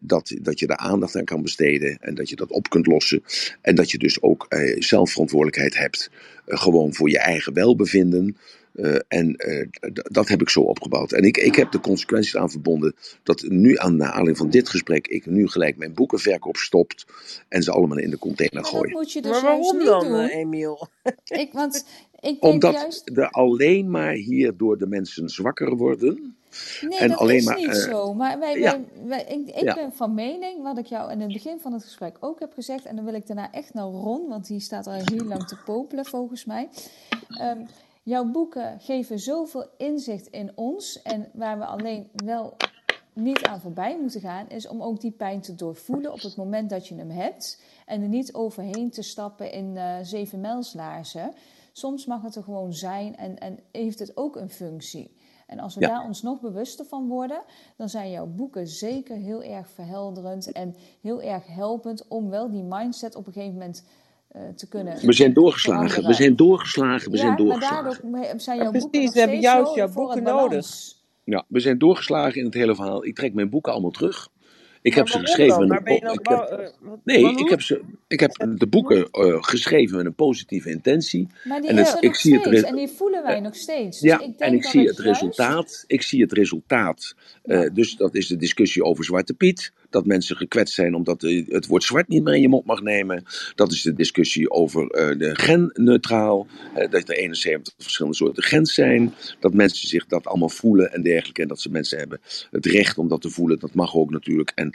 [0.00, 3.22] Dat, dat je daar aandacht aan kan besteden en dat je dat op kunt lossen.
[3.60, 6.10] En dat je dus ook eh, zelfverantwoordelijkheid hebt,
[6.46, 8.36] eh, gewoon voor je eigen welbevinden.
[8.74, 11.12] Uh, en uh, dat heb ik zo opgebouwd.
[11.12, 14.68] En ik, ik heb de consequenties aan verbonden dat nu aan de aanleiding van dit
[14.68, 17.06] gesprek ik nu gelijk mijn boekenverkoop stopt
[17.48, 18.90] en ze allemaal in de container dat gooi.
[18.90, 20.20] moet je dus Maar waarom niet dan, doen.
[20.24, 20.88] uh, Emiel?
[21.24, 21.84] Ik, want
[22.20, 23.10] ik denk Omdat juist...
[23.14, 26.36] er alleen maar hierdoor de mensen zwakker worden.
[26.88, 28.14] Nee, en dat alleen is maar, niet uh, zo.
[28.14, 28.70] Maar wij, ja.
[28.70, 29.74] wij, wij, ik, ik Ja.
[29.74, 32.84] ben van mening, wat ik jou in het begin van het gesprek ook heb gezegd,
[32.84, 35.56] en dan wil ik daarna echt naar Ron, want die staat al heel lang te
[35.64, 36.68] popelen volgens mij.
[37.42, 37.66] Um,
[38.02, 42.56] jouw boeken geven zoveel inzicht in ons en waar we alleen wel
[43.14, 46.70] niet aan voorbij moeten gaan, is om ook die pijn te doorvoelen op het moment
[46.70, 51.32] dat je hem hebt en er niet overheen te stappen in uh, zeven mijlslaarzen.
[51.72, 55.16] Soms mag het er gewoon zijn en, en heeft het ook een functie.
[55.46, 55.88] En als we Ja.
[55.88, 57.42] daar ons nog bewuster van worden,
[57.76, 62.62] dan zijn jouw boeken zeker heel erg verhelderend en heel erg helpend om wel die
[62.62, 63.84] mindset op een gegeven moment
[64.56, 65.06] te kunnen.
[65.06, 67.84] We zijn doorgeslagen, we zijn doorgeslagen, we ja, zijn maar doorgeslagen.
[68.12, 70.66] daardoor zijn Ja, jouw boeken precies, nog we hebben juist jouw boeken nodig.
[71.24, 73.04] Ja, we zijn doorgeslagen in het hele verhaal.
[73.04, 74.28] Ik trek mijn boeken allemaal terug.
[74.82, 77.80] Ik Maar heb ze geschreven met Maar een ik heb- eh, Nee, ik heb, ze,
[78.08, 81.28] ik heb de boeken eh, geschreven met een positieve intentie.
[81.44, 84.00] Maar die En het- ik nog zie het steeds en die voelen wij nog steeds.
[84.00, 85.84] Dus Ja, ik denk en ik zie het het juist- resultaat.
[85.86, 87.14] Ik zie het resultaat.
[87.42, 87.68] Eh, Ja.
[87.68, 89.72] dus dat is de discussie over Zwarte Piet.
[89.92, 92.82] Dat mensen gekwetst zijn omdat eh, het woord zwart niet meer in je mond mag
[92.82, 93.24] nemen.
[93.54, 96.46] Dat is de discussie over eh, de genneutraal.
[96.74, 99.14] eh, dat er 71 verschillende soorten gens zijn.
[99.40, 101.42] Dat mensen zich dat allemaal voelen en dergelijke.
[101.42, 102.20] En dat ze mensen hebben
[102.50, 103.58] het recht om dat te voelen.
[103.58, 104.52] Dat mag ook natuurlijk.
[104.54, 104.72] En,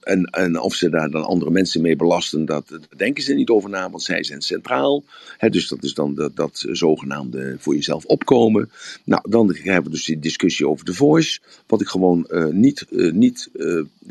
[0.00, 3.48] en, en of ze daar dan andere mensen mee belasten, dat, daar denken ze niet
[3.48, 3.90] over na.
[3.90, 5.04] Want zij zijn centraal.
[5.48, 8.70] Dus dat is dan dat, dat zogenaamde voor jezelf opkomen.
[9.04, 11.40] Nou, dan krijgen we dus die discussie over de voice.
[11.66, 13.50] Wat ik gewoon niet, eh, niet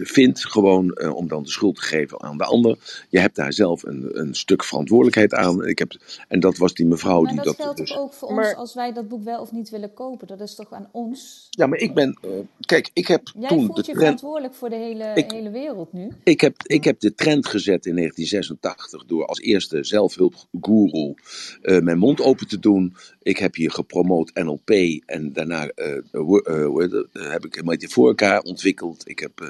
[0.09, 2.77] vind, gewoon eh, om dan de schuld te geven aan de ander.
[3.09, 5.65] Je hebt daar zelf een, een stuk verantwoordelijkheid aan.
[5.67, 5.91] Ik heb,
[6.27, 7.55] en dat was die mevrouw Maar die dat dat.
[7.65, 10.27] geldt dus, ook voor Maar- ons als wij dat boek wel of niet willen kopen?
[10.27, 11.47] Dat is toch aan ons?
[11.49, 12.17] ja, maar ik ben.
[12.21, 12.29] eh,
[12.59, 13.99] kijk, ik heb Jij toen voelt de je trend.
[13.99, 16.07] verantwoordelijk voor de hele, Ik- hele wereld nu.
[16.23, 21.15] Ik heb, ik heb de trend gezet in 1986 door als eerste zelfhulpgoeroe
[21.61, 22.95] eh, mijn mond open te doen.
[23.21, 24.69] Ik heb hier gepromoot NLP
[25.05, 25.69] en daarna
[27.13, 29.09] heb ik Metaforica ontwikkeld.
[29.09, 29.47] Ik heb eh,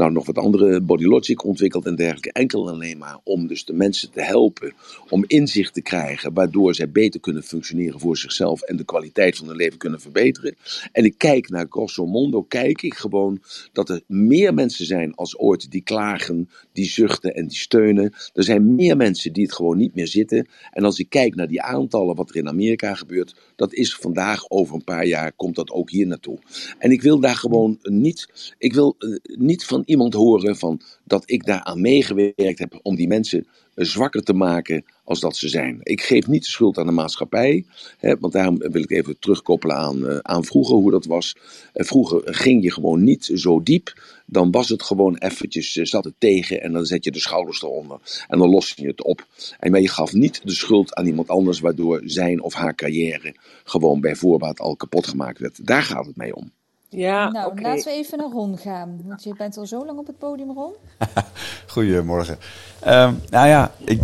[0.00, 2.32] nou, nog wat andere Body Logic ontwikkeld en dergelijke.
[2.32, 4.72] Enkel en alleen maar om dus de mensen te helpen
[5.08, 9.46] om inzicht te krijgen, waardoor zij beter kunnen functioneren voor zichzelf en de kwaliteit van
[9.46, 10.56] hun leven kunnen verbeteren.
[10.92, 13.40] En ik kijk naar grosso mondo, kijk ik gewoon
[13.72, 16.48] dat er meer mensen zijn als ooit die klagen,
[16.80, 18.14] die zuchten en die steunen.
[18.32, 20.48] Er zijn meer mensen die het gewoon niet meer zitten.
[20.70, 24.50] En als ik kijk naar die aantallen wat er in Amerika gebeurt, dat is vandaag
[24.50, 26.38] over een paar jaar komt dat ook hier naartoe.
[26.78, 29.08] En ik wil daar gewoon niet, ik wil eh,
[29.38, 33.46] niet van iemand horen van dat ik daaraan meegewerkt heb om die mensen
[33.84, 35.80] zwakker te maken als dat ze zijn.
[35.82, 37.64] Ik geef niet de schuld aan de maatschappij,
[37.98, 41.36] hè, want daarom wil ik even terugkoppelen aan, eh, aan vroeger hoe dat was.
[41.72, 46.04] Eh, vroeger ging je gewoon niet zo diep, dan was het gewoon eventjes, eh, zat
[46.04, 49.26] het tegen en dan zet je de schouders eronder en dan los je het op.
[49.58, 53.34] En maar je gaf niet de schuld aan iemand anders, waardoor zijn of haar carrière
[53.64, 55.66] gewoon bij voorbaat al kapot gemaakt werd.
[55.66, 56.52] Daar gaat het mee om.
[56.90, 59.00] Ja, nou, laten we even naar Ron gaan.
[59.04, 60.72] Want je bent al zo lang op het podium, Ron.
[61.66, 62.38] Goedemorgen.
[62.80, 64.00] Ehm, nou ja, ik,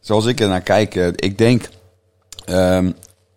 [0.00, 1.68] zoals ik er naar kijk, eh, ik denk
[2.44, 2.90] ehm,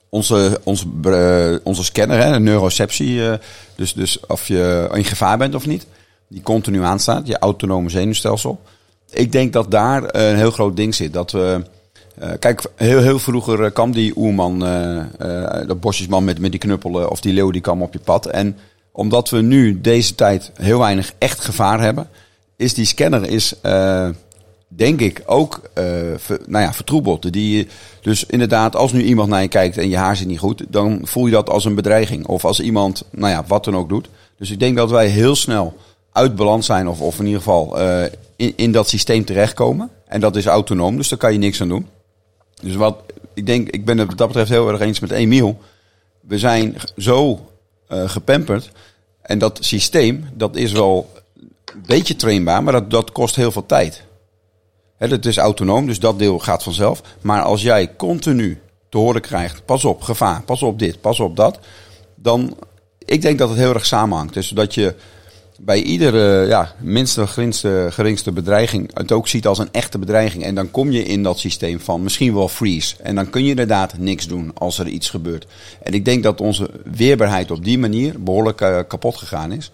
[0.10, 3.38] onze, onze, bre- onze scanner, hè, de neuroceptie, eh,
[3.76, 5.88] dus, dus of je in gevaar bent of niet,
[6.28, 8.60] die continu aanstaat, je autonome zenuwstelsel.
[9.10, 11.14] Ik denk dat daar eh, een heel groot ding zit.
[11.14, 11.64] Dat we,
[12.20, 16.52] eh, kijk, heel, heel vroeger eh, kwam die oerman, eh eh dat bosjesman met, met
[16.52, 18.26] die knuppelen of die leeuw, die kwam op je pad.
[18.26, 18.58] En
[18.96, 22.10] omdat we nu deze tijd heel weinig echt gevaar hebben,
[22.56, 24.10] is die scanner is, eh,
[24.68, 25.86] denk ik ook eh,
[26.46, 27.34] nou ja, vertroebeld.
[27.34, 27.68] Die,
[28.02, 31.00] dus inderdaad, als nu iemand naar je kijkt en je haar zit niet goed, dan
[31.04, 32.28] voel je dat als een bedreiging.
[32.28, 34.10] Of als iemand, nou ja, wat dan ook doet.
[34.38, 35.78] Dus ik denk dat wij heel snel
[36.12, 38.04] uit balans zijn, of, of in ieder geval eh,
[38.36, 39.90] in, in dat systeem terechtkomen.
[40.08, 41.88] En dat is autonoom, dus daar kan je niks aan doen.
[42.62, 42.98] Dus wat,
[43.34, 45.60] ik denk, ik ben het wat dat betreft heel erg eens met Emiel.
[46.22, 47.40] We zijn zo
[47.94, 48.72] eh gepamperd.
[49.22, 51.12] En dat systeem, dat is wel
[51.66, 54.04] een beetje trainbaar, maar dat, dat kost heel veel tijd.
[54.98, 57.02] Het is autonoom, dus dat deel gaat vanzelf.
[57.22, 61.36] Maar als jij continu te horen krijgt, pas op, gevaar, pas op dit, pas op
[61.36, 61.60] dat.
[62.16, 62.58] Dan,
[63.06, 64.34] ik denk dat het heel erg samenhangt.
[64.34, 64.96] Dus dat je
[65.66, 70.44] bij iedere ja, minste geringste, geringste bedreiging het ook ziet als een echte bedreiging.
[70.44, 72.96] En dan kom je in dat systeem van misschien wel freeze.
[73.02, 75.48] En dan kun je inderdaad niks doen als er iets gebeurt.
[75.82, 79.72] En ik denk dat onze weerbaarheid op die manier behoorlijk eh, kapot gegaan is.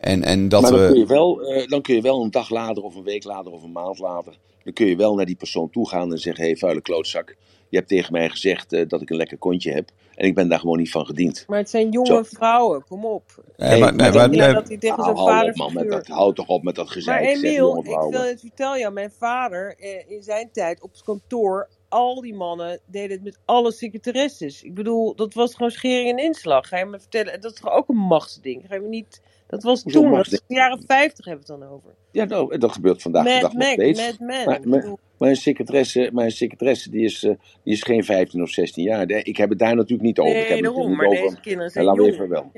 [0.00, 0.86] En, en dat maar dan, we...
[0.86, 3.52] kun je wel, eh, dan kun je wel een dag later of een week later
[3.52, 4.32] of een maand later,
[4.64, 7.36] dan kun je wel naar die persoon toe gaan en zeggen, hé hey, vuile klootzak,
[7.70, 10.48] je hebt tegen mij gezegd eh, dat ik een lekker kontje heb en ik ben
[10.48, 11.44] daar gewoon niet van gediend.
[11.48, 12.22] Maar het zijn jonge Zo.
[12.22, 13.44] vrouwen, kom op.
[13.56, 16.34] Nee, maar, nee, maar nee, dat hij tegen Nou, zijn vader man, met dat, hou
[16.34, 20.22] toch op met dat gezeik, Emiel, ik wil het vertel jou, mijn vader eh, in
[20.22, 24.62] zijn tijd op het kantoor, al die mannen deden het met alle secretaresses.
[24.62, 26.68] Ik bedoel, dat was gewoon schering en inslag.
[26.68, 28.64] Ga je me vertellen, dat is toch ook een machtsding?
[28.68, 29.20] Ga je me niet,
[29.50, 30.42] dat was toen, dat machtsding?
[30.46, 31.90] de jaren 50 hebben we het dan over.
[32.12, 34.00] Ja, nou, dat gebeurt vandaag de Mad dag nog steeds.
[34.00, 34.68] Mad Men.
[34.68, 37.30] Maar- Ik Mijn secretaresse, mijn secretaresse die, is, eh,
[37.64, 39.06] die is geen 15 of 16 jaar.
[39.06, 40.32] De- Ik heb het daar natuurlijk niet over.
[40.32, 42.00] ik nee, heb het daarom, natuurlijk maar niet deze kinderen zijn jong.
[42.00, 42.52] even wel.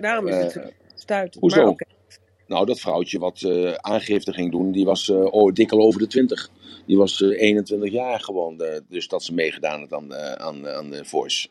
[0.00, 1.40] Daarom is het Eh, zo stuitend.
[1.42, 1.60] hoezo?
[1.62, 1.84] Maar oké.
[2.46, 6.00] Nou, dat vrouwtje wat eh, aangifte ging doen, die was eh, oh, dik al over
[6.00, 6.50] de 20.
[6.86, 8.62] Die was eh, 21 jaar gewoon.
[8.88, 11.48] dus dat ze meegedaan had aan, aan, aan de Voice.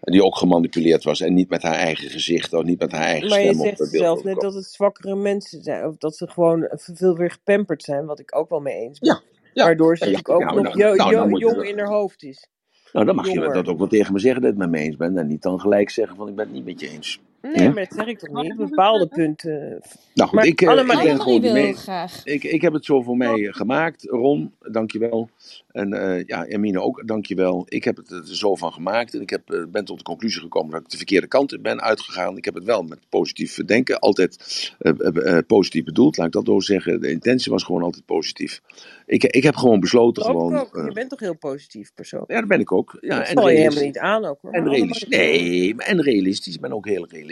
[0.00, 1.20] Die ook gemanipuleerd was.
[1.20, 3.66] En niet met haar eigen gezicht, of niet met haar eigen Maar je stem op
[3.66, 4.02] zegt het beeld.
[4.02, 5.86] zelf net dat het zwakkere mensen zijn.
[5.86, 8.06] Of dat ze gewoon veel weer gepamperd zijn.
[8.06, 9.10] Wat ik ook wel mee eens ben.
[9.10, 9.20] Ja,
[9.54, 9.64] ja.
[9.64, 12.48] Waardoor ze natuurlijk ook nog nou, jo- nou, je jong in haar hoofd is.
[12.92, 14.86] Nou, dan mag je dat ook wel tegen me zeggen dat ik het met me
[14.86, 15.16] eens ben.
[15.16, 17.20] En niet dan gelijk zeggen van ik ben het niet met je eens.
[17.42, 17.70] Nee, Ja?
[17.72, 18.56] maar dat zeg ik toch niet.
[18.56, 19.80] Bepaalde punten.
[20.14, 21.74] Nou Maar ik, eh, Annemarie- ik ben Annemarie gewoon wil mee.
[21.74, 22.24] graag.
[22.24, 24.02] Ik, ik heb het zo voor mij eh, gemaakt.
[24.04, 25.28] Ron, dankjewel.
[25.72, 27.64] En eh ja, Emine ook, dankjewel.
[27.68, 29.14] Ik heb het er zo van gemaakt.
[29.14, 31.80] En ik heb, eh, ben tot de conclusie gekomen dat ik de verkeerde kant ben
[31.82, 32.36] uitgegaan.
[32.36, 33.98] Ik heb het wel met positief denken.
[33.98, 34.36] Altijd
[34.78, 37.00] eh, eh, eh, positief bedoeld, laat ik dat zo zeggen.
[37.00, 38.60] De intentie was gewoon altijd positief.
[39.06, 40.56] Ik, ik heb gewoon besloten gewoon...
[40.58, 40.76] ook.
[40.76, 42.24] eh, Je bent toch heel positief persoon.
[42.26, 42.96] ja, dat ben ik ook.
[43.00, 44.52] Ja, dat en val je helemaal niet aan ook hoor.
[44.52, 45.04] En realistisch.
[45.18, 46.54] allemaal- Nee, en realistisch.
[46.54, 47.26] Ik ben ook heel realistisch.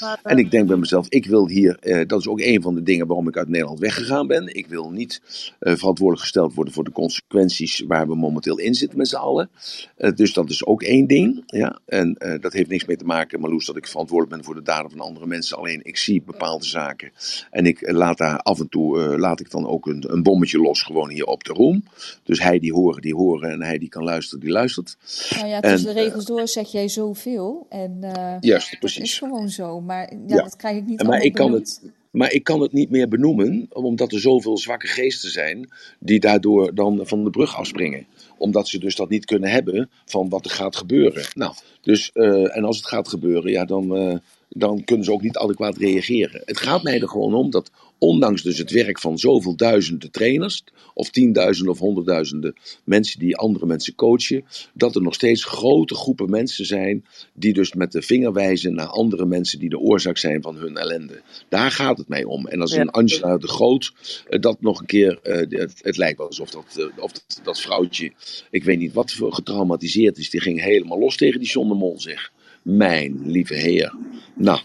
[0.00, 2.74] Eh, En ik denk bij mezelf, ik wil hier, eh, dat is ook een van
[2.74, 4.54] de dingen waarom ik uit Nederland weggegaan ben.
[4.54, 5.20] Ik wil niet
[5.58, 9.50] eh, verantwoordelijk gesteld worden voor de consequenties waar we momenteel in zitten met z'n allen.
[9.96, 11.42] Eh, dus dat is ook één ding.
[11.46, 11.80] Ja?
[11.86, 14.90] En dat heeft niks mee te maken, Marloes, dat ik verantwoordelijk ben voor de daden
[14.90, 15.56] van andere mensen.
[15.56, 17.12] Alleen ik zie bepaalde zaken.
[17.50, 20.82] En ik laat daar af en toe, laat ik dan ook een, een bommetje los
[20.82, 21.84] gewoon hier op de room.
[22.22, 23.50] Dus hij die horen, die horen.
[23.50, 24.96] En hij die kan luisteren, die luistert.
[25.36, 27.66] Nou ja, En, tussen de regels door zeg jij zoveel.
[27.68, 29.20] En eh, Juist, precies.
[29.32, 29.80] Gewoon zo.
[29.80, 30.42] Maar ja, Ja.
[30.42, 31.80] dat krijg ik niet maar ik kan benoemd.
[31.82, 35.68] het, maar ik kan het niet meer benoemen, omdat er zoveel zwakke geesten zijn
[35.98, 38.06] die daardoor dan van de brug afspringen.
[38.38, 41.24] Omdat ze dus dat niet kunnen hebben van wat er gaat gebeuren.
[41.34, 44.16] Nou, dus, eh, en als het gaat gebeuren, ja, dan, eh,
[44.48, 46.42] dan kunnen ze ook niet adequaat reageren.
[46.44, 47.70] Het gaat mij er gewoon om dat
[48.02, 50.64] ondanks dus het werk van zoveel duizenden trainers,
[50.94, 52.54] of tienduizenden of honderdduizenden
[52.84, 57.04] mensen die andere mensen coachen, dat er nog steeds grote groepen mensen zijn
[57.34, 60.76] die dus met de vinger wijzen naar andere mensen die de oorzaak zijn van hun
[60.76, 61.22] ellende.
[61.48, 62.46] Daar gaat het mij om.
[62.46, 63.92] En als een Angela de Groot
[64.28, 67.40] eh, dat nog een keer, eh, het, het lijkt wel alsof dat, eh, of dat,
[67.42, 68.12] dat vrouwtje,
[68.50, 71.74] ik weet niet wat voor getraumatiseerd is, die ging helemaal los tegen die John de
[71.74, 72.32] Mol, zeg.
[72.62, 73.94] Mijn lieve heer.
[74.34, 74.60] Nou,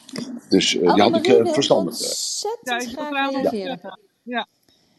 [0.49, 1.93] dus eh, die had ik eh, wil verstandig.
[1.93, 1.99] eh.
[1.99, 3.79] Ja, ontzettend ik wil graag trouwens reageren.
[3.81, 4.47] zeggen, ja,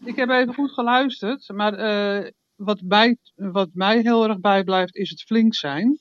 [0.05, 5.11] ik heb even goed geluisterd, maar eh, wat, bij, wat mij heel erg bijblijft is
[5.11, 6.01] het flink zijn.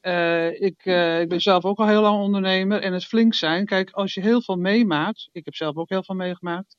[0.00, 3.64] Eh, ik, eh, ik ben zelf ook al heel lang ondernemer en het flink zijn.
[3.64, 6.76] Kijk, als je heel veel meemaakt, ik heb zelf ook heel veel meegemaakt.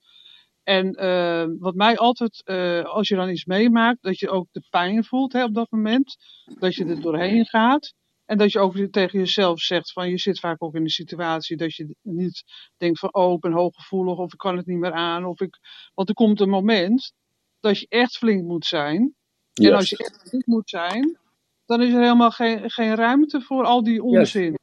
[0.64, 4.64] En eh, wat mij altijd, eh, als je dan iets meemaakt, dat je ook de
[4.70, 6.18] pijn voelt hè, op dat moment.
[6.60, 7.94] Dat je er doorheen gaat.
[8.30, 11.58] En dat je ook tegen jezelf zegt van je zit vaak ook in de situatie
[11.58, 12.44] dat je niet
[12.78, 15.26] denkt van oh ik ben hooggevoelig of ik kan het niet meer aan.
[15.26, 15.58] Of ik,
[15.94, 17.14] want er komt een moment
[17.60, 19.16] dat je echt flink moet zijn.
[19.54, 21.18] En als je echt flink moet zijn,
[21.66, 24.60] dan is er helemaal geen, geen ruimte voor al die onzin.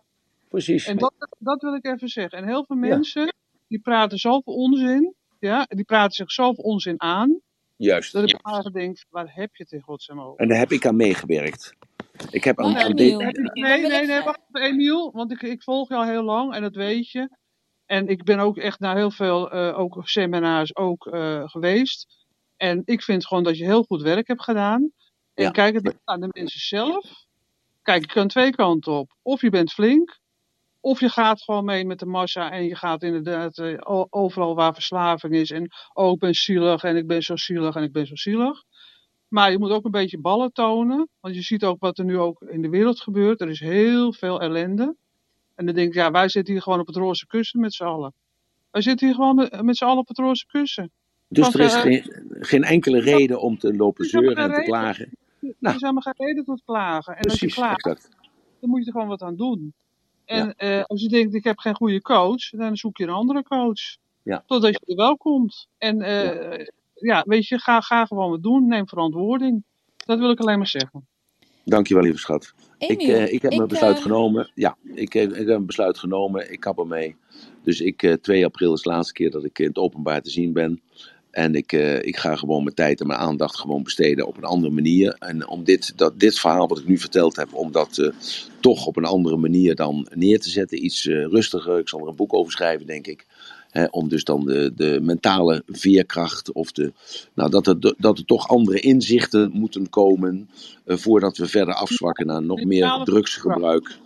[0.48, 0.86] precies.
[0.86, 2.38] En dat, dat wil ik even zeggen.
[2.38, 3.34] En heel veel Ja, mensen
[3.68, 7.40] die praten zoveel onzin, ja, die praten zich zoveel onzin aan,
[7.76, 8.12] juist.
[8.12, 10.40] dat ik eigenlijk denk, waar heb je het in godsnaam over?
[10.40, 11.74] En daar heb ik aan meegewerkt.
[12.30, 13.22] Ik heb aan, aan Nee,
[13.52, 16.74] nee, nee, wacht even, Emiel, want ik, ik volg je al heel lang en dat
[16.74, 17.36] weet je.
[17.86, 22.06] En ik ben ook echt naar heel veel eh, ook seminars ook, eh, geweest.
[22.56, 24.90] En ik vind gewoon dat je heel goed werk hebt gedaan.
[25.34, 27.26] En ja, kijk het aan de mensen zelf.
[27.82, 29.16] Kijk, je kan twee kanten op.
[29.22, 30.20] Of je bent flink,
[30.80, 34.74] of je gaat gewoon mee met de massa en je gaat inderdaad eh, overal waar
[34.74, 35.50] verslaving is.
[35.50, 38.62] En oh, ik ben zielig en ik ben zo zielig en ik ben zo zielig.
[39.28, 41.08] Maar je moet ook een beetje ballen tonen.
[41.20, 43.40] Want je ziet ook wat er nu ook in de wereld gebeurt.
[43.40, 44.94] Er is heel veel ellende.
[45.54, 47.84] En dan denk ik, ja, wij zitten hier gewoon op het roze kussen met z'n
[47.84, 48.12] allen.
[48.70, 50.90] Wij zitten hier gewoon met, met z'n allen op het roze kussen.
[51.28, 54.48] dus Want er is eh, geen, geen enkele er reden om te lopen zeuren en
[54.48, 54.64] te reden.
[54.64, 55.04] klagen.
[55.40, 57.16] Er Nou, is helemaal geen reden tot klagen.
[57.16, 58.08] En als je precies, klaagt, exact.
[58.60, 59.74] dan moet je er gewoon wat aan doen.
[60.24, 63.10] Ja, En eh, als je denkt, ik heb geen goede coach, dan zoek je een
[63.10, 63.96] andere coach.
[64.22, 65.68] ja, Totdat je er wel komt.
[65.78, 66.66] En ja.
[66.96, 68.68] Eh, ja, weet je, ga, ga gewoon wat doen.
[68.68, 69.64] Neem verantwoording.
[69.96, 71.08] Dat wil ik alleen maar zeggen.
[71.64, 72.54] Dankjewel, lieve schat.
[72.78, 74.50] Ik, eh, ik heb mijn besluit eh, genomen.
[74.54, 76.52] Ja, ik, heb- ik heb een besluit genomen.
[76.52, 77.16] Ik kap ermee.
[77.64, 80.30] Dus ik, eh 2 april is de laatste keer dat ik in het openbaar te
[80.30, 80.82] zien ben.
[81.30, 84.44] En ik, eh, ik ga gewoon mijn tijd en mijn aandacht gewoon besteden op een
[84.44, 85.16] andere manier.
[85.18, 88.08] En om dit, dat, dit verhaal wat ik nu verteld heb, om dat eh,
[88.60, 90.84] toch op een andere manier dan neer te zetten.
[90.84, 91.78] Iets eh, rustiger.
[91.78, 93.25] Ik zal er een boek over schrijven, denk ik.
[93.90, 96.92] Om dus dan de, de mentale veerkracht of de.
[97.34, 100.48] Nou, dat er, dat er toch andere inzichten moeten komen.
[100.84, 103.98] eh, voordat we verder afzwakken naar nog meer Mentale drugsgebruik.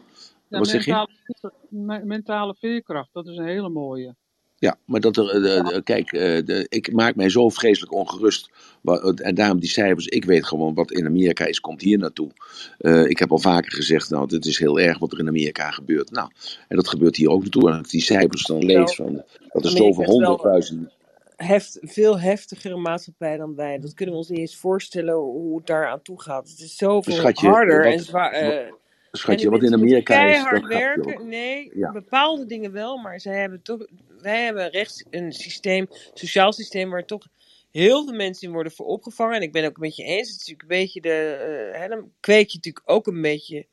[0.49, 0.91] Ja, Wat zeg je?
[0.91, 4.17] mentale, me- mentale veerkracht, dat is een hele mooie.
[4.61, 7.93] Ja, maar dat er, eh, Ja, eh, kijk, eh, de, ik maak mij zo vreselijk
[7.93, 8.51] ongerust.
[8.81, 12.31] Wa- En daarom die cijfers, ik weet gewoon wat in Amerika is, komt hier naartoe.
[12.78, 15.70] Eh, ik heb al vaker gezegd, nou, dit is heel erg wat er in Amerika
[15.70, 16.11] gebeurt.
[16.11, 16.31] Nou,
[16.69, 17.69] en dat gebeurt hier ook naartoe.
[17.69, 19.23] En als ik die cijfers dan lees, van,
[19.53, 20.91] dat er zoveel is wel honderdduizenden.
[21.37, 23.78] heft, veel heftigere maatschappij dan wij.
[23.78, 26.49] Dat kunnen we ons niet eens voorstellen hoe het daar aan toe gaat.
[26.51, 28.32] Het is zoveel Schatje, harder en zwaar.
[28.32, 28.73] eh,
[29.12, 30.69] schatje, wat in Amerika is, keihard ook.
[30.69, 31.28] werken.
[31.28, 33.87] Nee, Ja, bepaalde dingen wel, maar zij hebben toch,
[34.20, 37.27] wij hebben een rechts, een systeem, sociaal systeem waar toch
[37.70, 39.37] heel veel mensen in worden voor opgevangen.
[39.37, 40.28] En ik ben ook met je eens.
[40.28, 43.66] Het is natuurlijk een beetje de, hè, dan kweek je natuurlijk ook een beetje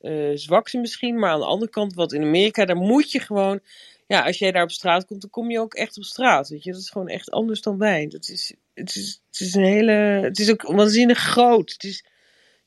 [0.00, 1.18] eh zwakte misschien.
[1.18, 3.60] Maar aan de andere kant, wat in Amerika, daar moet je gewoon,
[4.06, 6.48] ja, als jij daar op straat komt, dan kom je ook echt op straat.
[6.48, 8.06] Weet je, dat is gewoon echt anders dan wij.
[8.06, 9.92] Dat is, het is, het is een hele,
[10.22, 11.72] het is ook waanzinnig groot.
[11.72, 12.04] Het is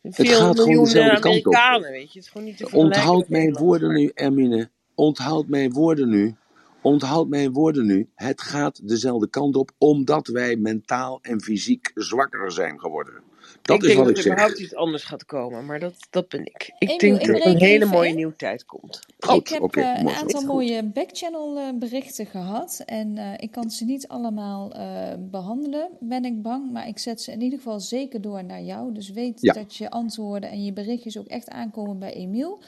[0.02, 1.54] veel gaat gewoon miljoenen dezelfde kant op.
[1.54, 2.20] Amerikanen, weet je.
[2.20, 4.70] Het is gewoon niet te vergelijken Onthoud mijn woorden nu, Ermine.
[4.96, 6.36] Onthoud mijn woorden nu.
[6.82, 8.10] Onthoud mijn woorden nu.
[8.16, 13.31] Het gaat dezelfde kant op, omdat wij mentaal en fysiek zwakker zijn geworden.
[13.62, 15.94] Dat Ik is denk wat dat ik er überhaupt iets anders gaat komen, maar dat,
[16.10, 16.74] dat ben ik.
[16.80, 18.16] Ik Emiel, denk ik dat er een hele mooie in.
[18.16, 19.00] nieuwe tijd komt.
[19.18, 23.52] Ik Goed, heb oké, eh, een aantal mooie backchannel eh, berichten gehad en eh, ik
[23.52, 26.72] kan ze niet allemaal eh, behandelen, ben ik bang.
[26.72, 28.94] Maar ik zet ze in ieder geval zeker door naar jou.
[28.94, 32.62] Dus weet Ja, dat je antwoorden en je berichtjes ook echt aankomen bij Emiel.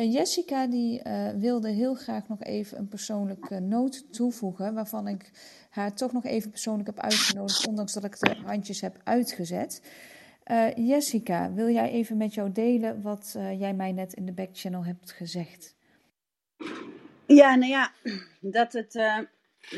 [0.00, 5.30] Jessica die eh, wilde heel graag nog even een persoonlijke noot toevoegen, waarvan ik
[5.70, 9.80] haar toch nog even persoonlijk heb uitgenodigd, ondanks dat ik de handjes heb uitgezet.
[10.44, 14.32] Eh, Jessica, wil jij even met jou delen wat eh, jij mij net in de
[14.32, 15.76] backchannel hebt gezegd?
[17.26, 17.92] Ja, nou ja,
[18.40, 19.18] dat het eh,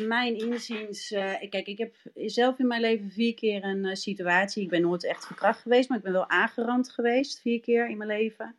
[0.07, 1.09] mijn inziens.
[1.49, 4.62] kijk, ik heb zelf in mijn leven vier keer een situatie.
[4.62, 7.97] Ik ben nooit echt verkracht geweest, maar ik ben wel aangerand geweest, vier keer in
[7.97, 8.55] mijn leven.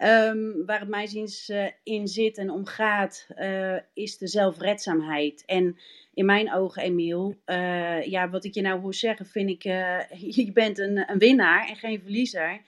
[0.00, 5.44] Ehm, waar het mij eh, in zit en om gaat, eh, is de zelfredzaamheid.
[5.46, 5.78] En
[6.14, 9.62] in mijn ogen, Emiel, eh, ja, wat ik je nou hoor zeggen, vind ik,
[10.44, 12.60] je bent een, een winnaar en geen verliezer.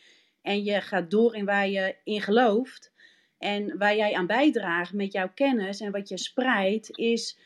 [0.43, 2.93] En je gaat door in waar je in gelooft.
[3.39, 7.39] En waar jij aan bijdraagt met jouw kennis en wat je spreidt, is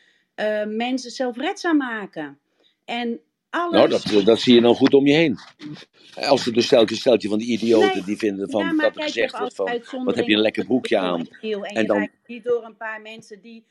[0.66, 2.38] mensen zelfredzaam maken.
[2.84, 3.20] En
[3.50, 3.72] alles.
[3.72, 5.38] Nou, dat, dat zie je dan goed om je heen.
[6.14, 8.96] Als er dus steltje, steltje van die idioten Nee, die vinden van ja, maar dat
[8.96, 11.28] er gezegd wordt van, wat heb je een lekker broekje aan.
[11.40, 13.64] En, En dan- niet door een paar mensen die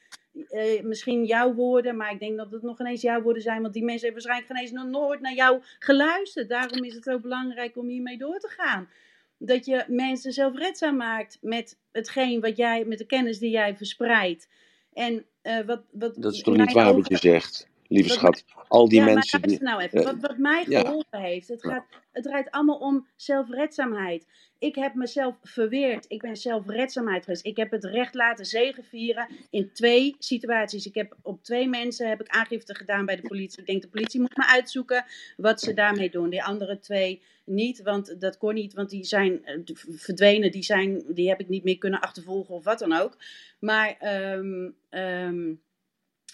[0.50, 3.74] eh, misschien jouw woorden, maar ik denk dat het nog ineens jouw woorden zijn, want
[3.74, 6.50] die mensen hebben waarschijnlijk geen eens nog nooit naar jou geluisterd.
[6.50, 8.90] Daarom is het zo belangrijk om hiermee door te gaan.
[9.38, 14.48] Dat je mensen zelfredzaam maakt met hetgeen wat jij, met de kennis die jij verspreidt.
[14.94, 18.44] En eh, wat, wat Dat is toch niet waar wat je zegt, lieve Wat- schat.
[18.68, 19.62] Al die ja, mensen maar die...
[19.62, 20.00] nou even.
[20.00, 20.80] eh, wat, wat mij ja.
[20.80, 24.26] geholpen heeft, het, gaat, het draait allemaal om zelfredzaamheid.
[24.60, 26.06] Ik heb mezelf verweerd.
[26.08, 27.46] Ik ben zelfredzaamheid geweest.
[27.46, 30.86] Ik heb het recht laten zegevieren in twee situaties.
[30.86, 33.60] Ik heb op twee mensen heb ik aangifte gedaan bij de politie.
[33.60, 35.06] Ik denk de politie moet maar uitzoeken
[35.38, 36.30] wat ze daarmee doen.
[36.30, 39.60] Die andere twee niet, want dat kon niet, want die zijn eh,
[39.90, 40.52] verdwenen.
[40.52, 43.18] Die, zijn, die heb ik niet meer kunnen achtervolgen of wat dan ook.
[43.60, 44.70] Maar ehm,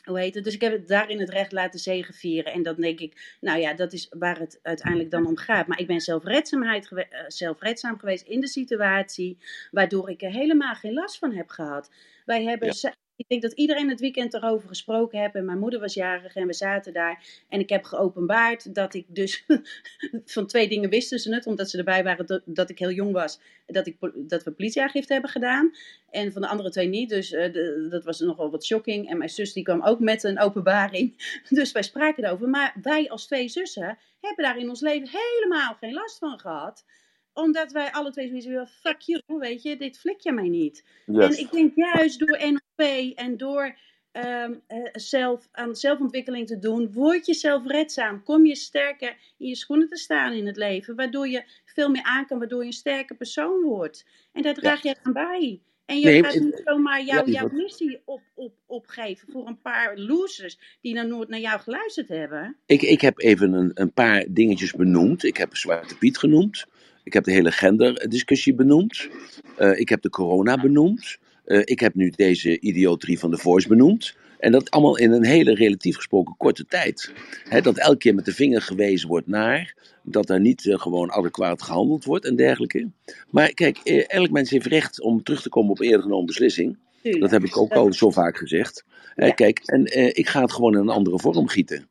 [0.04, 0.44] hoe heet het?
[0.44, 2.54] Dus ik heb het daarin het recht laten zegevieren.
[2.54, 5.68] En dan denk ik, nou ja, dat is waar het uiteindelijk dan om gaat.
[5.68, 9.38] Maar ik ben zelfredzaamheid gewe- eh, zelfredzaam geweest in de situatie,
[9.72, 11.92] waardoor ik er helemaal geen last van heb gehad.
[12.26, 12.94] Wij hebben, Ja.
[13.22, 15.36] Ik denk dat iedereen het weekend erover gesproken heeft.
[15.36, 17.24] En mijn moeder was jarig en we zaten daar.
[17.50, 19.46] En ik heb geopenbaard dat ik dus
[20.26, 23.12] van twee dingen wisten ze het, omdat ze erbij waren dat, dat ik heel jong
[23.12, 23.40] was.
[23.66, 25.72] Dat, ik, dat we politieaangifte hebben gedaan.
[26.10, 27.10] En van de andere twee niet.
[27.10, 27.54] Dus eh,
[27.90, 29.10] dat was nogal wat shocking.
[29.10, 31.16] En mijn zus die kwam ook met een openbaring.
[31.50, 32.50] Dus wij spraken erover.
[32.50, 36.86] Maar wij als twee zussen hebben daar in ons leven helemaal geen last van gehad.
[37.34, 38.68] Omdat wij alle twee zoiets hebben.
[38.68, 39.78] Fuck you, weet je.
[39.78, 40.86] Dit flik je mij niet.
[41.06, 43.78] En ik denk juist door NLP en door
[44.12, 48.24] ehm, eh, zelf, aan zelfontwikkeling te doen, word je zelfredzaam.
[48.24, 50.96] Kom je sterker in je schoenen te staan in het leven.
[50.96, 54.06] Waardoor je veel meer aan kan, waardoor je een sterke persoon wordt.
[54.34, 55.62] En daar draag je aan bij.
[55.92, 59.62] En je Nee, gaat niet zomaar jou, ja, jouw missie op, op, opgeven voor een
[59.62, 62.58] paar losers die dan nooit naar jou geluisterd hebben.
[62.66, 65.24] Ik, ik heb even een, een paar dingetjes benoemd.
[65.24, 66.66] Ik heb Zwarte Piet genoemd.
[67.04, 69.10] Ik heb de hele genderdiscussie benoemd.
[69.58, 71.18] Eh, ik heb de corona benoemd.
[71.46, 74.16] Eh, ik heb nu deze idioterie van de Voice benoemd.
[74.40, 77.14] En dat allemaal in een hele relatief gesproken korte tijd.
[77.62, 79.76] Dat elke keer met de vinger gewezen wordt naar.
[80.04, 82.90] Dat er niet eh, gewoon adequaat gehandeld wordt en dergelijke.
[83.30, 86.78] Maar kijk, elk mens heeft recht om terug te komen op een eerder genomen beslissing.
[87.02, 87.22] Tuurlijk.
[87.22, 88.86] Dat heb ik ook al zo vaak gezegd.
[89.16, 89.30] Ja.
[89.30, 91.91] kijk, en ik ga het gewoon in een andere vorm gieten.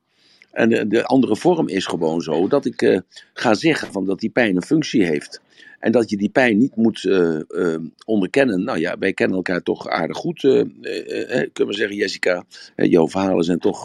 [0.52, 2.98] En de, de andere vorm is gewoon zo dat ik eh,
[3.32, 5.40] ga zeggen van dat die pijn een functie heeft.
[5.78, 7.40] En dat je die pijn niet moet eh,
[7.74, 8.64] eh, onderkennen.
[8.64, 12.44] Nou ja, wij kennen elkaar toch aardig goed, kunnen we zeggen, Jessica.
[12.76, 13.84] Jouw verhalen zijn toch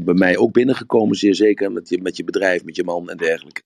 [0.00, 1.72] bij mij ook binnengekomen, zeer zeker.
[1.72, 3.62] Met je, met je bedrijf, met je man en dergelijke.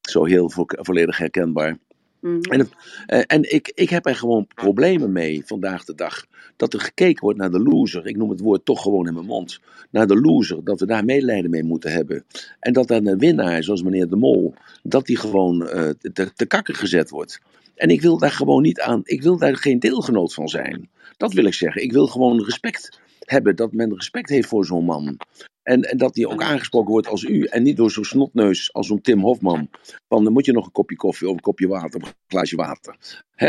[0.00, 1.78] Zo heel vo- volledig herkenbaar.
[2.22, 2.40] Mhm.
[2.40, 2.68] En,
[3.06, 6.26] eh, en ik, ik heb er gewoon problemen mee vandaag de dag.
[6.56, 8.06] Dat er gekeken wordt naar de loser.
[8.06, 9.60] Ik noem het woord toch gewoon in mijn mond.
[9.90, 10.64] Naar de loser.
[10.64, 12.24] Dat we daar medelijden mee moeten hebben.
[12.60, 16.46] En dat dan een winnaar, zoals meneer De Mol, dat die gewoon eh, te, te
[16.46, 17.40] kakken gezet wordt.
[17.74, 19.00] En ik wil daar gewoon niet aan.
[19.04, 20.90] Ik wil daar geen deelgenoot van zijn.
[21.16, 21.82] Dat wil ik zeggen.
[21.82, 23.56] Ik wil gewoon respect hebben.
[23.56, 25.16] Dat men respect heeft voor zo'n man.
[25.62, 27.44] En, en dat die ook aangesproken wordt als u.
[27.44, 29.68] En niet door zo'n snotneus als zo'n Tim Hofman.
[30.08, 32.56] Van dan moet je nog een kopje koffie of een kopje water of een glaasje
[32.56, 32.96] water.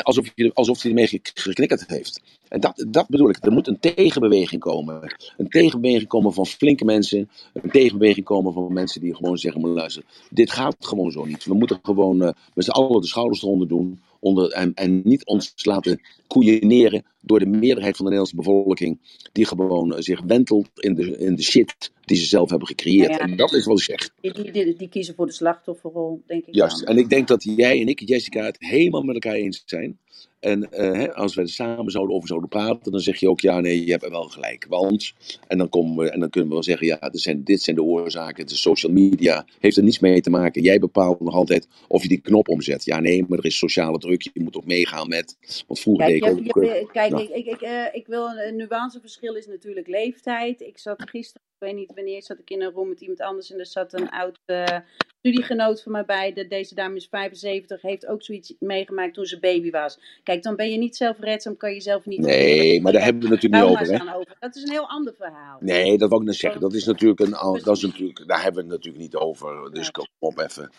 [0.01, 2.21] Alsof, je, alsof hij ermee gek- geknikkerd heeft.
[2.47, 3.37] En dat, dat bedoel ik.
[3.45, 5.15] Er moet een tegenbeweging komen.
[5.37, 7.29] Een tegenbeweging komen van flinke mensen.
[7.53, 11.45] Een tegenbeweging komen van mensen die gewoon zeggen: maar luister, dit gaat gewoon zo niet.
[11.45, 14.01] We moeten gewoon eh, met z'n allen de schouders eronder doen.
[14.23, 18.99] Onder, en, en niet ons laten koeieneren door de meerderheid van de Nederlandse bevolking.
[19.31, 23.09] Die gewoon eh, zich wentelt in de, in de shit die ze zelf hebben gecreëerd.
[23.09, 23.27] Nou ja.
[23.27, 24.09] En dat is wat ik zeg.
[24.21, 26.55] Die, die, die, die kiezen voor de slachtofferrol, denk ik.
[26.55, 26.79] Juist.
[26.79, 26.87] dan.
[26.87, 29.99] En ik denk dat jij en ik, Jessica, het helemaal met elkaar eens zijn.
[30.43, 33.39] En eh, hè, als we er samen zouden over zouden praten, dan zeg je ook
[33.39, 34.65] ja, nee, je hebt er wel gelijk.
[34.69, 35.13] Want,
[35.47, 37.75] en dan, komen we, en dan kunnen we wel zeggen, ja, dit zijn, dit zijn
[37.75, 38.47] de oorzaken.
[38.47, 40.61] De social media heeft er niets mee te maken.
[40.61, 42.85] Jij bepaalt nog altijd of je die knop omzet.
[42.85, 44.21] Ja, nee, maar er is sociale druk.
[44.21, 45.37] Je moet ook meegaan met.
[45.67, 46.63] Want vroeger Kijk, deed ik ook.
[46.63, 47.23] eh, kijk nou.
[47.23, 50.61] ik, ik, ik, eh, ik wil een nuanceverschil is natuurlijk leeftijd.
[50.61, 53.59] Ik zat gisteren weet niet wanneer, zat ik in een room met iemand anders en
[53.59, 54.77] er zat een oud eh,
[55.19, 56.33] studiegenoot van mij bij.
[56.33, 59.99] De, deze dame is 75, heeft ook zoiets meegemaakt toen ze baby was.
[60.23, 62.19] Kijk, dan ben je niet zelfredzaam, kan je zelf niet...
[62.19, 64.15] Nee, maar daar hebben we het natuurlijk niet over, hè?
[64.15, 64.35] over.
[64.39, 65.57] Dat is een heel ander verhaal.
[65.59, 66.61] Nee, dat wil ik net zeggen.
[66.61, 69.71] Dat is natuurlijk een, dat is natuurlijk, daar hebben we het natuurlijk niet over.
[69.71, 70.71] Dus kom op even.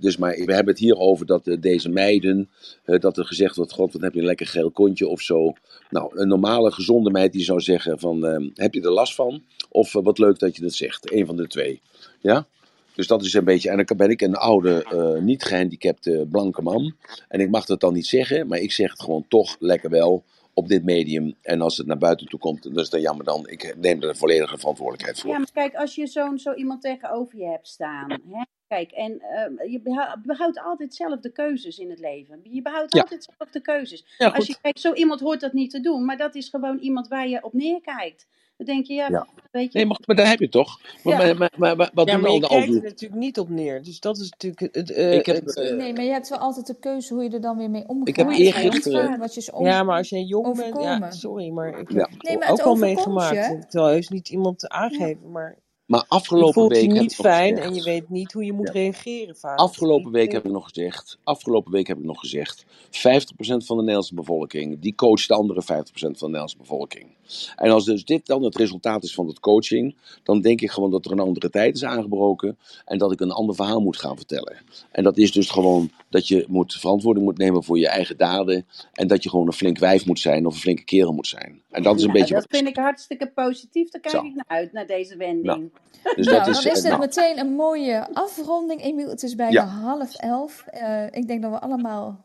[0.00, 2.50] Dus maar we hebben het hier over dat eh, deze meiden,
[2.84, 5.52] eh, dat er gezegd wordt, god, wat heb je een lekker geel kontje of zo.
[5.90, 9.42] Nou, een normale gezonde meid die zou zeggen van, eh, heb je er last van?
[9.68, 11.12] Of wat leuk dat je dat zegt.
[11.12, 11.80] Een van de twee.
[12.20, 12.46] Ja?
[12.94, 16.62] Dus dat is een beetje, en dan ben ik een oude, eh, niet gehandicapte blanke
[16.62, 16.94] man.
[17.28, 20.24] En ik mag dat dan niet zeggen, maar ik zeg het gewoon toch lekker wel
[20.54, 21.34] op dit medium.
[21.42, 23.48] En als het naar buiten toe komt, dan is dat jammer dan.
[23.48, 25.30] Ik neem er de volledige verantwoordelijkheid voor.
[25.30, 28.10] Ja, maar kijk, als je zo'n zo iemand tegenover je hebt staan.
[28.10, 28.42] Hè?
[28.68, 32.40] Kijk, en eh, je behou- behoudt altijd zelf de keuzes in het leven.
[32.42, 33.00] Je behoudt Ja.
[33.00, 34.04] altijd zelf de keuzes.
[34.18, 36.78] Ja, Als je kijkt, zo iemand hoort dat niet te doen, maar dat is gewoon
[36.78, 38.26] iemand waar je op neerkijkt.
[38.66, 39.26] Dan denk je, ja, Ja.
[39.50, 39.78] weet je.
[39.78, 40.80] Nee, maar, maar daar heb je het toch?
[41.02, 41.34] Maar, Ja.
[41.34, 43.20] maar, maar, maar- maar wat Ja, doen we maar al je de kijkt er natuurlijk
[43.20, 43.82] niet op neer.
[43.82, 44.90] Dus dat is natuurlijk het...
[44.92, 47.30] eh, Ik heb, het, eh, Nee, maar je hebt wel altijd de keuze hoe je
[47.30, 48.08] er dan weer mee omgaat.
[48.08, 50.58] Ik heb het eergisteren- ontvangt, wat je is om- ja, maar als je jong bent...
[50.58, 51.12] Ja, overkomen.
[51.12, 51.98] sorry, maar ik Ja.
[51.98, 53.34] heb het Nee, maar ook het al meegemaakt.
[53.46, 53.56] je.
[53.66, 57.14] Ik wil heus niet iemand aangeven, maar Maar je afgelopen voelt week je heb niet
[57.14, 58.72] fijn en je weet niet hoe je moet Ja.
[58.72, 59.58] reageren vaak.
[59.58, 63.82] Afgelopen week heb ik nog gezegd, afgelopen week heb ik nog gezegd, 50% van de
[63.82, 65.64] Nederlandse bevolking, die coacht de andere 50%
[66.00, 67.18] van de Nederlandse bevolking.
[67.56, 70.90] En als dus dit dan het resultaat is van dat coaching, dan denk ik gewoon
[70.90, 74.16] dat er een andere tijd is aangebroken en dat ik een ander verhaal moet gaan
[74.16, 74.56] vertellen.
[74.90, 78.66] En dat is dus gewoon dat je moet verantwoording moet nemen voor je eigen daden
[78.92, 81.62] en dat je gewoon een flink wijf moet zijn of een flinke kerel moet zijn.
[81.70, 83.90] En dat is een Nou, beetje dat vind ik hartstikke positief.
[83.90, 84.24] Daar kijk Zo.
[84.24, 85.44] ik naar uit, naar deze wending.
[85.44, 85.68] Nou,
[86.16, 89.08] Dus nou, dat is, dan is eh, dit nou, meteen een mooie afronding, Emiel.
[89.08, 89.66] Het is bijna Ja.
[89.66, 90.64] half elf.
[90.66, 92.24] Eh, ik denk dat we allemaal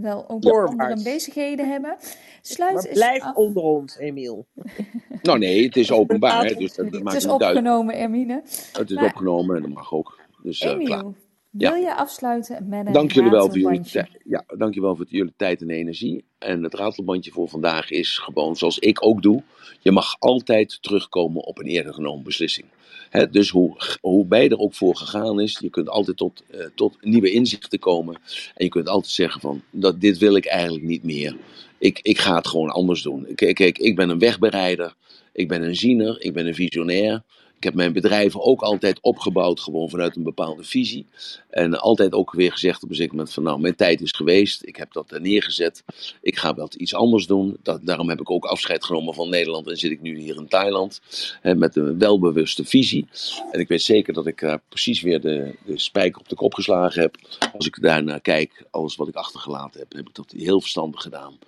[0.00, 1.96] wel ook andere bezigheden hebben.
[2.42, 3.34] Sluit maar blijf af.
[3.36, 4.46] onder ons, Emiel.
[5.22, 7.42] nou nee, het is openbaar, hè, dus dat, dat Het maakt is niet uit.
[7.42, 8.42] opgenomen, Hermine.
[8.72, 10.18] Het is Maar- opgenomen en dat mag ook.
[10.42, 10.98] Dus eh, klaar.
[10.98, 11.14] Emiel,
[11.50, 11.72] Ja.
[11.72, 13.82] wil je afsluiten met een Dank jullie wel voor jullie,
[14.24, 16.24] ja, dank je wel voor jullie tijd en energie.
[16.38, 19.42] En het ratelbandje voor vandaag is gewoon zoals ik ook doe.
[19.80, 22.66] Je mag altijd terugkomen op een eerder genomen beslissing.
[23.30, 27.30] Dus hoe, hoe er ook voor gegaan is, je kunt altijd tot, eh, tot nieuwe
[27.30, 28.14] inzichten komen.
[28.54, 31.36] En je kunt altijd zeggen van, dat, dit wil ik eigenlijk niet meer.
[31.78, 33.26] Ik, ik ga het gewoon anders doen.
[33.34, 34.94] Kijk, kijk, ik ben een wegbereider.
[35.32, 36.20] Ik ben een ziener.
[36.20, 37.22] Ik ben een visionair.
[37.58, 41.06] Ik heb mijn bedrijven ook altijd opgebouwd gewoon vanuit een bepaalde visie.
[41.50, 44.66] En altijd ook weer gezegd op een zeker moment van nou, mijn tijd is geweest.
[44.66, 45.84] Ik heb dat er neergezet.
[46.22, 47.56] Ik ga wel iets anders doen.
[47.62, 50.48] Dat, daarom heb ik ook afscheid genomen van Nederland en zit ik nu hier in
[50.48, 51.00] Thailand.
[51.40, 53.06] Hè, met een welbewuste visie.
[53.50, 56.54] En ik weet zeker dat ik daar precies weer de, de spijker op de kop
[56.54, 57.16] geslagen heb.
[57.56, 61.38] Als ik daarnaar kijk, alles wat ik achtergelaten heb, heb ik dat heel verstandig gedaan.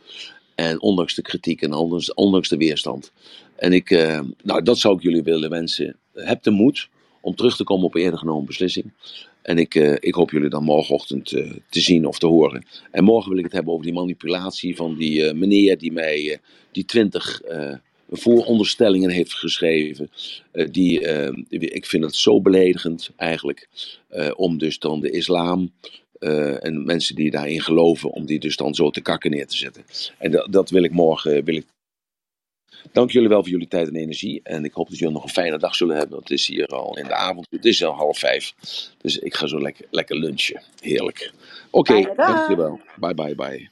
[0.54, 1.74] En ondanks de kritiek en
[2.14, 3.12] ondanks de weerstand.
[3.60, 5.96] En ik, eh, nou, dat zou ik jullie willen wensen.
[6.14, 6.88] Heb de moed
[7.20, 8.92] om terug te komen op een eerder genomen beslissing.
[9.42, 12.66] En ik, eh, ik hoop jullie dan morgenochtend eh, te zien of te horen.
[12.90, 16.38] En morgen wil ik het hebben over die manipulatie van die meneer die mij
[16.72, 17.40] die twintig
[18.10, 20.10] vooronderstellingen heeft geschreven.
[20.70, 21.00] Die,
[21.48, 23.68] ik vind het zo beledigend eigenlijk.
[24.36, 25.72] om dus dan de islam
[26.60, 29.84] en mensen die daarin geloven, om die dus dan zo te kakken neer te zetten.
[30.18, 31.44] En dat, dat wil ik morgen.
[31.44, 31.66] Wil ik...
[32.92, 34.40] Dank jullie wel voor jullie tijd en energie.
[34.42, 36.14] En ik hoop dat jullie nog een fijne dag zullen hebben.
[36.14, 37.46] Want het is hier al in de avond.
[37.50, 38.54] Het is al half vijf.
[38.98, 40.62] Dus ik ga zo lekker, lekker lunchen.
[40.80, 41.32] Heerlijk.
[41.70, 42.14] Oké, dag.
[42.14, 42.80] dankjewel.
[42.96, 43.68] Bye bye bye.